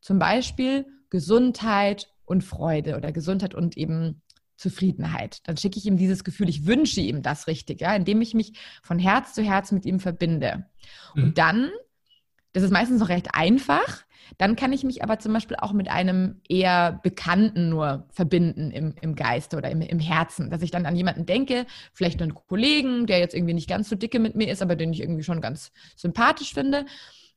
zum 0.00 0.18
Beispiel 0.18 0.86
Gesundheit 1.10 2.08
und 2.24 2.42
Freude 2.42 2.96
oder 2.96 3.12
Gesundheit 3.12 3.54
und 3.54 3.76
eben 3.76 4.22
Zufriedenheit. 4.56 5.40
Dann 5.44 5.56
schicke 5.56 5.78
ich 5.78 5.86
ihm 5.86 5.96
dieses 5.96 6.24
Gefühl, 6.24 6.48
ich 6.48 6.66
wünsche 6.66 7.00
ihm 7.00 7.22
das 7.22 7.46
richtig, 7.46 7.80
ja, 7.80 7.94
indem 7.94 8.20
ich 8.20 8.34
mich 8.34 8.52
von 8.82 8.98
Herz 8.98 9.34
zu 9.34 9.42
Herz 9.42 9.72
mit 9.72 9.84
ihm 9.84 10.00
verbinde. 10.00 10.66
Mhm. 11.14 11.22
Und 11.22 11.38
dann, 11.38 11.70
das 12.52 12.62
ist 12.62 12.72
meistens 12.72 13.00
noch 13.00 13.08
recht 13.08 13.34
einfach, 13.34 14.03
dann 14.38 14.56
kann 14.56 14.72
ich 14.72 14.84
mich 14.84 15.02
aber 15.02 15.18
zum 15.18 15.32
Beispiel 15.32 15.56
auch 15.58 15.72
mit 15.72 15.90
einem 15.90 16.40
eher 16.48 17.00
Bekannten 17.02 17.68
nur 17.68 18.06
verbinden 18.10 18.70
im, 18.70 18.94
im 19.00 19.14
Geiste 19.14 19.56
oder 19.56 19.70
im, 19.70 19.80
im 19.80 19.98
Herzen, 19.98 20.50
dass 20.50 20.62
ich 20.62 20.70
dann 20.70 20.86
an 20.86 20.96
jemanden 20.96 21.26
denke, 21.26 21.66
vielleicht 21.92 22.20
einen 22.20 22.34
Kollegen, 22.34 23.06
der 23.06 23.18
jetzt 23.18 23.34
irgendwie 23.34 23.54
nicht 23.54 23.68
ganz 23.68 23.88
so 23.88 23.96
dicke 23.96 24.18
mit 24.18 24.34
mir 24.34 24.50
ist, 24.50 24.62
aber 24.62 24.76
den 24.76 24.92
ich 24.92 25.00
irgendwie 25.00 25.22
schon 25.22 25.40
ganz 25.40 25.72
sympathisch 25.96 26.54
finde. 26.54 26.86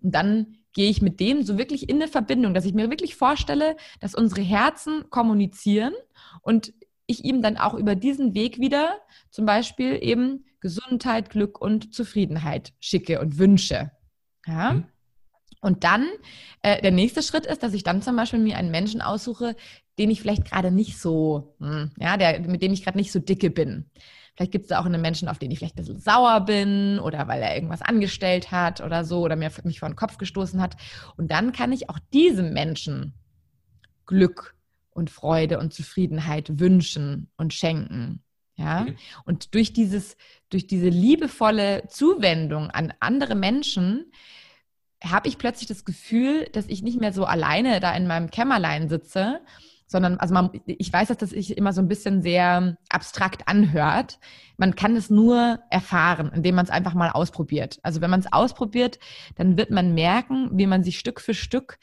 Und 0.01 0.13
dann 0.13 0.57
gehe 0.73 0.89
ich 0.89 1.01
mit 1.01 1.19
dem 1.19 1.43
so 1.43 1.57
wirklich 1.57 1.89
in 1.89 1.97
eine 1.97 2.07
Verbindung, 2.07 2.53
dass 2.53 2.65
ich 2.65 2.73
mir 2.73 2.89
wirklich 2.89 3.15
vorstelle, 3.15 3.75
dass 3.99 4.15
unsere 4.15 4.41
Herzen 4.41 5.09
kommunizieren 5.09 5.93
und 6.41 6.73
ich 7.07 7.23
ihm 7.23 7.41
dann 7.41 7.57
auch 7.57 7.73
über 7.73 7.95
diesen 7.95 8.33
Weg 8.35 8.59
wieder 8.59 8.99
zum 9.31 9.45
Beispiel 9.45 9.97
eben 10.01 10.45
Gesundheit, 10.59 11.29
Glück 11.29 11.59
und 11.59 11.93
Zufriedenheit 11.93 12.73
schicke 12.79 13.19
und 13.21 13.37
wünsche. 13.37 13.91
Ja. 14.45 14.73
Mhm. 14.73 14.85
Und 15.61 15.83
dann, 15.83 16.07
äh, 16.61 16.81
der 16.81 16.91
nächste 16.91 17.23
Schritt 17.23 17.45
ist, 17.45 17.63
dass 17.63 17.73
ich 17.73 17.83
dann 17.83 18.01
zum 18.01 18.15
Beispiel 18.15 18.39
mir 18.39 18.57
einen 18.57 18.71
Menschen 18.71 19.01
aussuche, 19.01 19.55
den 19.97 20.11
ich 20.11 20.21
vielleicht 20.21 20.45
gerade 20.45 20.71
nicht 20.71 20.99
so, 20.99 21.55
hm, 21.59 21.91
ja, 21.99 22.17
der, 22.17 22.39
mit 22.41 22.61
dem 22.61 22.73
ich 22.73 22.83
gerade 22.83 22.97
nicht 22.97 23.11
so 23.11 23.19
dicke 23.19 23.49
bin. 23.49 23.89
Vielleicht 24.35 24.51
gibt 24.51 24.65
es 24.65 24.69
da 24.69 24.79
auch 24.79 24.85
einen 24.85 25.01
Menschen, 25.01 25.27
auf 25.29 25.39
den 25.39 25.49
ich 25.49 25.57
vielleicht 25.57 25.75
ein 25.75 25.83
bisschen 25.83 25.99
sauer 25.99 26.41
bin 26.41 26.99
oder 26.99 27.27
weil 27.27 27.41
er 27.41 27.55
irgendwas 27.55 27.81
angestellt 27.81 28.51
hat 28.51 28.81
oder 28.81 29.03
so 29.03 29.21
oder 29.21 29.35
mir, 29.35 29.51
mich 29.63 29.79
vor 29.79 29.89
den 29.89 29.95
Kopf 29.95 30.19
gestoßen 30.19 30.61
hat. 30.61 30.77
Und 31.15 31.31
dann 31.31 31.51
kann 31.53 31.71
ich 31.71 31.89
auch 31.89 31.97
diesem 32.13 32.53
Menschen 32.53 33.15
Glück 34.05 34.55
und 34.91 35.09
Freude 35.09 35.57
und 35.57 35.73
Zufriedenheit 35.73 36.59
wünschen 36.59 37.31
und 37.35 37.53
schenken. 37.53 38.23
Ja, 38.59 38.87
und 39.25 39.53
durch 39.53 39.71
dieses, 39.71 40.17
durch 40.49 40.65
diese 40.65 40.89
liebevolle 40.89 41.87
Zuwendung 41.89 42.71
an 42.71 42.91
andere 42.99 43.35
Menschen 43.35 44.11
habe 45.03 45.27
ich 45.27 45.37
plötzlich 45.37 45.67
das 45.67 45.85
Gefühl, 45.85 46.47
dass 46.53 46.67
ich 46.67 46.81
nicht 46.81 46.99
mehr 46.99 47.13
so 47.13 47.25
alleine 47.25 47.79
da 47.79 47.95
in 47.95 48.07
meinem 48.07 48.31
Kämmerlein 48.31 48.89
sitze, 48.89 49.41
sondern 49.87 50.17
also 50.17 50.33
man, 50.33 50.49
ich 50.65 50.91
weiß, 50.91 51.07
dass 51.07 51.17
das 51.17 51.29
sich 51.29 51.57
immer 51.57 51.71
so 51.71 51.81
ein 51.81 51.87
bisschen 51.87 52.21
sehr 52.21 52.77
abstrakt 52.89 53.47
anhört. 53.47 54.19
Man 54.57 54.75
kann 54.75 54.95
es 54.95 55.09
nur 55.09 55.59
erfahren, 55.69 56.31
indem 56.33 56.55
man 56.55 56.65
es 56.65 56.71
einfach 56.71 56.93
mal 56.93 57.09
ausprobiert. 57.09 57.79
Also 57.83 58.01
wenn 58.01 58.09
man 58.09 58.19
es 58.19 58.31
ausprobiert, 58.31 58.99
dann 59.35 59.57
wird 59.57 59.71
man 59.71 59.93
merken, 59.93 60.49
wie 60.53 60.67
man 60.67 60.83
sich 60.83 60.99
Stück 60.99 61.21
für 61.21 61.33
Stück 61.33 61.79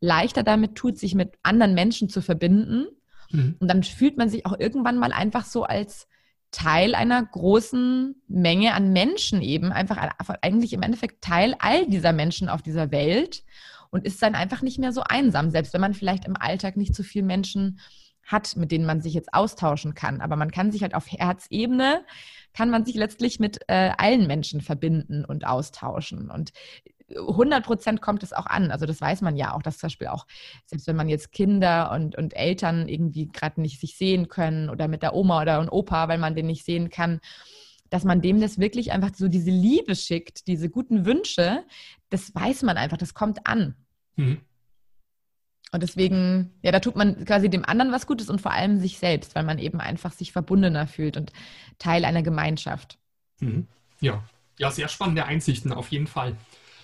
leichter 0.00 0.44
damit 0.44 0.76
tut, 0.76 0.98
sich 0.98 1.16
mit 1.16 1.34
anderen 1.42 1.74
Menschen 1.74 2.08
zu 2.08 2.22
verbinden. 2.22 2.86
Mhm. 3.32 3.56
Und 3.58 3.68
dann 3.68 3.82
fühlt 3.82 4.16
man 4.16 4.28
sich 4.28 4.46
auch 4.46 4.58
irgendwann 4.58 4.96
mal 4.96 5.12
einfach 5.12 5.44
so 5.44 5.64
als 5.64 6.06
Teil 6.50 6.94
einer 6.94 7.22
großen 7.24 8.22
Menge 8.26 8.74
an 8.74 8.92
Menschen 8.92 9.42
eben, 9.42 9.72
einfach 9.72 9.98
eigentlich 10.42 10.72
im 10.72 10.82
Endeffekt 10.82 11.22
Teil 11.22 11.54
all 11.58 11.86
dieser 11.86 12.12
Menschen 12.12 12.48
auf 12.48 12.62
dieser 12.62 12.90
Welt 12.90 13.44
und 13.90 14.04
ist 14.04 14.22
dann 14.22 14.34
einfach 14.34 14.62
nicht 14.62 14.78
mehr 14.78 14.92
so 14.92 15.02
einsam, 15.02 15.50
selbst 15.50 15.72
wenn 15.74 15.80
man 15.80 15.94
vielleicht 15.94 16.24
im 16.24 16.36
Alltag 16.36 16.76
nicht 16.76 16.94
so 16.94 17.02
viele 17.02 17.24
Menschen 17.24 17.80
hat, 18.24 18.56
mit 18.56 18.70
denen 18.70 18.84
man 18.84 19.00
sich 19.00 19.14
jetzt 19.14 19.32
austauschen 19.32 19.94
kann. 19.94 20.20
Aber 20.20 20.36
man 20.36 20.50
kann 20.50 20.70
sich 20.70 20.82
halt 20.82 20.94
auf 20.94 21.06
Herzebene, 21.10 22.04
kann 22.52 22.70
man 22.70 22.84
sich 22.84 22.94
letztlich 22.94 23.40
mit 23.40 23.60
äh, 23.68 23.92
allen 23.96 24.26
Menschen 24.26 24.60
verbinden 24.60 25.24
und 25.24 25.46
austauschen. 25.46 26.30
Und 26.30 26.52
100 27.16 27.64
Prozent 27.64 28.02
kommt 28.02 28.22
es 28.22 28.32
auch 28.32 28.46
an. 28.46 28.70
Also 28.70 28.86
das 28.86 29.00
weiß 29.00 29.22
man 29.22 29.36
ja 29.36 29.54
auch, 29.54 29.62
dass 29.62 29.78
zum 29.78 29.88
Beispiel 29.88 30.08
auch, 30.08 30.26
selbst 30.66 30.86
wenn 30.86 30.96
man 30.96 31.08
jetzt 31.08 31.32
Kinder 31.32 31.90
und, 31.92 32.16
und 32.16 32.34
Eltern 32.36 32.88
irgendwie 32.88 33.28
gerade 33.28 33.60
nicht 33.60 33.80
sich 33.80 33.96
sehen 33.96 34.28
können 34.28 34.68
oder 34.70 34.88
mit 34.88 35.02
der 35.02 35.14
Oma 35.14 35.42
oder 35.42 35.58
einem 35.58 35.68
Opa, 35.68 36.08
weil 36.08 36.18
man 36.18 36.34
den 36.34 36.46
nicht 36.46 36.64
sehen 36.64 36.90
kann, 36.90 37.20
dass 37.90 38.04
man 38.04 38.20
dem 38.20 38.40
das 38.40 38.58
wirklich 38.58 38.92
einfach 38.92 39.10
so 39.14 39.28
diese 39.28 39.50
Liebe 39.50 39.94
schickt, 39.94 40.46
diese 40.46 40.68
guten 40.68 41.06
Wünsche, 41.06 41.64
das 42.10 42.34
weiß 42.34 42.62
man 42.62 42.76
einfach, 42.76 42.98
das 42.98 43.14
kommt 43.14 43.46
an. 43.46 43.74
Mhm. 44.16 44.40
Und 45.70 45.82
deswegen, 45.82 46.52
ja, 46.62 46.72
da 46.72 46.80
tut 46.80 46.96
man 46.96 47.24
quasi 47.26 47.50
dem 47.50 47.64
anderen 47.64 47.92
was 47.92 48.06
Gutes 48.06 48.30
und 48.30 48.40
vor 48.40 48.52
allem 48.52 48.80
sich 48.80 48.98
selbst, 48.98 49.34
weil 49.34 49.44
man 49.44 49.58
eben 49.58 49.80
einfach 49.80 50.12
sich 50.12 50.32
verbundener 50.32 50.86
fühlt 50.86 51.16
und 51.16 51.32
Teil 51.78 52.04
einer 52.04 52.22
Gemeinschaft. 52.22 52.98
Mhm. 53.40 53.66
Ja, 54.00 54.22
ja, 54.58 54.70
sehr 54.70 54.88
spannende 54.88 55.26
Einsichten 55.26 55.72
auf 55.72 55.90
jeden 55.90 56.06
Fall. 56.06 56.36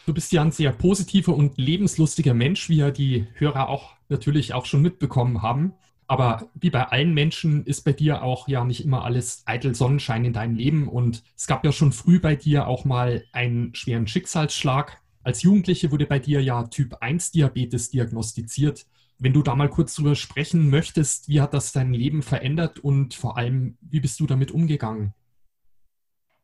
Du 0.06 0.12
bist 0.12 0.32
ja 0.32 0.42
ein 0.42 0.52
sehr 0.52 0.72
positiver 0.72 1.34
und 1.34 1.56
lebenslustiger 1.56 2.34
Mensch, 2.34 2.68
wie 2.68 2.76
ja 2.76 2.90
die 2.90 3.26
Hörer 3.34 3.68
auch 3.68 3.94
natürlich 4.08 4.52
auch 4.52 4.66
schon 4.66 4.82
mitbekommen 4.82 5.40
haben. 5.40 5.72
Aber 6.06 6.50
wie 6.54 6.68
bei 6.68 6.86
allen 6.88 7.14
Menschen 7.14 7.64
ist 7.64 7.82
bei 7.82 7.92
dir 7.92 8.22
auch 8.22 8.46
ja 8.46 8.64
nicht 8.64 8.84
immer 8.84 9.04
alles 9.04 9.42
eitel 9.46 9.74
Sonnenschein 9.74 10.26
in 10.26 10.34
deinem 10.34 10.56
Leben. 10.56 10.88
Und 10.88 11.22
es 11.34 11.46
gab 11.46 11.64
ja 11.64 11.72
schon 11.72 11.92
früh 11.92 12.20
bei 12.20 12.36
dir 12.36 12.66
auch 12.66 12.84
mal 12.84 13.24
einen 13.32 13.74
schweren 13.74 14.06
Schicksalsschlag. 14.06 15.00
Als 15.22 15.42
Jugendliche 15.42 15.90
wurde 15.90 16.04
bei 16.04 16.18
dir 16.18 16.42
ja 16.42 16.64
Typ 16.64 16.98
1 17.00 17.30
Diabetes 17.30 17.90
diagnostiziert. 17.90 18.84
Wenn 19.18 19.32
du 19.32 19.42
da 19.42 19.54
mal 19.54 19.70
kurz 19.70 19.94
drüber 19.94 20.14
sprechen 20.14 20.68
möchtest, 20.68 21.28
wie 21.28 21.40
hat 21.40 21.54
das 21.54 21.72
dein 21.72 21.94
Leben 21.94 22.22
verändert 22.22 22.80
und 22.80 23.14
vor 23.14 23.38
allem, 23.38 23.78
wie 23.80 24.00
bist 24.00 24.20
du 24.20 24.26
damit 24.26 24.50
umgegangen? 24.50 25.14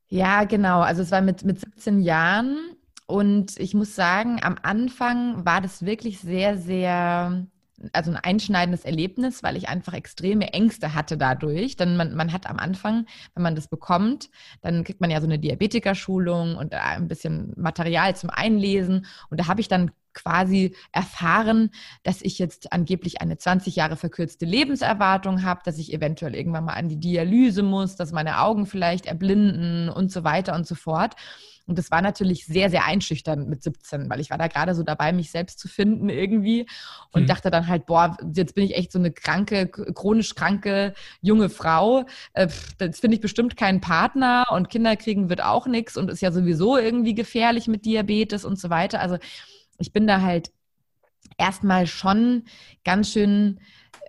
Ja, 0.08 0.44
genau. 0.44 0.80
Also 0.80 1.02
es 1.02 1.10
war 1.10 1.20
mit, 1.20 1.44
mit 1.44 1.60
17 1.60 2.00
Jahren 2.00 2.56
und 3.10 3.58
ich 3.58 3.74
muss 3.74 3.94
sagen, 3.94 4.40
am 4.42 4.56
Anfang 4.62 5.44
war 5.44 5.60
das 5.60 5.84
wirklich 5.84 6.20
sehr, 6.20 6.56
sehr, 6.56 7.46
also 7.92 8.10
ein 8.10 8.16
einschneidendes 8.16 8.84
Erlebnis, 8.84 9.42
weil 9.42 9.56
ich 9.56 9.68
einfach 9.68 9.94
extreme 9.94 10.52
Ängste 10.52 10.94
hatte 10.94 11.18
dadurch. 11.18 11.76
Denn 11.76 11.96
man, 11.96 12.14
man 12.14 12.32
hat 12.32 12.48
am 12.48 12.58
Anfang, 12.58 13.06
wenn 13.34 13.42
man 13.42 13.54
das 13.54 13.68
bekommt, 13.68 14.30
dann 14.60 14.84
kriegt 14.84 15.00
man 15.00 15.10
ja 15.10 15.20
so 15.20 15.26
eine 15.26 15.38
Diabetikerschulung 15.38 16.56
und 16.56 16.74
ein 16.74 17.08
bisschen 17.08 17.52
Material 17.56 18.16
zum 18.16 18.30
Einlesen. 18.30 19.06
Und 19.30 19.40
da 19.40 19.46
habe 19.48 19.60
ich 19.60 19.68
dann 19.68 19.90
quasi 20.12 20.74
erfahren, 20.92 21.70
dass 22.02 22.22
ich 22.22 22.38
jetzt 22.38 22.72
angeblich 22.72 23.20
eine 23.20 23.38
20 23.38 23.76
Jahre 23.76 23.96
verkürzte 23.96 24.44
Lebenserwartung 24.44 25.42
habe, 25.44 25.60
dass 25.64 25.78
ich 25.78 25.92
eventuell 25.92 26.34
irgendwann 26.34 26.64
mal 26.64 26.74
an 26.74 26.88
die 26.88 26.98
Dialyse 26.98 27.62
muss, 27.62 27.96
dass 27.96 28.12
meine 28.12 28.40
Augen 28.40 28.66
vielleicht 28.66 29.06
erblinden 29.06 29.88
und 29.88 30.10
so 30.10 30.24
weiter 30.24 30.54
und 30.54 30.66
so 30.66 30.74
fort. 30.74 31.14
Und 31.66 31.78
das 31.78 31.90
war 31.90 32.02
natürlich 32.02 32.46
sehr, 32.46 32.68
sehr 32.70 32.84
einschüchternd 32.84 33.48
mit 33.48 33.62
17, 33.62 34.10
weil 34.10 34.20
ich 34.20 34.30
war 34.30 34.38
da 34.38 34.48
gerade 34.48 34.74
so 34.74 34.82
dabei, 34.82 35.12
mich 35.12 35.30
selbst 35.30 35.58
zu 35.58 35.68
finden 35.68 36.08
irgendwie 36.08 36.66
und 37.12 37.22
mhm. 37.22 37.26
dachte 37.26 37.50
dann 37.50 37.68
halt, 37.68 37.86
boah, 37.86 38.16
jetzt 38.34 38.54
bin 38.54 38.64
ich 38.64 38.76
echt 38.76 38.90
so 38.92 38.98
eine 38.98 39.12
kranke, 39.12 39.68
chronisch 39.68 40.34
kranke 40.34 40.94
junge 41.20 41.48
Frau. 41.48 42.04
Äh, 42.32 42.48
jetzt 42.80 43.00
finde 43.00 43.14
ich 43.14 43.20
bestimmt 43.20 43.56
keinen 43.56 43.80
Partner 43.80 44.46
und 44.50 44.68
Kinder 44.68 44.96
kriegen 44.96 45.30
wird 45.30 45.42
auch 45.42 45.66
nichts 45.66 45.96
und 45.96 46.10
ist 46.10 46.22
ja 46.22 46.32
sowieso 46.32 46.76
irgendwie 46.76 47.14
gefährlich 47.14 47.68
mit 47.68 47.84
Diabetes 47.84 48.44
und 48.44 48.58
so 48.58 48.70
weiter. 48.70 49.00
Also 49.00 49.18
ich 49.78 49.92
bin 49.92 50.06
da 50.06 50.22
halt 50.22 50.50
erstmal 51.38 51.86
schon 51.86 52.44
ganz 52.84 53.12
schön 53.12 53.60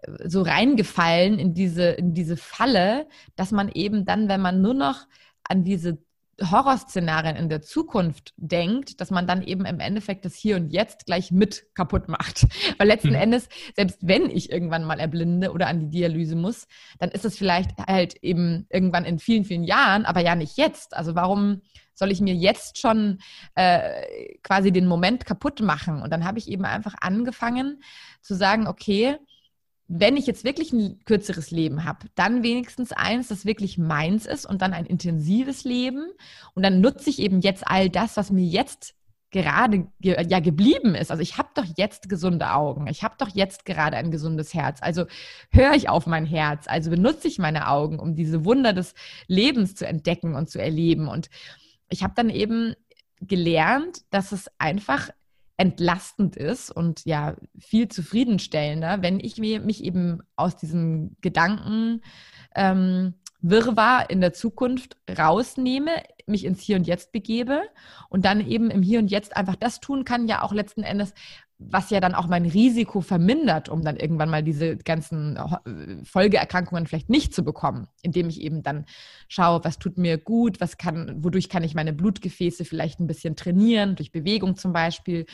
äh, 0.02 0.28
so 0.28 0.42
reingefallen 0.42 1.40
in 1.40 1.54
diese, 1.54 1.84
in 1.92 2.14
diese 2.14 2.38
Falle, 2.38 3.08
dass 3.36 3.52
man 3.52 3.70
eben 3.70 4.06
dann, 4.06 4.30
wenn 4.30 4.42
man 4.42 4.62
nur 4.62 4.74
noch 4.74 5.08
an 5.44 5.64
diese 5.64 6.00
Horrorszenarien 6.40 7.36
in 7.36 7.50
der 7.50 7.62
Zukunft 7.62 8.34
denkt, 8.38 9.00
dass 9.02 9.12
man 9.12 9.28
dann 9.28 9.42
eben 9.42 9.66
im 9.66 9.80
Endeffekt 9.80 10.26
das 10.26 10.36
Hier 10.36 10.56
und 10.56 10.70
Jetzt 10.70 11.06
gleich 11.06 11.32
mit 11.32 11.66
kaputt 11.76 12.08
macht. 12.08 12.48
Weil 12.78 12.88
letzten 12.88 13.10
mhm. 13.10 13.16
Endes, 13.16 13.50
selbst 13.76 14.00
wenn 14.02 14.30
ich 14.30 14.52
irgendwann 14.52 14.84
mal 14.84 15.00
erblinde 15.00 15.52
oder 15.52 15.68
an 15.68 15.80
die 15.80 15.90
Dialyse 15.90 16.36
muss, 16.36 16.68
dann 17.00 17.12
ist 17.12 17.26
es 17.26 17.38
vielleicht 17.38 17.78
halt 17.78 18.16
eben 18.24 18.66
irgendwann 18.70 19.06
in 19.06 19.20
vielen, 19.20 19.46
vielen 19.46 19.64
Jahren, 19.64 20.06
aber 20.06 20.22
ja 20.22 20.36
nicht 20.36 20.58
jetzt. 20.58 20.96
Also 20.96 21.16
warum 21.16 21.62
soll 21.94 22.12
ich 22.12 22.22
mir 22.22 22.34
jetzt 22.34 22.80
schon 22.80 23.20
äh, 23.56 24.38
quasi 24.42 24.72
den 24.72 24.88
Moment 24.88 25.26
kaputt 25.26 25.62
machen? 25.62 26.02
Und 26.02 26.12
dann 26.12 26.26
habe 26.26 26.40
ich 26.40 26.50
eben 26.50 26.66
einfach 26.66 26.96
angefangen 27.00 27.84
zu 28.22 28.36
sagen, 28.36 28.68
okay, 28.68 29.18
wenn 29.94 30.16
ich 30.16 30.26
jetzt 30.26 30.46
wirklich 30.46 30.72
ein 30.72 31.00
kürzeres 31.04 31.52
Leben 31.52 31.84
habe, 31.84 32.08
dann 32.16 32.44
wenigstens 32.44 32.94
eins, 32.94 33.28
das 33.28 33.46
wirklich 33.46 33.78
meins 33.78 34.26
ist 34.26 34.46
und 34.46 34.62
dann 34.62 34.72
ein 34.72 34.86
intensives 34.86 35.66
Leben. 35.66 36.06
Und 36.54 36.64
dann 36.64 36.80
nutze 36.80 37.10
ich 37.10 37.20
eben 37.20 37.42
jetzt 37.42 37.68
all 37.68 37.90
das, 37.90 38.16
was 38.16 38.32
mir 38.32 38.46
jetzt 38.46 38.96
gerade 39.32 39.88
ja 40.00 40.40
geblieben 40.40 40.96
ist. 40.96 41.12
Also 41.12 41.22
ich 41.22 41.38
habe 41.38 41.50
doch 41.56 41.66
jetzt 41.76 42.08
gesunde 42.08 42.54
Augen. 42.54 42.88
Ich 42.88 43.04
habe 43.04 43.16
doch 43.18 43.30
jetzt 43.34 43.66
gerade 43.66 43.98
ein 43.98 44.12
gesundes 44.12 44.54
Herz. 44.54 44.80
Also 44.82 45.06
höre 45.52 45.74
ich 45.74 45.90
auf 45.90 46.08
mein 46.08 46.26
Herz. 46.26 46.68
Also 46.68 46.90
benutze 46.90 47.28
ich 47.28 47.38
meine 47.38 47.68
Augen, 47.68 48.00
um 48.00 48.16
diese 48.16 48.46
Wunder 48.46 48.72
des 48.72 48.94
Lebens 49.28 49.76
zu 49.76 49.86
entdecken 49.86 50.36
und 50.36 50.50
zu 50.50 50.62
erleben. 50.62 51.10
Und 51.10 51.30
ich 51.90 52.02
habe 52.04 52.14
dann 52.16 52.30
eben 52.30 52.76
gelernt, 53.20 54.04
dass 54.10 54.32
es 54.32 54.50
einfach 54.58 55.10
entlastend 55.62 56.36
ist 56.36 56.72
und 56.72 57.06
ja 57.06 57.36
viel 57.60 57.88
zufriedenstellender, 57.88 59.04
wenn 59.04 59.20
ich 59.20 59.38
mir, 59.38 59.62
mich 59.62 59.84
eben 59.84 60.24
aus 60.36 60.56
diesem 60.56 61.16
Gedanken 61.22 62.02
ähm, 62.56 63.14
Wirrwarr 63.42 64.10
in 64.10 64.22
der 64.22 64.34
Zukunft 64.34 64.98
rausnehme, 65.08 65.92
mich 66.26 66.46
ins 66.46 66.62
Hier 66.62 66.78
und 66.78 66.88
Jetzt 66.88 67.12
begebe 67.12 67.62
und 68.10 68.26
dann 68.26 68.42
eben 68.42 68.72
im 68.72 68.82
Hier 68.82 68.98
und 68.98 69.12
Jetzt 69.12 69.38
einfach 69.38 69.56
das 69.56 69.80
tun 69.80 70.04
kann, 70.04 70.28
ja 70.28 70.42
auch 70.42 70.52
letzten 70.52 70.82
Endes, 70.82 71.14
was 71.70 71.90
ja 71.90 72.00
dann 72.00 72.16
auch 72.16 72.28
mein 72.28 72.46
Risiko 72.46 73.02
vermindert, 73.02 73.70
um 73.70 73.84
dann 73.84 73.98
irgendwann 73.98 74.30
mal 74.30 74.44
diese 74.44 74.78
ganzen 74.78 75.38
äh, 75.38 76.04
Folgeerkrankungen 76.04 76.88
vielleicht 76.88 77.10
nicht 77.10 77.34
zu 77.34 77.44
bekommen, 77.44 77.88
indem 78.02 78.30
ich 78.30 78.42
eben 78.42 78.64
dann 78.64 78.86
schaue, 79.28 79.64
was 79.64 79.80
tut 79.80 79.98
mir 79.98 80.18
gut, 80.18 80.60
was 80.60 80.78
kann, 80.78 81.24
wodurch 81.24 81.50
kann 81.50 81.64
ich 81.64 81.76
meine 81.76 81.94
Blutgefäße 81.94 82.66
vielleicht 82.66 83.00
ein 83.00 83.08
bisschen 83.08 83.36
trainieren, 83.36 83.96
durch 83.96 84.12
Bewegung 84.12 84.56
zum 84.56 84.74
Beispiel 84.74 85.26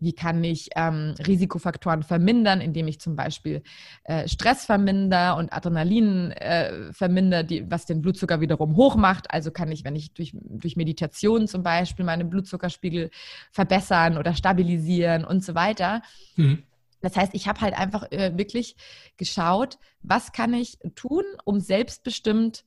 wie 0.00 0.14
kann 0.14 0.42
ich 0.42 0.70
ähm, 0.76 1.14
Risikofaktoren 1.26 2.02
vermindern, 2.02 2.60
indem 2.60 2.88
ich 2.88 3.00
zum 3.00 3.16
Beispiel 3.16 3.62
äh, 4.04 4.26
Stress 4.26 4.64
vermindere 4.64 5.36
und 5.36 5.52
Adrenalin 5.52 6.32
äh, 6.32 6.92
vermindere, 6.92 7.44
die, 7.44 7.70
was 7.70 7.86
den 7.86 8.00
Blutzucker 8.00 8.40
wiederum 8.40 8.76
hoch 8.76 8.96
macht. 8.96 9.30
Also 9.30 9.50
kann 9.50 9.70
ich, 9.70 9.84
wenn 9.84 9.94
ich 9.94 10.12
durch, 10.14 10.32
durch 10.34 10.76
Meditation 10.76 11.46
zum 11.46 11.62
Beispiel 11.62 12.04
meine 12.04 12.24
Blutzuckerspiegel 12.24 13.10
verbessern 13.52 14.16
oder 14.16 14.34
stabilisieren 14.34 15.24
und 15.24 15.44
so 15.44 15.54
weiter. 15.54 16.02
Mhm. 16.36 16.62
Das 17.02 17.16
heißt, 17.16 17.34
ich 17.34 17.48
habe 17.48 17.60
halt 17.60 17.74
einfach 17.78 18.10
äh, 18.10 18.36
wirklich 18.36 18.76
geschaut, 19.16 19.78
was 20.02 20.32
kann 20.32 20.54
ich 20.54 20.78
tun, 20.94 21.24
um 21.44 21.60
selbstbestimmt 21.60 22.64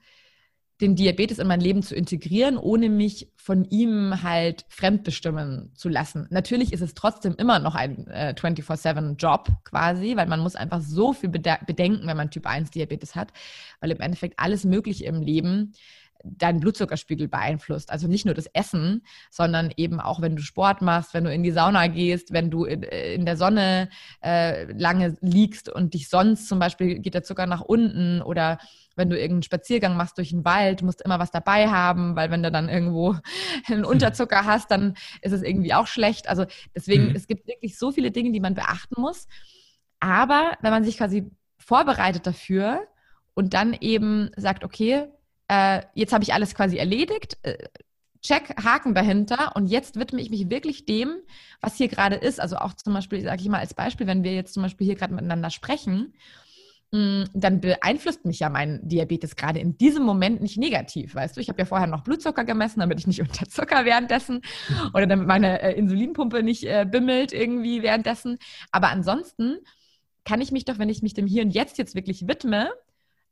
den 0.83 0.95
Diabetes 0.95 1.39
in 1.39 1.47
mein 1.47 1.61
Leben 1.61 1.81
zu 1.81 1.95
integrieren, 1.95 2.57
ohne 2.57 2.89
mich 2.89 3.31
von 3.37 3.63
ihm 3.65 4.21
halt 4.21 4.65
fremdbestimmen 4.67 5.71
zu 5.75 5.87
lassen. 5.87 6.27
Natürlich 6.29 6.73
ist 6.73 6.81
es 6.81 6.93
trotzdem 6.93 7.35
immer 7.37 7.59
noch 7.59 7.73
ein 7.73 8.05
äh, 8.07 8.35
24-7-Job 8.37 9.47
quasi, 9.63 10.17
weil 10.17 10.27
man 10.27 10.41
muss 10.41 10.55
einfach 10.55 10.81
so 10.81 11.13
viel 11.13 11.29
bedenken, 11.29 12.05
wenn 12.05 12.17
man 12.17 12.31
Typ 12.31 12.45
1 12.45 12.71
Diabetes 12.71 13.15
hat, 13.15 13.31
weil 13.79 13.91
im 13.91 14.01
Endeffekt 14.01 14.39
alles 14.39 14.65
Mögliche 14.65 15.05
im 15.05 15.21
Leben 15.21 15.73
deinen 16.23 16.61
Blutzuckerspiegel 16.61 17.27
beeinflusst. 17.27 17.91
Also 17.91 18.07
nicht 18.07 18.25
nur 18.25 18.33
das 18.33 18.47
Essen, 18.47 19.03
sondern 19.29 19.71
eben 19.75 19.99
auch, 19.99 20.21
wenn 20.21 20.35
du 20.35 20.41
Sport 20.41 20.81
machst, 20.81 21.13
wenn 21.13 21.25
du 21.25 21.33
in 21.33 21.43
die 21.43 21.51
Sauna 21.51 21.87
gehst, 21.87 22.31
wenn 22.31 22.49
du 22.49 22.63
in, 22.63 22.83
äh, 22.83 23.13
in 23.13 23.25
der 23.25 23.35
Sonne 23.35 23.89
äh, 24.23 24.71
lange 24.71 25.17
liegst 25.21 25.69
und 25.69 25.93
dich 25.93 26.09
sonst 26.09 26.47
zum 26.47 26.59
Beispiel 26.59 26.99
geht 26.99 27.13
der 27.13 27.23
Zucker 27.23 27.45
nach 27.45 27.61
unten 27.61 28.21
oder 28.21 28.57
wenn 28.95 29.09
du 29.09 29.17
irgendeinen 29.17 29.43
Spaziergang 29.43 29.97
machst 29.97 30.17
durch 30.17 30.29
den 30.29 30.45
Wald, 30.45 30.81
musst 30.81 31.01
immer 31.01 31.19
was 31.19 31.31
dabei 31.31 31.67
haben, 31.69 32.15
weil 32.15 32.31
wenn 32.31 32.43
du 32.43 32.51
dann 32.51 32.69
irgendwo 32.69 33.15
einen 33.67 33.85
Unterzucker 33.85 34.45
hast, 34.45 34.71
dann 34.71 34.95
ist 35.21 35.33
es 35.33 35.41
irgendwie 35.41 35.73
auch 35.73 35.87
schlecht. 35.87 36.29
Also 36.29 36.45
deswegen, 36.75 37.09
mhm. 37.09 37.15
es 37.15 37.27
gibt 37.27 37.47
wirklich 37.47 37.77
so 37.77 37.91
viele 37.91 38.11
Dinge, 38.11 38.31
die 38.31 38.39
man 38.39 38.53
beachten 38.53 39.01
muss. 39.01 39.27
Aber 39.99 40.57
wenn 40.61 40.71
man 40.71 40.83
sich 40.83 40.97
quasi 40.97 41.29
vorbereitet 41.57 42.27
dafür 42.27 42.87
und 43.33 43.53
dann 43.53 43.73
eben 43.73 44.29
sagt, 44.37 44.63
okay, 44.63 45.07
äh, 45.53 45.81
jetzt 45.93 46.13
habe 46.13 46.23
ich 46.23 46.33
alles 46.33 46.55
quasi 46.55 46.77
erledigt, 46.77 47.37
äh, 47.43 47.57
check, 48.21 48.55
Haken 48.63 48.93
dahinter 48.95 49.55
und 49.55 49.67
jetzt 49.67 49.99
widme 49.99 50.21
ich 50.21 50.29
mich 50.29 50.49
wirklich 50.49 50.85
dem, 50.85 51.17
was 51.61 51.75
hier 51.75 51.89
gerade 51.89 52.15
ist. 52.15 52.39
Also 52.39 52.57
auch 52.57 52.73
zum 52.73 52.93
Beispiel, 52.93 53.21
sage 53.21 53.41
ich 53.41 53.49
mal 53.49 53.59
als 53.59 53.73
Beispiel, 53.73 54.07
wenn 54.07 54.23
wir 54.23 54.33
jetzt 54.33 54.53
zum 54.53 54.63
Beispiel 54.63 54.85
hier 54.85 54.95
gerade 54.95 55.13
miteinander 55.13 55.49
sprechen 55.49 56.13
Mm, 56.93 57.23
dann 57.33 57.59
beeinflusst 57.59 58.23
mich 58.23 58.39
ja 58.39 58.49
mein 58.49 58.87
Diabetes 58.87 59.35
gerade 59.35 59.59
in 59.59 59.79
diesem 59.79 60.03
Moment 60.03 60.41
nicht 60.43 60.59
negativ, 60.59 61.15
weißt 61.15 61.35
du? 61.35 61.41
Ich 61.41 61.49
habe 61.49 61.57
ja 61.57 61.65
vorher 61.65 61.87
noch 61.87 62.03
Blutzucker 62.03 62.43
gemessen, 62.45 62.81
damit 62.81 62.99
ich 62.99 63.07
nicht 63.07 63.19
unter 63.21 63.49
Zucker 63.49 63.83
währenddessen 63.83 64.41
oder 64.93 65.07
damit 65.07 65.25
meine 65.25 65.59
äh, 65.63 65.73
Insulinpumpe 65.73 66.43
nicht 66.43 66.65
äh, 66.65 66.85
bimmelt 66.87 67.33
irgendwie 67.33 67.81
währenddessen. 67.81 68.37
Aber 68.71 68.89
ansonsten 68.89 69.57
kann 70.23 70.39
ich 70.39 70.51
mich 70.51 70.65
doch, 70.65 70.77
wenn 70.77 70.87
ich 70.87 71.01
mich 71.01 71.15
dem 71.15 71.25
Hier 71.25 71.41
und 71.41 71.49
Jetzt 71.49 71.79
jetzt 71.79 71.95
wirklich 71.95 72.27
widme, 72.27 72.69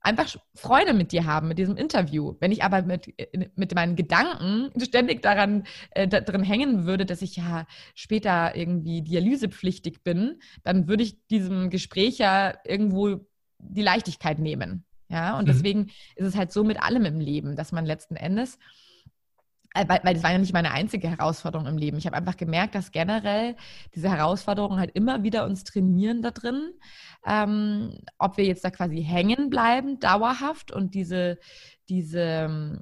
einfach 0.02 0.36
Freude 0.56 0.93
mit 0.93 1.12
dir 1.12 1.26
haben, 1.26 1.47
mit 1.47 1.58
diesem 1.58 1.78
Interview. 1.78 2.36
Wenn 2.39 2.52
ich 2.52 2.64
aber 2.64 2.82
mit, 2.82 3.08
äh, 3.20 3.49
mit 3.56 3.74
meinen 3.76 3.95
Gedanken 3.95 4.72
ständig 4.82 5.22
daran 5.22 5.64
äh, 5.91 6.08
da 6.08 6.22
drin 6.22 6.43
hängen 6.43 6.86
würde, 6.86 7.06
dass 7.06 7.22
ich 7.22 7.36
ja 7.36 7.66
später 7.95 8.56
irgendwie 8.56 9.02
dialysepflichtig 9.02 10.04
bin, 10.04 10.39
dann 10.64 10.88
würde 10.88 11.04
ich 11.04 11.26
diesem 11.28 11.70
Gespräch 11.70 12.18
ja 12.18 12.54
irgendwo 12.66 13.20
die 13.60 13.84
Leichtigkeit 13.84 14.39
nehmen. 14.39 14.86
Ja, 15.08 15.38
und 15.38 15.43
mhm. 15.43 15.52
deswegen 15.52 15.88
ist 16.16 16.28
es 16.28 16.36
halt 16.38 16.52
so 16.54 16.64
mit 16.64 16.82
allem 16.82 17.06
im 17.06 17.20
Leben, 17.20 17.56
dass 17.56 17.74
man 17.74 17.86
letzten 17.86 18.16
Endes, 18.16 18.58
weil, 19.74 20.00
weil 20.04 20.14
das 20.14 20.24
war 20.24 20.32
ja 20.32 20.38
nicht 20.38 20.54
meine 20.54 20.72
einzige 20.72 21.10
Herausforderung 21.10 21.68
im 21.68 21.78
Leben. 21.78 21.98
Ich 21.98 22.06
habe 22.06 22.18
einfach 22.18 22.38
gemerkt, 22.38 22.76
dass 22.76 22.92
generell 22.92 23.56
diese 23.96 24.10
Herausforderungen 24.10 24.80
halt 24.80 24.92
immer 24.96 25.24
wieder 25.24 25.46
uns 25.46 25.64
trainieren 25.64 26.22
da 26.22 26.32
drin, 26.32 26.74
ähm, 27.26 28.00
ob 28.18 28.38
wir 28.38 28.46
jetzt 28.46 28.66
da 28.66 28.72
quasi 28.72 29.04
hängen 29.04 29.50
bleiben, 29.50 30.00
dauerhaft 30.00 30.72
und 30.72 30.94
diese, 30.94 31.38
diese, 31.90 32.82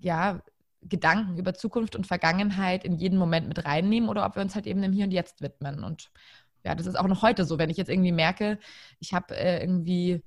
ja, 0.00 0.40
Gedanken 0.82 1.38
über 1.38 1.54
Zukunft 1.54 1.96
und 1.96 2.06
Vergangenheit 2.06 2.84
in 2.84 2.96
jeden 2.96 3.18
Moment 3.18 3.48
mit 3.48 3.64
reinnehmen 3.64 4.08
oder 4.08 4.24
ob 4.24 4.36
wir 4.36 4.42
uns 4.42 4.54
halt 4.54 4.66
eben 4.66 4.80
dem 4.80 4.92
Hier 4.92 5.04
und 5.04 5.10
Jetzt 5.10 5.42
widmen. 5.42 5.84
Und 5.84 6.10
ja, 6.64 6.74
das 6.74 6.86
ist 6.86 6.98
auch 6.98 7.08
noch 7.08 7.22
heute 7.22 7.44
so, 7.44 7.58
wenn 7.58 7.70
ich 7.70 7.76
jetzt 7.76 7.90
irgendwie 7.90 8.12
merke, 8.12 8.58
ich 9.00 9.12
habe 9.12 9.36
äh, 9.36 9.60
irgendwie 9.60 10.22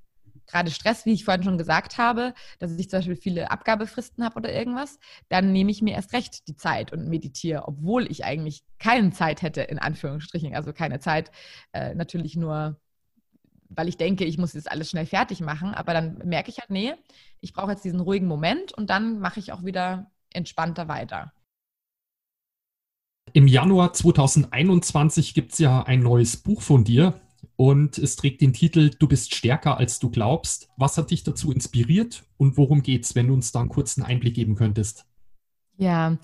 gerade 0.47 0.71
Stress, 0.71 1.05
wie 1.05 1.13
ich 1.13 1.25
vorhin 1.25 1.43
schon 1.43 1.57
gesagt 1.57 1.97
habe, 1.97 2.33
dass 2.59 2.77
ich 2.77 2.89
zum 2.89 2.99
Beispiel 2.99 3.15
viele 3.15 3.51
Abgabefristen 3.51 4.23
habe 4.23 4.35
oder 4.35 4.53
irgendwas, 4.53 4.99
dann 5.29 5.51
nehme 5.51 5.71
ich 5.71 5.81
mir 5.81 5.93
erst 5.93 6.13
recht 6.13 6.47
die 6.47 6.55
Zeit 6.55 6.91
und 6.93 7.07
meditiere, 7.07 7.67
obwohl 7.67 8.09
ich 8.11 8.25
eigentlich 8.25 8.63
keine 8.79 9.11
Zeit 9.11 9.41
hätte, 9.41 9.61
in 9.61 9.79
Anführungsstrichen. 9.79 10.55
Also 10.55 10.73
keine 10.73 10.99
Zeit, 10.99 11.31
äh, 11.71 11.93
natürlich 11.95 12.35
nur, 12.35 12.79
weil 13.69 13.87
ich 13.87 13.97
denke, 13.97 14.25
ich 14.25 14.37
muss 14.37 14.53
das 14.53 14.67
alles 14.67 14.89
schnell 14.89 15.05
fertig 15.05 15.41
machen. 15.41 15.73
Aber 15.73 15.93
dann 15.93 16.17
merke 16.25 16.49
ich 16.49 16.59
halt, 16.59 16.69
nee, 16.69 16.93
ich 17.39 17.53
brauche 17.53 17.71
jetzt 17.71 17.85
diesen 17.85 17.99
ruhigen 17.99 18.27
Moment 18.27 18.73
und 18.73 18.89
dann 18.89 19.19
mache 19.19 19.39
ich 19.39 19.51
auch 19.51 19.63
wieder 19.63 20.11
entspannter 20.33 20.87
weiter. 20.87 21.33
Im 23.33 23.47
Januar 23.47 23.93
2021 23.93 25.33
gibt 25.33 25.53
es 25.53 25.59
ja 25.59 25.83
ein 25.83 26.01
neues 26.01 26.37
Buch 26.37 26.61
von 26.61 26.83
dir 26.83 27.21
und 27.61 27.99
es 27.99 28.15
trägt 28.15 28.41
den 28.41 28.53
Titel 28.53 28.89
Du 28.89 29.07
bist 29.07 29.35
stärker 29.35 29.77
als 29.77 29.99
du 29.99 30.09
glaubst. 30.09 30.69
Was 30.77 30.97
hat 30.97 31.11
dich 31.11 31.21
dazu 31.21 31.51
inspiriert 31.51 32.23
und 32.37 32.57
worum 32.57 32.81
geht 32.81 33.03
es, 33.03 33.13
wenn 33.13 33.27
du 33.27 33.35
uns 33.35 33.51
da 33.51 33.59
einen 33.59 33.69
kurzen 33.69 34.01
Einblick 34.01 34.33
geben 34.33 34.55
könntest? 34.55 35.05
Ja, 35.77 36.17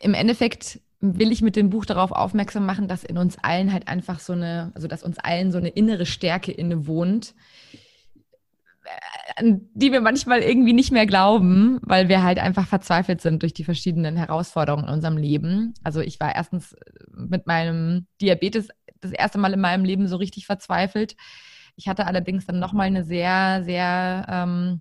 im 0.00 0.14
Endeffekt 0.14 0.80
will 1.00 1.30
ich 1.30 1.42
mit 1.42 1.54
dem 1.54 1.68
Buch 1.68 1.84
darauf 1.84 2.12
aufmerksam 2.12 2.64
machen, 2.64 2.88
dass 2.88 3.04
in 3.04 3.18
uns 3.18 3.36
allen 3.42 3.74
halt 3.74 3.86
einfach 3.86 4.20
so 4.20 4.32
eine, 4.32 4.72
also 4.74 4.88
dass 4.88 5.02
uns 5.02 5.18
allen 5.18 5.52
so 5.52 5.58
eine 5.58 5.68
innere 5.68 6.06
Stärke 6.06 6.50
inne 6.50 6.86
wohnt, 6.86 7.34
an 9.36 9.68
die 9.74 9.92
wir 9.92 10.00
manchmal 10.00 10.40
irgendwie 10.40 10.72
nicht 10.72 10.92
mehr 10.92 11.06
glauben, 11.06 11.78
weil 11.82 12.08
wir 12.08 12.22
halt 12.22 12.38
einfach 12.38 12.66
verzweifelt 12.66 13.20
sind 13.20 13.42
durch 13.42 13.52
die 13.52 13.64
verschiedenen 13.64 14.16
Herausforderungen 14.16 14.84
in 14.84 14.94
unserem 14.94 15.18
Leben. 15.18 15.74
Also 15.82 16.00
ich 16.00 16.20
war 16.20 16.34
erstens 16.34 16.74
mit 17.14 17.46
meinem 17.46 18.06
Diabetes 18.22 18.68
das 19.04 19.12
erste 19.12 19.38
Mal 19.38 19.52
in 19.52 19.60
meinem 19.60 19.84
Leben 19.84 20.08
so 20.08 20.16
richtig 20.16 20.46
verzweifelt. 20.46 21.16
Ich 21.76 21.88
hatte 21.88 22.06
allerdings 22.06 22.46
dann 22.46 22.58
nochmal 22.58 22.86
eine 22.86 23.04
sehr, 23.04 23.62
sehr 23.64 24.26
ähm, 24.28 24.80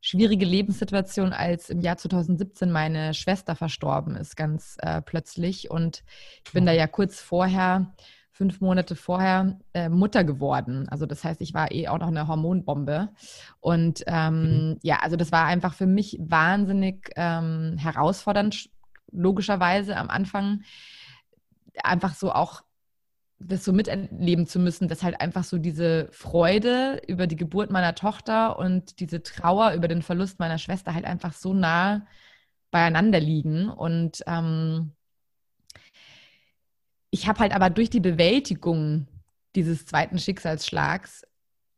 schwierige 0.00 0.46
Lebenssituation, 0.46 1.32
als 1.32 1.70
im 1.70 1.80
Jahr 1.80 1.96
2017 1.96 2.70
meine 2.70 3.14
Schwester 3.14 3.54
verstorben 3.54 4.16
ist, 4.16 4.36
ganz 4.36 4.76
äh, 4.80 5.02
plötzlich. 5.02 5.70
Und 5.70 6.02
ich 6.46 6.52
bin 6.52 6.66
da 6.66 6.72
ja 6.72 6.86
kurz 6.86 7.20
vorher 7.20 7.94
fünf 8.40 8.62
Monate 8.62 8.96
vorher 8.96 9.58
äh, 9.74 9.90
Mutter 9.90 10.24
geworden. 10.24 10.88
Also 10.88 11.04
das 11.04 11.24
heißt, 11.24 11.42
ich 11.42 11.52
war 11.52 11.72
eh 11.72 11.88
auch 11.88 11.98
noch 11.98 12.08
eine 12.08 12.26
Hormonbombe. 12.26 13.10
Und 13.60 14.02
ähm, 14.06 14.42
mhm. 14.42 14.78
ja, 14.82 15.00
also 15.02 15.16
das 15.16 15.30
war 15.30 15.44
einfach 15.44 15.74
für 15.74 15.86
mich 15.86 16.16
wahnsinnig 16.18 17.10
ähm, 17.16 17.76
herausfordernd, 17.76 18.70
logischerweise 19.12 19.94
am 19.94 20.08
Anfang. 20.08 20.62
Einfach 21.84 22.14
so 22.14 22.32
auch 22.32 22.62
das 23.40 23.64
so 23.64 23.72
miterleben 23.72 24.46
zu 24.46 24.58
müssen, 24.58 24.86
dass 24.86 25.02
halt 25.02 25.20
einfach 25.20 25.44
so 25.44 25.58
diese 25.58 26.08
Freude 26.12 27.00
über 27.08 27.26
die 27.26 27.36
Geburt 27.36 27.70
meiner 27.70 27.94
Tochter 27.94 28.58
und 28.58 29.00
diese 29.00 29.22
Trauer 29.22 29.72
über 29.72 29.88
den 29.88 30.02
Verlust 30.02 30.38
meiner 30.38 30.58
Schwester 30.58 30.94
halt 30.94 31.06
einfach 31.06 31.32
so 31.32 31.54
nah 31.54 32.06
beieinander 32.70 33.18
liegen. 33.18 33.70
Und 33.70 34.22
ähm, 34.26 34.92
ich 37.10 37.26
habe 37.26 37.40
halt 37.40 37.52
aber 37.52 37.70
durch 37.70 37.88
die 37.90 38.00
Bewältigung 38.00 39.08
dieses 39.56 39.86
zweiten 39.86 40.18
Schicksalsschlags 40.18 41.24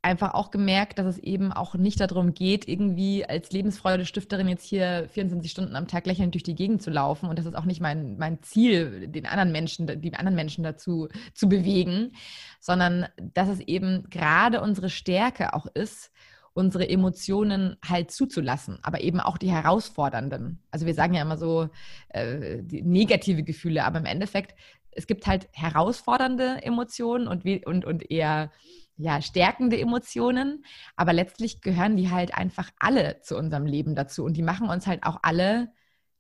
einfach 0.03 0.35
auch 0.35 0.51
gemerkt, 0.51 0.99
dass 0.99 1.07
es 1.07 1.19
eben 1.19 1.53
auch 1.53 1.75
nicht 1.75 2.01
darum 2.01 2.35
geht, 2.35 2.67
irgendwie 2.67 3.25
als 3.25 3.53
Lebensfreude-Stifterin 3.53 4.49
jetzt 4.49 4.65
hier 4.65 5.09
24 5.11 5.51
Stunden 5.51 5.77
am 5.77 5.87
Tag 5.87 6.07
lächelnd 6.07 6.35
durch 6.35 6.43
die 6.43 6.57
Gegend 6.57 6.83
zu 6.83 6.91
laufen. 6.91 7.29
Und 7.29 7.39
das 7.39 7.47
ist 7.47 7.55
auch 7.55 7.65
nicht 7.65 7.81
mein, 7.81 8.17
mein 8.19 8.43
Ziel, 8.43 9.07
den 9.07 9.27
anderen 9.27 9.53
Menschen, 9.53 9.87
die 10.01 10.15
anderen 10.15 10.35
Menschen 10.35 10.65
dazu 10.65 11.09
zu 11.35 11.49
bewegen, 11.49 12.13
sondern 12.59 13.07
dass 13.17 13.49
es 13.49 13.61
eben 13.61 14.11
gerade 14.11 14.61
unsere 14.61 14.91
Stärke 14.91 15.55
auch 15.55 15.67
ist, 15.67 16.11
unsere 16.53 16.89
Emotionen 16.89 17.77
halt 17.87 18.11
zuzulassen, 18.11 18.79
aber 18.83 19.01
eben 19.01 19.21
auch 19.21 19.39
die 19.39 19.51
herausfordernden. 19.51 20.61
Also 20.71 20.85
wir 20.85 20.95
sagen 20.95 21.15
ja 21.15 21.23
immer 21.23 21.39
so 21.39 21.71
äh, 22.09 22.61
negative 22.69 23.45
Gefühle, 23.45 23.85
aber 23.85 24.01
im 24.01 24.05
Endeffekt 24.05 24.55
es 24.95 25.07
gibt 25.07 25.27
halt 25.27 25.49
herausfordernde 25.53 26.63
Emotionen 26.63 27.27
und, 27.27 27.47
und, 27.67 27.85
und 27.85 28.11
eher 28.11 28.51
ja, 28.97 29.23
stärkende 29.23 29.79
Emotionen, 29.79 30.65
aber 30.97 31.13
letztlich 31.13 31.61
gehören 31.61 31.97
die 31.97 32.11
halt 32.11 32.35
einfach 32.35 32.71
alle 32.79 33.21
zu 33.23 33.37
unserem 33.37 33.67
Leben 33.67 33.95
dazu 33.95 34.25
und 34.25 34.37
die 34.37 34.43
machen 34.43 34.69
uns 34.69 34.87
halt 34.87 35.03
auch 35.05 35.19
alle 35.23 35.73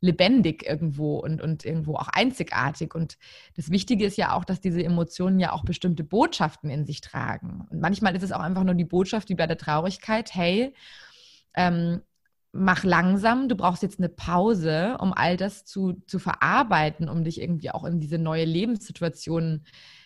lebendig 0.03 0.67
irgendwo 0.67 1.19
und, 1.19 1.41
und 1.41 1.65
irgendwo 1.65 1.95
auch 1.95 2.09
einzigartig. 2.09 2.95
Und 2.95 3.17
das 3.57 3.71
Wichtige 3.71 4.05
ist 4.05 4.19
ja 4.19 4.35
auch, 4.35 4.45
dass 4.45 4.61
diese 4.61 4.83
Emotionen 4.83 5.39
ja 5.39 5.53
auch 5.53 5.65
bestimmte 5.65 6.03
Botschaften 6.03 6.71
in 6.71 6.85
sich 6.85 7.01
tragen. 7.01 7.69
Und 7.71 7.81
manchmal 7.81 8.15
ist 8.17 8.25
es 8.25 8.33
auch 8.33 8.41
einfach 8.41 8.65
nur 8.65 8.75
die 8.75 8.85
Botschaft 8.85 9.29
wie 9.29 9.37
bei 9.37 9.47
der 9.47 9.59
Traurigkeit, 9.59 10.35
hey, 10.35 10.75
ähm, 11.55 12.03
mach 12.51 12.83
langsam, 12.83 13.49
du 13.49 13.55
brauchst 13.55 13.83
jetzt 13.85 14.01
eine 14.01 14.09
Pause, 14.09 14.99
um 14.99 15.13
all 15.13 15.37
das 15.37 15.65
zu, 15.65 16.03
zu 16.07 16.19
verarbeiten, 16.19 17.09
um 17.09 17.23
dich 17.23 17.41
irgendwie 17.41 17.71
auch 17.71 17.85
in 17.85 18.01
diese 18.01 18.19
neue 18.19 18.45
Lebenssituation 18.45 19.63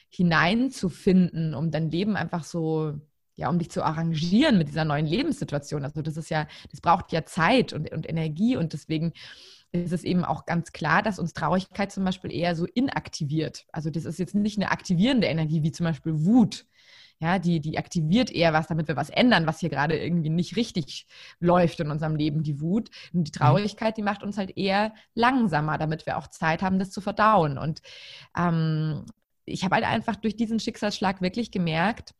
hineinzufinden, 0.09 1.55
um 1.55 1.71
dein 1.71 1.91
Leben 1.91 2.17
einfach 2.17 2.45
so, 2.45 2.95
ja, 3.35 3.51
um 3.51 3.59
dich 3.59 3.71
zu 3.71 3.85
arrangieren 3.85 4.59
mit 4.59 4.69
dieser 4.69 4.85
neuen 4.85 5.07
Lebenssituation. 5.07 5.85
Also 5.85 6.03
das 6.03 6.17
ist 6.17 6.31
ja, 6.31 6.47
das 6.71 6.81
braucht 6.81 7.13
ja 7.13 7.25
Zeit 7.25 7.73
und, 7.73 7.91
und 7.93 8.09
Energie 8.09 8.57
und 8.57 8.73
deswegen 8.73 9.13
ist 9.73 9.93
es 9.93 10.05
eben 10.05 10.25
auch 10.25 10.47
ganz 10.47 10.73
klar, 10.73 11.03
dass 11.03 11.19
uns 11.19 11.35
Traurigkeit 11.35 11.93
zum 11.93 12.05
Beispiel 12.05 12.33
eher 12.33 12.55
so 12.55 12.67
inaktiviert. 12.67 13.67
Also 13.73 13.91
das 13.91 14.05
ist 14.05 14.19
jetzt 14.19 14.35
nicht 14.35 14.59
eine 14.59 14.71
aktivierende 14.71 15.27
Energie 15.27 15.63
wie 15.63 15.73
zum 15.73 15.85
Beispiel 15.85 16.25
Wut, 16.25 16.67
ja, 17.19 17.39
die, 17.39 17.61
die 17.61 17.79
aktiviert 17.79 18.31
eher 18.31 18.53
was, 18.53 18.67
damit 18.67 18.89
wir 18.89 18.97
was 18.97 19.09
ändern, 19.09 19.47
was 19.47 19.61
hier 19.61 19.71
gerade 19.71 19.99
irgendwie 19.99 20.29
nicht 20.29 20.57
richtig 20.57 21.07
läuft 21.41 21.81
in 21.81 21.91
unserem 21.91 22.15
Leben, 22.15 22.43
die 22.43 22.61
Wut. 22.61 22.91
Und 23.15 23.25
die 23.25 23.31
mhm. 23.31 23.39
Traurigkeit, 23.39 23.97
die 23.97 24.03
macht 24.03 24.23
uns 24.23 24.37
halt 24.37 24.57
eher 24.57 24.93
langsamer, 25.15 25.79
damit 25.79 26.05
wir 26.05 26.19
auch 26.19 26.27
Zeit 26.27 26.63
haben, 26.63 26.79
das 26.79 26.91
zu 26.91 27.01
verdauen. 27.01 27.57
Und 27.57 27.81
ähm, 28.37 29.07
ich 29.47 29.65
habe 29.65 29.77
halt 29.77 29.85
einfach 29.85 30.17
durch 30.17 30.37
diesen 30.37 30.61
Schicksalsschlag 30.61 31.23
wirklich 31.23 31.51
gemerkt, 31.51 32.15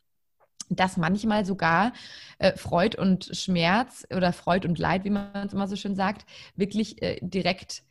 dass 0.69 0.97
manchmal 0.97 1.45
sogar 1.45 1.93
äh, 2.39 2.57
Freud 2.57 2.99
und 2.99 3.31
Schmerz 3.33 4.07
oder 4.15 4.33
Freud 4.33 4.67
und 4.67 4.79
Leid, 4.79 5.05
wie 5.05 5.11
man 5.11 5.47
es 5.47 5.53
immer 5.53 5.69
so 5.69 5.77
schön 5.77 5.95
sagt, 5.95 6.27
wirklich 6.57 7.03
äh, 7.03 7.19
direkt 7.21 7.83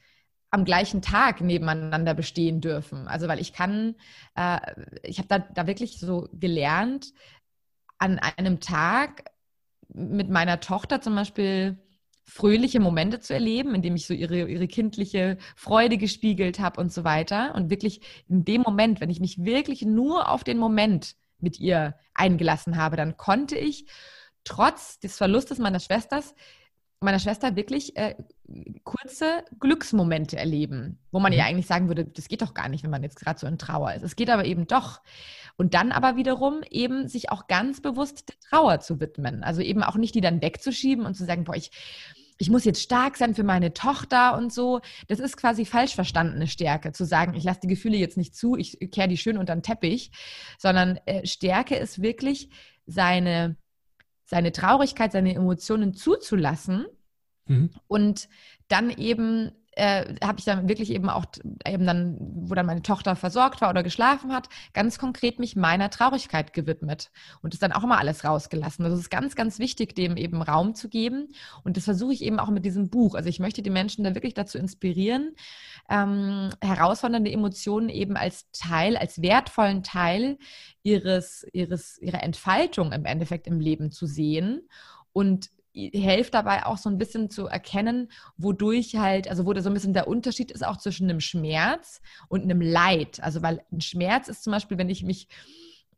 am 0.51 0.65
gleichen 0.65 1.01
Tag 1.01 1.41
nebeneinander 1.41 2.13
bestehen 2.13 2.61
dürfen. 2.61 3.07
Also 3.07 3.27
weil 3.27 3.39
ich 3.39 3.53
kann, 3.53 3.95
äh, 4.35 4.59
ich 5.03 5.17
habe 5.17 5.27
da, 5.27 5.39
da 5.39 5.67
wirklich 5.67 5.99
so 5.99 6.29
gelernt, 6.33 7.13
an 7.97 8.19
einem 8.19 8.59
Tag 8.59 9.31
mit 9.89 10.29
meiner 10.29 10.59
Tochter 10.59 11.01
zum 11.01 11.15
Beispiel 11.15 11.77
fröhliche 12.25 12.79
Momente 12.79 13.19
zu 13.19 13.33
erleben, 13.33 13.75
indem 13.75 13.95
ich 13.95 14.07
so 14.07 14.13
ihre, 14.13 14.49
ihre 14.49 14.67
kindliche 14.67 15.37
Freude 15.55 15.97
gespiegelt 15.97 16.59
habe 16.59 16.81
und 16.81 16.91
so 16.91 17.03
weiter. 17.03 17.53
Und 17.55 17.69
wirklich 17.69 18.01
in 18.27 18.43
dem 18.43 18.61
Moment, 18.61 18.99
wenn 18.99 19.09
ich 19.09 19.19
mich 19.19 19.45
wirklich 19.45 19.83
nur 19.83 20.29
auf 20.29 20.43
den 20.43 20.57
Moment 20.57 21.15
mit 21.39 21.59
ihr 21.59 21.95
eingelassen 22.13 22.77
habe, 22.77 22.95
dann 22.97 23.17
konnte 23.17 23.57
ich 23.57 23.85
trotz 24.43 24.99
des 24.99 25.17
Verlustes 25.17 25.59
meiner 25.59 25.79
Schwesters 25.79 26.33
meiner 27.05 27.19
Schwester 27.19 27.55
wirklich 27.55 27.95
äh, 27.95 28.15
kurze 28.83 29.43
Glücksmomente 29.59 30.37
erleben, 30.37 30.99
wo 31.11 31.19
man 31.19 31.31
mhm. 31.31 31.39
ja 31.39 31.45
eigentlich 31.45 31.67
sagen 31.67 31.87
würde, 31.87 32.05
das 32.05 32.27
geht 32.27 32.41
doch 32.41 32.53
gar 32.53 32.69
nicht, 32.69 32.83
wenn 32.83 32.91
man 32.91 33.03
jetzt 33.03 33.19
gerade 33.19 33.39
so 33.39 33.47
in 33.47 33.57
Trauer 33.57 33.93
ist. 33.93 34.03
Es 34.03 34.15
geht 34.15 34.29
aber 34.29 34.45
eben 34.45 34.67
doch. 34.67 35.01
Und 35.57 35.73
dann 35.73 35.91
aber 35.91 36.15
wiederum 36.17 36.61
eben 36.69 37.07
sich 37.07 37.31
auch 37.31 37.47
ganz 37.47 37.81
bewusst 37.81 38.29
der 38.29 38.35
Trauer 38.49 38.81
zu 38.81 38.99
widmen. 38.99 39.43
Also 39.43 39.61
eben 39.61 39.83
auch 39.83 39.95
nicht 39.95 40.15
die 40.15 40.21
dann 40.21 40.41
wegzuschieben 40.41 41.05
und 41.05 41.15
zu 41.15 41.25
sagen, 41.25 41.45
boah, 41.45 41.55
ich, 41.55 41.71
ich 42.37 42.49
muss 42.49 42.65
jetzt 42.65 42.81
stark 42.81 43.15
sein 43.15 43.35
für 43.35 43.43
meine 43.43 43.73
Tochter 43.73 44.37
und 44.37 44.51
so. 44.51 44.81
Das 45.07 45.19
ist 45.19 45.37
quasi 45.37 45.65
falsch 45.65 45.95
verstandene 45.95 46.47
Stärke, 46.47 46.91
zu 46.91 47.05
sagen, 47.05 47.35
ich 47.35 47.45
lasse 47.45 47.61
die 47.63 47.67
Gefühle 47.67 47.97
jetzt 47.97 48.17
nicht 48.17 48.35
zu, 48.35 48.55
ich 48.57 48.77
kehre 48.91 49.07
die 49.07 49.17
schön 49.17 49.37
unter 49.37 49.55
den 49.55 49.63
Teppich, 49.63 50.11
sondern 50.57 50.99
äh, 51.05 51.25
Stärke 51.25 51.75
ist 51.75 52.01
wirklich 52.01 52.49
seine 52.85 53.55
seine 54.25 54.51
Traurigkeit, 54.51 55.11
seine 55.11 55.35
Emotionen 55.35 55.93
zuzulassen 55.93 56.87
mhm. 57.47 57.71
und 57.87 58.27
dann 58.67 58.89
eben 58.89 59.51
äh, 59.75 60.15
habe 60.23 60.39
ich 60.39 60.45
dann 60.45 60.69
wirklich 60.69 60.89
eben 60.89 61.09
auch 61.09 61.25
eben 61.67 61.85
dann, 61.85 62.17
wo 62.19 62.55
dann 62.55 62.65
meine 62.65 62.81
Tochter 62.81 63.15
versorgt 63.15 63.61
war 63.61 63.69
oder 63.69 63.83
geschlafen 63.83 64.33
hat, 64.33 64.47
ganz 64.73 64.97
konkret 64.97 65.37
mich 65.37 65.55
meiner 65.55 65.89
Traurigkeit 65.89 66.53
gewidmet 66.53 67.11
und 67.41 67.53
ist 67.53 67.61
dann 67.61 67.73
auch 67.73 67.83
immer 67.83 67.99
alles 67.99 68.23
rausgelassen. 68.23 68.85
Also 68.85 68.95
es 68.95 69.03
ist 69.03 69.09
ganz, 69.09 69.35
ganz 69.35 69.59
wichtig, 69.59 69.93
dem 69.95 70.15
eben 70.15 70.41
Raum 70.41 70.75
zu 70.75 70.87
geben 70.87 71.33
und 71.63 71.75
das 71.75 71.83
versuche 71.83 72.13
ich 72.13 72.23
eben 72.23 72.39
auch 72.39 72.49
mit 72.49 72.65
diesem 72.65 72.89
Buch. 72.89 73.15
Also 73.15 73.27
ich 73.27 73.39
möchte 73.39 73.61
die 73.61 73.69
Menschen 73.69 74.05
da 74.05 74.15
wirklich 74.15 74.33
dazu 74.33 74.57
inspirieren, 74.57 75.35
ähm, 75.89 76.51
herausfordernde 76.61 77.31
Emotionen 77.31 77.89
eben 77.89 78.15
als 78.15 78.49
Teil, 78.51 78.95
als 78.95 79.21
wertvollen 79.21 79.83
Teil 79.83 80.37
ihres, 80.83 81.45
ihres, 81.51 81.97
ihrer 82.01 82.23
Entfaltung 82.23 82.93
im 82.93 83.05
Endeffekt 83.05 83.45
im 83.45 83.59
Leben 83.59 83.91
zu 83.91 84.05
sehen 84.05 84.61
und 85.11 85.49
hilft 85.75 86.33
dabei 86.33 86.65
auch 86.65 86.77
so 86.77 86.89
ein 86.89 86.97
bisschen 86.97 87.29
zu 87.29 87.47
erkennen, 87.47 88.09
wodurch 88.37 88.95
halt, 88.95 89.27
also 89.27 89.45
wo 89.45 89.53
da 89.53 89.61
so 89.61 89.69
ein 89.69 89.73
bisschen 89.73 89.93
der 89.93 90.07
Unterschied 90.07 90.51
ist 90.51 90.65
auch 90.65 90.77
zwischen 90.77 91.09
einem 91.09 91.19
Schmerz 91.19 92.01
und 92.29 92.43
einem 92.43 92.61
Leid. 92.61 93.21
Also 93.21 93.41
weil 93.41 93.61
ein 93.71 93.81
Schmerz 93.81 94.29
ist 94.29 94.43
zum 94.43 94.51
Beispiel, 94.51 94.77
wenn 94.77 94.89
ich 94.89 95.03
mich 95.03 95.27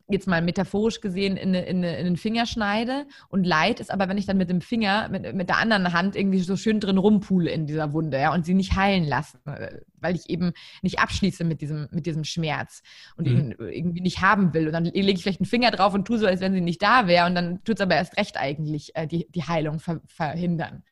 jetzt 0.09 0.27
mal 0.27 0.41
metaphorisch 0.41 1.01
gesehen 1.01 1.35
in, 1.37 1.53
in, 1.53 1.83
in, 1.83 2.05
den 2.05 2.17
Finger 2.17 2.45
schneide 2.45 3.05
und 3.29 3.45
Leid 3.45 3.79
ist 3.79 3.91
aber, 3.91 4.07
wenn 4.07 4.17
ich 4.17 4.25
dann 4.25 4.37
mit 4.37 4.49
dem 4.49 4.61
Finger, 4.61 5.09
mit, 5.09 5.33
mit 5.33 5.49
der 5.49 5.57
anderen 5.57 5.91
Hand 5.93 6.15
irgendwie 6.15 6.39
so 6.39 6.55
schön 6.55 6.79
drin 6.79 6.97
rumpule 6.97 7.51
in 7.51 7.67
dieser 7.67 7.93
Wunde, 7.93 8.19
ja, 8.19 8.33
und 8.33 8.45
sie 8.45 8.53
nicht 8.53 8.75
heilen 8.75 9.03
lasse, 9.03 9.39
weil 9.99 10.15
ich 10.15 10.29
eben 10.29 10.53
nicht 10.81 10.99
abschließe 10.99 11.43
mit 11.43 11.61
diesem, 11.61 11.87
mit 11.91 12.05
diesem 12.05 12.23
Schmerz 12.23 12.81
und 13.17 13.27
mhm. 13.27 13.37
ihn 13.37 13.55
irgendwie 13.59 14.01
nicht 14.01 14.21
haben 14.21 14.53
will. 14.53 14.67
Und 14.67 14.73
dann 14.73 14.85
lege 14.85 15.11
ich 15.11 15.23
vielleicht 15.23 15.41
einen 15.41 15.47
Finger 15.47 15.71
drauf 15.71 15.93
und 15.93 16.05
tue 16.05 16.17
so, 16.17 16.25
als 16.25 16.41
wenn 16.41 16.53
sie 16.53 16.61
nicht 16.61 16.81
da 16.81 17.07
wäre 17.07 17.25
und 17.27 17.35
dann 17.35 17.63
tut 17.63 17.75
es 17.75 17.81
aber 17.81 17.95
erst 17.95 18.17
recht 18.17 18.37
eigentlich 18.37 18.95
äh, 18.95 19.07
die, 19.07 19.27
die 19.29 19.43
Heilung 19.43 19.79
ver 19.79 20.01
verhindern. 20.05 20.83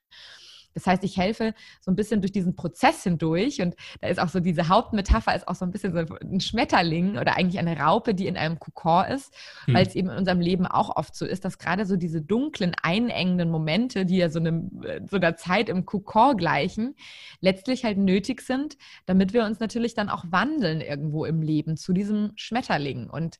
Das 0.75 0.85
heißt, 0.85 1.03
ich 1.03 1.17
helfe 1.17 1.55
so 1.81 1.89
ein 1.89 1.95
bisschen 1.95 2.21
durch 2.21 2.31
diesen 2.31 2.55
Prozess 2.55 3.03
hindurch 3.03 3.61
und 3.61 3.75
da 4.01 4.09
ist 4.09 4.19
auch 4.19 4.29
so 4.29 4.39
diese 4.39 4.67
Hauptmetapher 4.67 5.35
ist 5.35 5.47
auch 5.47 5.55
so 5.55 5.65
ein 5.65 5.71
bisschen 5.71 5.93
so 5.93 6.15
ein 6.21 6.39
Schmetterling 6.39 7.17
oder 7.17 7.35
eigentlich 7.37 7.57
eine 7.57 7.79
Raupe, 7.79 8.13
die 8.13 8.27
in 8.27 8.37
einem 8.37 8.59
Kokon 8.59 9.05
ist, 9.05 9.33
hm. 9.65 9.73
weil 9.73 9.87
es 9.87 9.95
eben 9.95 10.09
in 10.09 10.17
unserem 10.17 10.41
Leben 10.41 10.67
auch 10.67 10.95
oft 10.95 11.15
so 11.15 11.25
ist, 11.25 11.45
dass 11.45 11.57
gerade 11.57 11.85
so 11.85 11.95
diese 11.95 12.21
dunklen, 12.21 12.75
einengenden 12.83 13.49
Momente, 13.49 14.05
die 14.05 14.17
ja 14.17 14.29
so, 14.29 14.39
einem, 14.39 14.69
so 15.09 15.15
einer 15.15 15.37
Zeit 15.37 15.69
im 15.69 15.85
Kokon 15.85 16.37
gleichen, 16.37 16.95
letztlich 17.39 17.85
halt 17.85 17.97
nötig 17.97 18.41
sind, 18.41 18.77
damit 19.05 19.33
wir 19.33 19.45
uns 19.45 19.59
natürlich 19.59 19.93
dann 19.93 20.09
auch 20.09 20.25
wandeln 20.29 20.81
irgendwo 20.81 21.25
im 21.25 21.41
Leben 21.41 21.77
zu 21.77 21.93
diesem 21.93 22.33
Schmetterling 22.35 23.09
und 23.09 23.39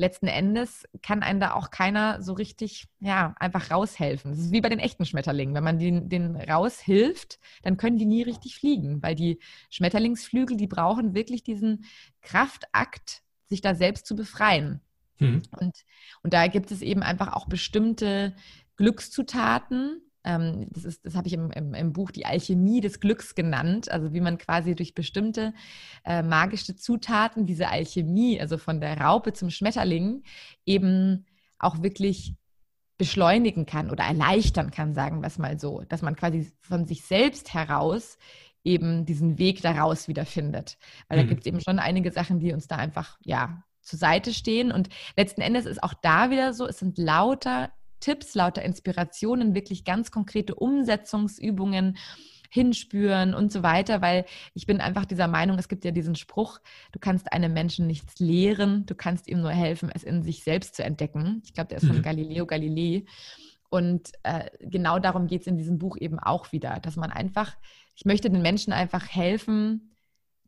letzten 0.00 0.26
Endes 0.26 0.88
kann 1.02 1.22
einem 1.22 1.38
da 1.38 1.52
auch 1.52 1.70
keiner 1.70 2.22
so 2.22 2.32
richtig, 2.32 2.88
ja, 3.00 3.34
einfach 3.38 3.70
raushelfen. 3.70 4.32
Das 4.32 4.40
ist 4.40 4.50
wie 4.50 4.60
bei 4.60 4.70
den 4.70 4.78
echten 4.78 5.04
Schmetterlingen. 5.04 5.54
Wenn 5.54 5.62
man 5.62 5.78
den, 5.78 6.08
den 6.08 6.36
raushilft, 6.36 7.38
dann 7.62 7.76
können 7.76 7.98
die 7.98 8.06
nie 8.06 8.22
richtig 8.22 8.56
fliegen, 8.56 9.02
weil 9.02 9.14
die 9.14 9.38
Schmetterlingsflügel, 9.68 10.56
die 10.56 10.66
brauchen 10.66 11.14
wirklich 11.14 11.42
diesen 11.42 11.84
Kraftakt, 12.22 13.22
sich 13.46 13.60
da 13.60 13.74
selbst 13.74 14.06
zu 14.06 14.16
befreien. 14.16 14.80
Mhm. 15.18 15.42
Und, 15.58 15.84
und 16.22 16.32
da 16.32 16.46
gibt 16.46 16.70
es 16.70 16.82
eben 16.82 17.02
einfach 17.02 17.34
auch 17.34 17.46
bestimmte 17.46 18.34
Glückszutaten, 18.76 20.00
ähm, 20.24 20.66
das 20.70 20.84
ist, 20.84 21.04
das 21.04 21.14
habe 21.14 21.28
ich 21.28 21.34
im, 21.34 21.50
im, 21.50 21.74
im, 21.74 21.92
Buch 21.92 22.10
Die 22.10 22.26
Alchemie 22.26 22.80
des 22.80 23.00
Glücks 23.00 23.34
genannt, 23.34 23.90
also 23.90 24.12
wie 24.12 24.20
man 24.20 24.38
quasi 24.38 24.74
durch 24.74 24.94
bestimmte 24.94 25.54
äh, 26.04 26.22
magische 26.22 26.76
Zutaten 26.76 27.46
diese 27.46 27.68
Alchemie, 27.68 28.40
also 28.40 28.58
von 28.58 28.80
der 28.80 29.00
Raupe 29.00 29.32
zum 29.32 29.50
Schmetterling, 29.50 30.22
eben 30.66 31.26
auch 31.58 31.82
wirklich 31.82 32.34
beschleunigen 32.98 33.64
kann 33.64 33.90
oder 33.90 34.04
erleichtern 34.04 34.70
kann, 34.70 34.92
sagen 34.92 35.20
wir 35.22 35.26
es 35.26 35.38
mal 35.38 35.58
so, 35.58 35.82
dass 35.88 36.02
man 36.02 36.16
quasi 36.16 36.52
von 36.60 36.86
sich 36.86 37.02
selbst 37.02 37.54
heraus 37.54 38.18
eben 38.62 39.06
diesen 39.06 39.38
Weg 39.38 39.62
daraus 39.62 40.06
wiederfindet. 40.06 40.76
Weil 41.08 41.18
mhm. 41.18 41.22
da 41.22 41.28
gibt 41.28 41.40
es 41.40 41.46
eben 41.46 41.60
schon 41.60 41.78
einige 41.78 42.12
Sachen, 42.12 42.40
die 42.40 42.52
uns 42.52 42.66
da 42.66 42.76
einfach, 42.76 43.18
ja, 43.24 43.62
zur 43.80 43.98
Seite 43.98 44.34
stehen. 44.34 44.70
Und 44.70 44.90
letzten 45.16 45.40
Endes 45.40 45.64
ist 45.64 45.82
auch 45.82 45.94
da 45.94 46.30
wieder 46.30 46.52
so, 46.52 46.66
es 46.66 46.78
sind 46.78 46.98
lauter 46.98 47.70
Tipps, 48.00 48.34
lauter 48.34 48.62
Inspirationen, 48.62 49.54
wirklich 49.54 49.84
ganz 49.84 50.10
konkrete 50.10 50.54
Umsetzungsübungen 50.54 51.96
hinspüren 52.50 53.32
und 53.32 53.52
so 53.52 53.62
weiter, 53.62 54.02
weil 54.02 54.24
ich 54.54 54.66
bin 54.66 54.80
einfach 54.80 55.04
dieser 55.04 55.28
Meinung, 55.28 55.56
es 55.58 55.68
gibt 55.68 55.84
ja 55.84 55.92
diesen 55.92 56.16
Spruch, 56.16 56.58
du 56.90 56.98
kannst 56.98 57.32
einem 57.32 57.52
Menschen 57.52 57.86
nichts 57.86 58.18
lehren, 58.18 58.84
du 58.86 58.96
kannst 58.96 59.28
ihm 59.28 59.40
nur 59.40 59.52
helfen, 59.52 59.90
es 59.94 60.02
in 60.02 60.22
sich 60.22 60.42
selbst 60.42 60.74
zu 60.74 60.82
entdecken. 60.82 61.42
Ich 61.44 61.54
glaube, 61.54 61.68
der 61.68 61.78
ist 61.78 61.86
von 61.86 61.98
mhm. 61.98 62.02
Galileo 62.02 62.46
Galilei. 62.46 63.04
Und 63.70 64.10
äh, 64.24 64.50
genau 64.58 64.98
darum 64.98 65.28
geht 65.28 65.42
es 65.42 65.46
in 65.46 65.56
diesem 65.56 65.78
Buch 65.78 65.96
eben 65.96 66.18
auch 66.18 66.50
wieder, 66.50 66.80
dass 66.80 66.96
man 66.96 67.12
einfach, 67.12 67.56
ich 67.94 68.04
möchte 68.04 68.28
den 68.28 68.42
Menschen 68.42 68.72
einfach 68.72 69.06
helfen, 69.06 69.89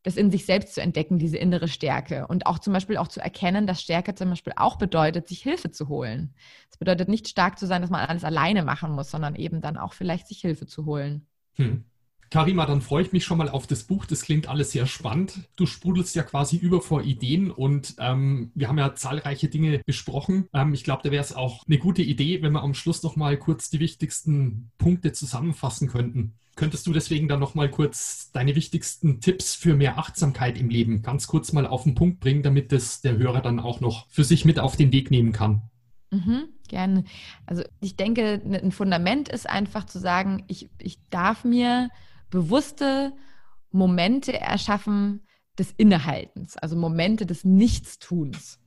das 0.03 0.17
in 0.17 0.31
sich 0.31 0.47
selbst 0.47 0.75
zu 0.75 0.83
entdecken, 0.83 1.19
diese 1.19 1.37
innere 1.37 1.69
Stärke. 1.69 2.27
Und 2.27 2.47
auch 2.47 2.59
zum 2.59 2.73
Beispiel 2.73 2.97
auch 2.97 3.09
zu 3.09 3.21
erkennen, 3.21 3.67
dass 3.67 3.83
Stärke 3.83 4.15
zum 4.15 4.31
Beispiel 4.31 4.53
auch 4.57 4.77
bedeutet, 4.77 5.29
sich 5.29 5.43
Hilfe 5.43 5.71
zu 5.71 5.89
holen. 5.89 6.35
Es 6.71 6.77
bedeutet 6.77 7.09
nicht 7.09 7.29
stark 7.29 7.59
zu 7.59 7.67
sein, 7.67 7.83
dass 7.83 7.91
man 7.91 8.07
alles 8.07 8.25
alleine 8.25 8.65
machen 8.65 8.93
muss, 8.93 9.11
sondern 9.11 9.37
eben 9.37 9.61
dann 9.61 9.77
auch 9.77 9.93
vielleicht 9.93 10.27
sich 10.27 10.41
Hilfe 10.41 10.67
zu 10.67 10.87
holen. 10.87 11.27
Hm. 11.55 11.85
Karima, 12.33 12.65
dann 12.65 12.81
freue 12.81 13.03
ich 13.03 13.13
mich 13.13 13.27
schon 13.27 13.37
mal 13.37 13.51
auf 13.51 13.67
das 13.67 13.83
Buch. 13.83 14.07
Das 14.07 14.23
klingt 14.23 14.49
alles 14.49 14.73
sehr 14.73 14.87
spannend. 14.87 15.51
Du 15.55 15.67
sprudelst 15.67 16.17
ja 16.17 16.23
quasi 16.23 16.57
über 16.57 16.81
vor 16.81 17.03
Ideen 17.03 17.51
und 17.51 17.95
ähm, 17.99 18.51
wir 18.55 18.69
haben 18.69 18.79
ja 18.79 18.95
zahlreiche 18.95 19.49
Dinge 19.49 19.83
besprochen. 19.85 20.49
Ähm, 20.55 20.73
ich 20.73 20.83
glaube, 20.83 21.03
da 21.05 21.11
wäre 21.11 21.23
es 21.23 21.37
auch 21.37 21.63
eine 21.67 21.77
gute 21.77 22.01
Idee, 22.01 22.41
wenn 22.41 22.53
wir 22.53 22.63
am 22.63 22.73
Schluss 22.73 23.03
noch 23.03 23.17
mal 23.17 23.37
kurz 23.37 23.69
die 23.69 23.81
wichtigsten 23.81 24.71
Punkte 24.79 25.13
zusammenfassen 25.13 25.89
könnten. 25.89 26.33
Könntest 26.57 26.87
du 26.87 26.95
deswegen 26.95 27.29
dann 27.29 27.39
noch 27.39 27.55
mal 27.55 27.71
kurz 27.71 28.33
deine 28.33 28.57
wichtigsten 28.57 29.21
Tipps 29.21 29.55
für 29.55 29.75
mehr 29.75 29.99
Achtsamkeit 29.99 30.57
im 30.57 30.71
Leben 30.71 31.03
ganz 31.03 31.27
kurz 31.27 31.53
mal 31.53 31.67
auf 31.67 31.83
den 31.83 31.95
Punkt 31.95 32.21
bringen, 32.21 32.43
damit 32.43 32.73
das 32.73 33.03
der 33.03 33.19
Hörer 33.19 33.43
dann 33.43 33.61
auch 33.61 33.81
noch 33.81 34.09
für 34.09 34.25
sich 34.25 34.47
mit 34.47 34.59
auf 34.59 34.77
den 34.77 34.91
Weg 34.91 35.11
nehmen 35.11 35.33
kann? 35.33 35.61
Mhm, 36.11 36.45
gerne. 36.67 37.05
Also 37.45 37.63
ich 37.81 37.97
denke, 37.97 38.41
ein 38.43 38.73
Fundament 38.73 39.29
ist 39.29 39.47
einfach 39.47 39.85
zu 39.85 39.99
sagen, 39.99 40.45
ich, 40.49 40.71
ich 40.79 40.99
darf 41.11 41.45
mir 41.45 41.91
bewusste 42.33 43.13
Momente 43.71 44.39
erschaffen 44.41 45.25
des 45.59 45.71
Innehaltens, 45.77 46.57
also 46.57 46.75
Momente 46.77 47.27
des 47.27 47.45
Nichtstuns. 47.45 48.59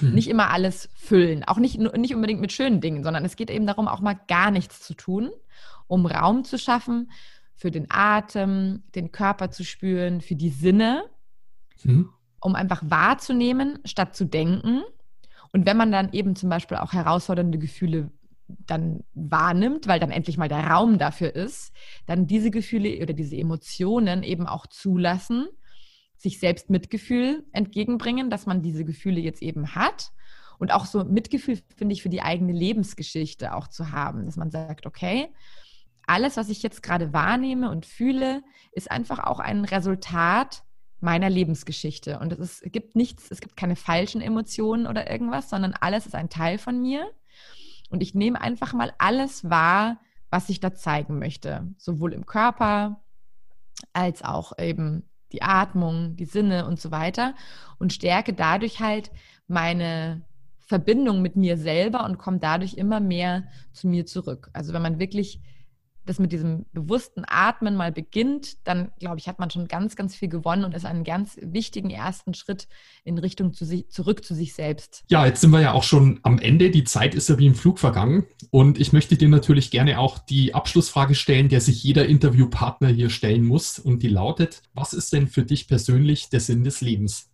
Mhm. 0.00 0.12
Nicht 0.12 0.28
immer 0.28 0.50
alles 0.50 0.88
füllen, 0.94 1.42
auch 1.42 1.56
nicht, 1.56 1.78
nicht 1.78 2.14
unbedingt 2.14 2.40
mit 2.40 2.52
schönen 2.52 2.80
Dingen, 2.80 3.02
sondern 3.02 3.24
es 3.24 3.34
geht 3.34 3.50
eben 3.50 3.66
darum, 3.66 3.88
auch 3.88 4.00
mal 4.00 4.18
gar 4.28 4.50
nichts 4.50 4.80
zu 4.80 4.94
tun, 4.94 5.30
um 5.88 6.06
Raum 6.06 6.44
zu 6.44 6.58
schaffen 6.58 7.10
für 7.54 7.70
den 7.70 7.86
Atem, 7.88 8.84
den 8.94 9.10
Körper 9.12 9.50
zu 9.50 9.64
spüren, 9.64 10.20
für 10.20 10.36
die 10.36 10.50
Sinne, 10.50 11.04
mhm. 11.84 12.10
um 12.40 12.54
einfach 12.54 12.82
wahrzunehmen, 12.84 13.78
statt 13.86 14.14
zu 14.14 14.26
denken. 14.26 14.82
Und 15.52 15.64
wenn 15.64 15.78
man 15.78 15.90
dann 15.90 16.12
eben 16.12 16.36
zum 16.36 16.50
Beispiel 16.50 16.76
auch 16.76 16.92
herausfordernde 16.92 17.58
Gefühle 17.58 18.10
dann 18.48 19.04
wahrnimmt, 19.14 19.86
weil 19.86 20.00
dann 20.00 20.10
endlich 20.10 20.38
mal 20.38 20.48
der 20.48 20.66
Raum 20.66 20.98
dafür 20.98 21.34
ist, 21.34 21.72
dann 22.06 22.26
diese 22.26 22.50
Gefühle 22.50 23.02
oder 23.02 23.12
diese 23.12 23.36
Emotionen 23.36 24.22
eben 24.22 24.46
auch 24.46 24.66
zulassen, 24.66 25.48
sich 26.16 26.38
selbst 26.38 26.70
Mitgefühl 26.70 27.44
entgegenbringen, 27.52 28.30
dass 28.30 28.46
man 28.46 28.62
diese 28.62 28.84
Gefühle 28.84 29.20
jetzt 29.20 29.42
eben 29.42 29.74
hat 29.74 30.12
und 30.58 30.72
auch 30.72 30.86
so 30.86 31.04
Mitgefühl 31.04 31.58
finde 31.76 31.92
ich 31.92 32.02
für 32.02 32.08
die 32.08 32.22
eigene 32.22 32.52
Lebensgeschichte 32.52 33.54
auch 33.54 33.68
zu 33.68 33.92
haben, 33.92 34.26
dass 34.26 34.36
man 34.36 34.50
sagt, 34.50 34.86
okay, 34.86 35.28
alles, 36.06 36.36
was 36.36 36.48
ich 36.48 36.62
jetzt 36.62 36.82
gerade 36.82 37.12
wahrnehme 37.12 37.70
und 37.70 37.84
fühle, 37.84 38.42
ist 38.72 38.90
einfach 38.90 39.18
auch 39.18 39.40
ein 39.40 39.64
Resultat 39.64 40.62
meiner 41.00 41.28
Lebensgeschichte. 41.28 42.18
Und 42.20 42.32
es, 42.32 42.38
ist, 42.38 42.72
gibt 42.72 42.96
nichts, 42.96 43.30
es 43.30 43.40
gibt 43.40 43.56
keine 43.56 43.76
falschen 43.76 44.20
Emotionen 44.20 44.86
oder 44.86 45.10
irgendwas, 45.10 45.50
sondern 45.50 45.74
alles 45.74 46.06
ist 46.06 46.14
ein 46.14 46.30
Teil 46.30 46.58
von 46.58 46.80
mir. 46.80 47.10
Und 47.90 48.02
ich 48.02 48.14
nehme 48.14 48.40
einfach 48.40 48.72
mal 48.72 48.92
alles 48.98 49.48
wahr, 49.48 49.98
was 50.30 50.48
ich 50.48 50.60
da 50.60 50.74
zeigen 50.74 51.18
möchte, 51.18 51.74
sowohl 51.78 52.12
im 52.12 52.26
Körper 52.26 53.00
als 53.92 54.22
auch 54.22 54.52
eben 54.58 55.08
die 55.32 55.42
Atmung, 55.42 56.16
die 56.16 56.24
Sinne 56.24 56.66
und 56.66 56.80
so 56.80 56.90
weiter 56.90 57.34
und 57.78 57.92
stärke 57.92 58.32
dadurch 58.32 58.80
halt 58.80 59.10
meine 59.48 60.22
Verbindung 60.58 61.22
mit 61.22 61.36
mir 61.36 61.56
selber 61.56 62.04
und 62.04 62.18
komme 62.18 62.38
dadurch 62.38 62.74
immer 62.74 63.00
mehr 63.00 63.44
zu 63.72 63.86
mir 63.86 64.06
zurück. 64.06 64.50
Also 64.52 64.72
wenn 64.72 64.82
man 64.82 64.98
wirklich 64.98 65.40
das 66.06 66.18
mit 66.18 66.32
diesem 66.32 66.66
bewussten 66.72 67.24
Atmen 67.26 67.76
mal 67.76 67.92
beginnt, 67.92 68.66
dann 68.66 68.92
glaube 68.98 69.18
ich, 69.18 69.28
hat 69.28 69.38
man 69.38 69.50
schon 69.50 69.68
ganz, 69.68 69.96
ganz 69.96 70.14
viel 70.14 70.28
gewonnen 70.28 70.64
und 70.64 70.74
ist 70.74 70.84
einen 70.84 71.04
ganz 71.04 71.36
wichtigen 71.42 71.90
ersten 71.90 72.34
Schritt 72.34 72.68
in 73.04 73.18
Richtung 73.18 73.52
zu 73.52 73.64
sich, 73.64 73.88
zurück 73.90 74.24
zu 74.24 74.34
sich 74.34 74.54
selbst. 74.54 75.04
Ja, 75.08 75.26
jetzt 75.26 75.40
sind 75.40 75.50
wir 75.50 75.60
ja 75.60 75.72
auch 75.72 75.82
schon 75.82 76.20
am 76.22 76.38
Ende. 76.38 76.70
Die 76.70 76.84
Zeit 76.84 77.14
ist 77.14 77.28
ja 77.28 77.38
wie 77.38 77.46
im 77.46 77.54
Flug 77.54 77.78
vergangen. 77.78 78.26
Und 78.50 78.78
ich 78.80 78.92
möchte 78.92 79.16
dir 79.16 79.28
natürlich 79.28 79.70
gerne 79.70 79.98
auch 79.98 80.18
die 80.18 80.54
Abschlussfrage 80.54 81.14
stellen, 81.14 81.48
der 81.48 81.60
sich 81.60 81.82
jeder 81.82 82.06
Interviewpartner 82.06 82.88
hier 82.88 83.10
stellen 83.10 83.44
muss. 83.44 83.78
Und 83.78 84.02
die 84.02 84.08
lautet, 84.08 84.62
was 84.74 84.92
ist 84.92 85.12
denn 85.12 85.28
für 85.28 85.42
dich 85.42 85.68
persönlich 85.68 86.28
der 86.30 86.40
Sinn 86.40 86.64
des 86.64 86.80
Lebens? 86.80 87.28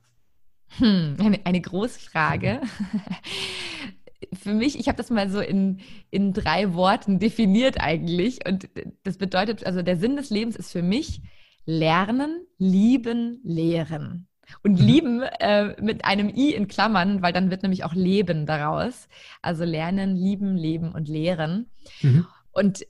Hm, 0.79 1.17
eine, 1.19 1.45
eine 1.45 1.61
große 1.61 2.01
Frage. 2.01 2.61
für 4.33 4.55
mich, 4.55 4.79
ich 4.79 4.89
habe 4.89 4.97
das 4.97 5.11
mal 5.11 5.29
so 5.31 5.41
in, 5.41 5.81
in 6.11 6.33
drei 6.33 6.75
Worten 6.75 7.19
definiert 7.19 7.81
eigentlich. 7.81 8.47
Und 8.47 8.69
das 9.05 9.19
bedeutet, 9.19 9.65
also 9.65 9.83
der 9.83 9.97
Sinn 9.97 10.17
des 10.17 10.31
Lebens 10.31 10.57
ist 10.57 10.73
für 10.73 10.83
mich 10.83 11.23
Lernen, 11.65 12.47
Lieben, 12.59 13.41
Lehren. 13.45 14.27
Und 14.63 14.81
mhm. 14.81 14.87
lieben 14.87 15.23
äh, 15.23 15.81
mit 15.81 16.05
einem 16.05 16.29
I 16.29 16.55
in 16.55 16.69
Klammern, 16.69 17.23
weil 17.23 17.33
dann 17.33 17.51
wird 17.51 17.63
nämlich 17.63 17.85
auch 17.85 17.95
Leben 17.95 18.47
daraus. 18.47 19.09
Also 19.41 19.65
lernen, 19.65 20.17
lieben, 20.17 20.57
leben 20.57 20.93
und 20.93 21.09
lehren. 21.09 21.71
Mhm. 22.03 22.27
Und 22.53 22.87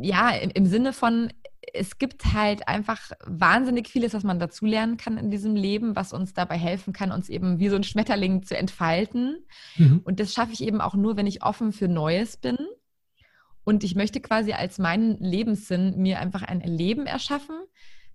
ja, 0.00 0.30
im, 0.30 0.50
im 0.50 0.66
Sinne 0.66 0.92
von, 0.92 1.32
es 1.72 1.98
gibt 1.98 2.32
halt 2.32 2.68
einfach 2.68 3.12
wahnsinnig 3.24 3.88
vieles, 3.88 4.14
was 4.14 4.24
man 4.24 4.38
dazulernen 4.38 4.96
kann 4.96 5.18
in 5.18 5.30
diesem 5.30 5.54
Leben, 5.54 5.94
was 5.94 6.12
uns 6.12 6.32
dabei 6.32 6.56
helfen 6.56 6.92
kann, 6.92 7.12
uns 7.12 7.28
eben 7.28 7.58
wie 7.58 7.68
so 7.68 7.76
ein 7.76 7.84
Schmetterling 7.84 8.42
zu 8.42 8.56
entfalten. 8.56 9.44
Mhm. 9.76 10.00
Und 10.04 10.20
das 10.20 10.32
schaffe 10.32 10.52
ich 10.52 10.62
eben 10.62 10.80
auch 10.80 10.94
nur, 10.94 11.16
wenn 11.16 11.26
ich 11.26 11.42
offen 11.42 11.72
für 11.72 11.88
Neues 11.88 12.36
bin. 12.36 12.56
Und 13.64 13.84
ich 13.84 13.94
möchte 13.94 14.20
quasi 14.20 14.52
als 14.52 14.78
meinen 14.78 15.18
Lebenssinn 15.18 15.98
mir 15.98 16.18
einfach 16.18 16.42
ein 16.42 16.60
Leben 16.60 17.06
erschaffen, 17.06 17.56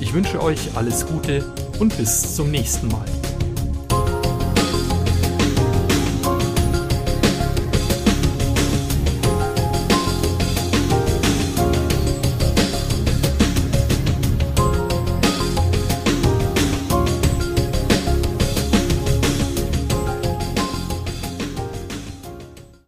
Ich 0.00 0.12
wünsche 0.12 0.42
euch 0.42 0.76
alles 0.76 1.06
Gute 1.06 1.44
und 1.78 1.96
bis 1.96 2.34
zum 2.34 2.50
nächsten 2.50 2.88
Mal. 2.88 3.06